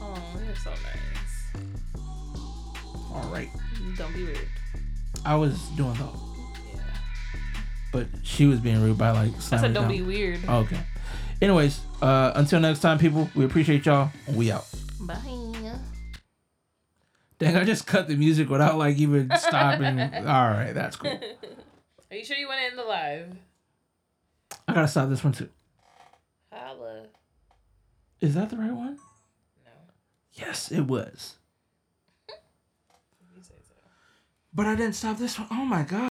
Oh, 0.00 0.14
you're 0.44 0.54
so 0.56 0.70
nice. 0.70 1.62
All 3.12 3.28
right, 3.30 3.48
Don't 3.96 4.12
be 4.14 4.24
rude. 4.24 4.38
I 5.24 5.34
was 5.34 5.60
doing 5.70 5.94
the, 5.94 6.04
Yeah. 6.74 6.80
but 7.92 8.06
she 8.22 8.46
was 8.46 8.60
being 8.60 8.80
rude 8.82 8.96
by 8.98 9.10
like 9.10 9.34
I 9.34 9.38
said 9.40 9.74
don't 9.74 9.84
down. 9.84 9.88
be 9.88 10.02
weird. 10.02 10.40
Okay. 10.48 10.78
Anyways, 11.42 11.80
uh, 12.00 12.32
until 12.36 12.60
next 12.60 12.80
time, 12.80 12.98
people, 12.98 13.28
we 13.34 13.44
appreciate 13.44 13.84
y'all. 13.86 14.10
We 14.32 14.52
out. 14.52 14.64
Bye. 15.00 15.16
Dang, 17.38 17.54
I 17.54 17.64
just 17.64 17.86
cut 17.86 18.08
the 18.08 18.16
music 18.16 18.48
without 18.48 18.78
like 18.78 18.96
even 18.96 19.30
stopping. 19.36 20.00
All 20.26 20.48
right, 20.50 20.72
that's 20.72 20.96
cool. 20.96 21.20
Are 22.16 22.18
you 22.18 22.24
sure 22.24 22.38
you 22.38 22.48
want 22.48 22.60
to 22.60 22.64
end 22.64 22.78
the 22.78 22.82
live? 22.82 23.36
I 24.66 24.72
gotta 24.72 24.88
stop 24.88 25.10
this 25.10 25.22
one 25.22 25.34
too. 25.34 25.50
Hi. 26.50 26.58
Gala. 26.58 27.08
Is 28.22 28.34
that 28.34 28.48
the 28.48 28.56
right 28.56 28.72
one? 28.72 28.96
No. 29.62 29.72
Yes, 30.32 30.72
it 30.72 30.80
was. 30.80 31.36
You 33.36 33.42
say 33.42 33.56
so. 33.68 33.74
But 34.54 34.64
I 34.64 34.76
didn't 34.76 34.94
stop 34.94 35.18
this 35.18 35.38
one. 35.38 35.48
Oh 35.50 35.66
my 35.66 35.82
god. 35.82 36.08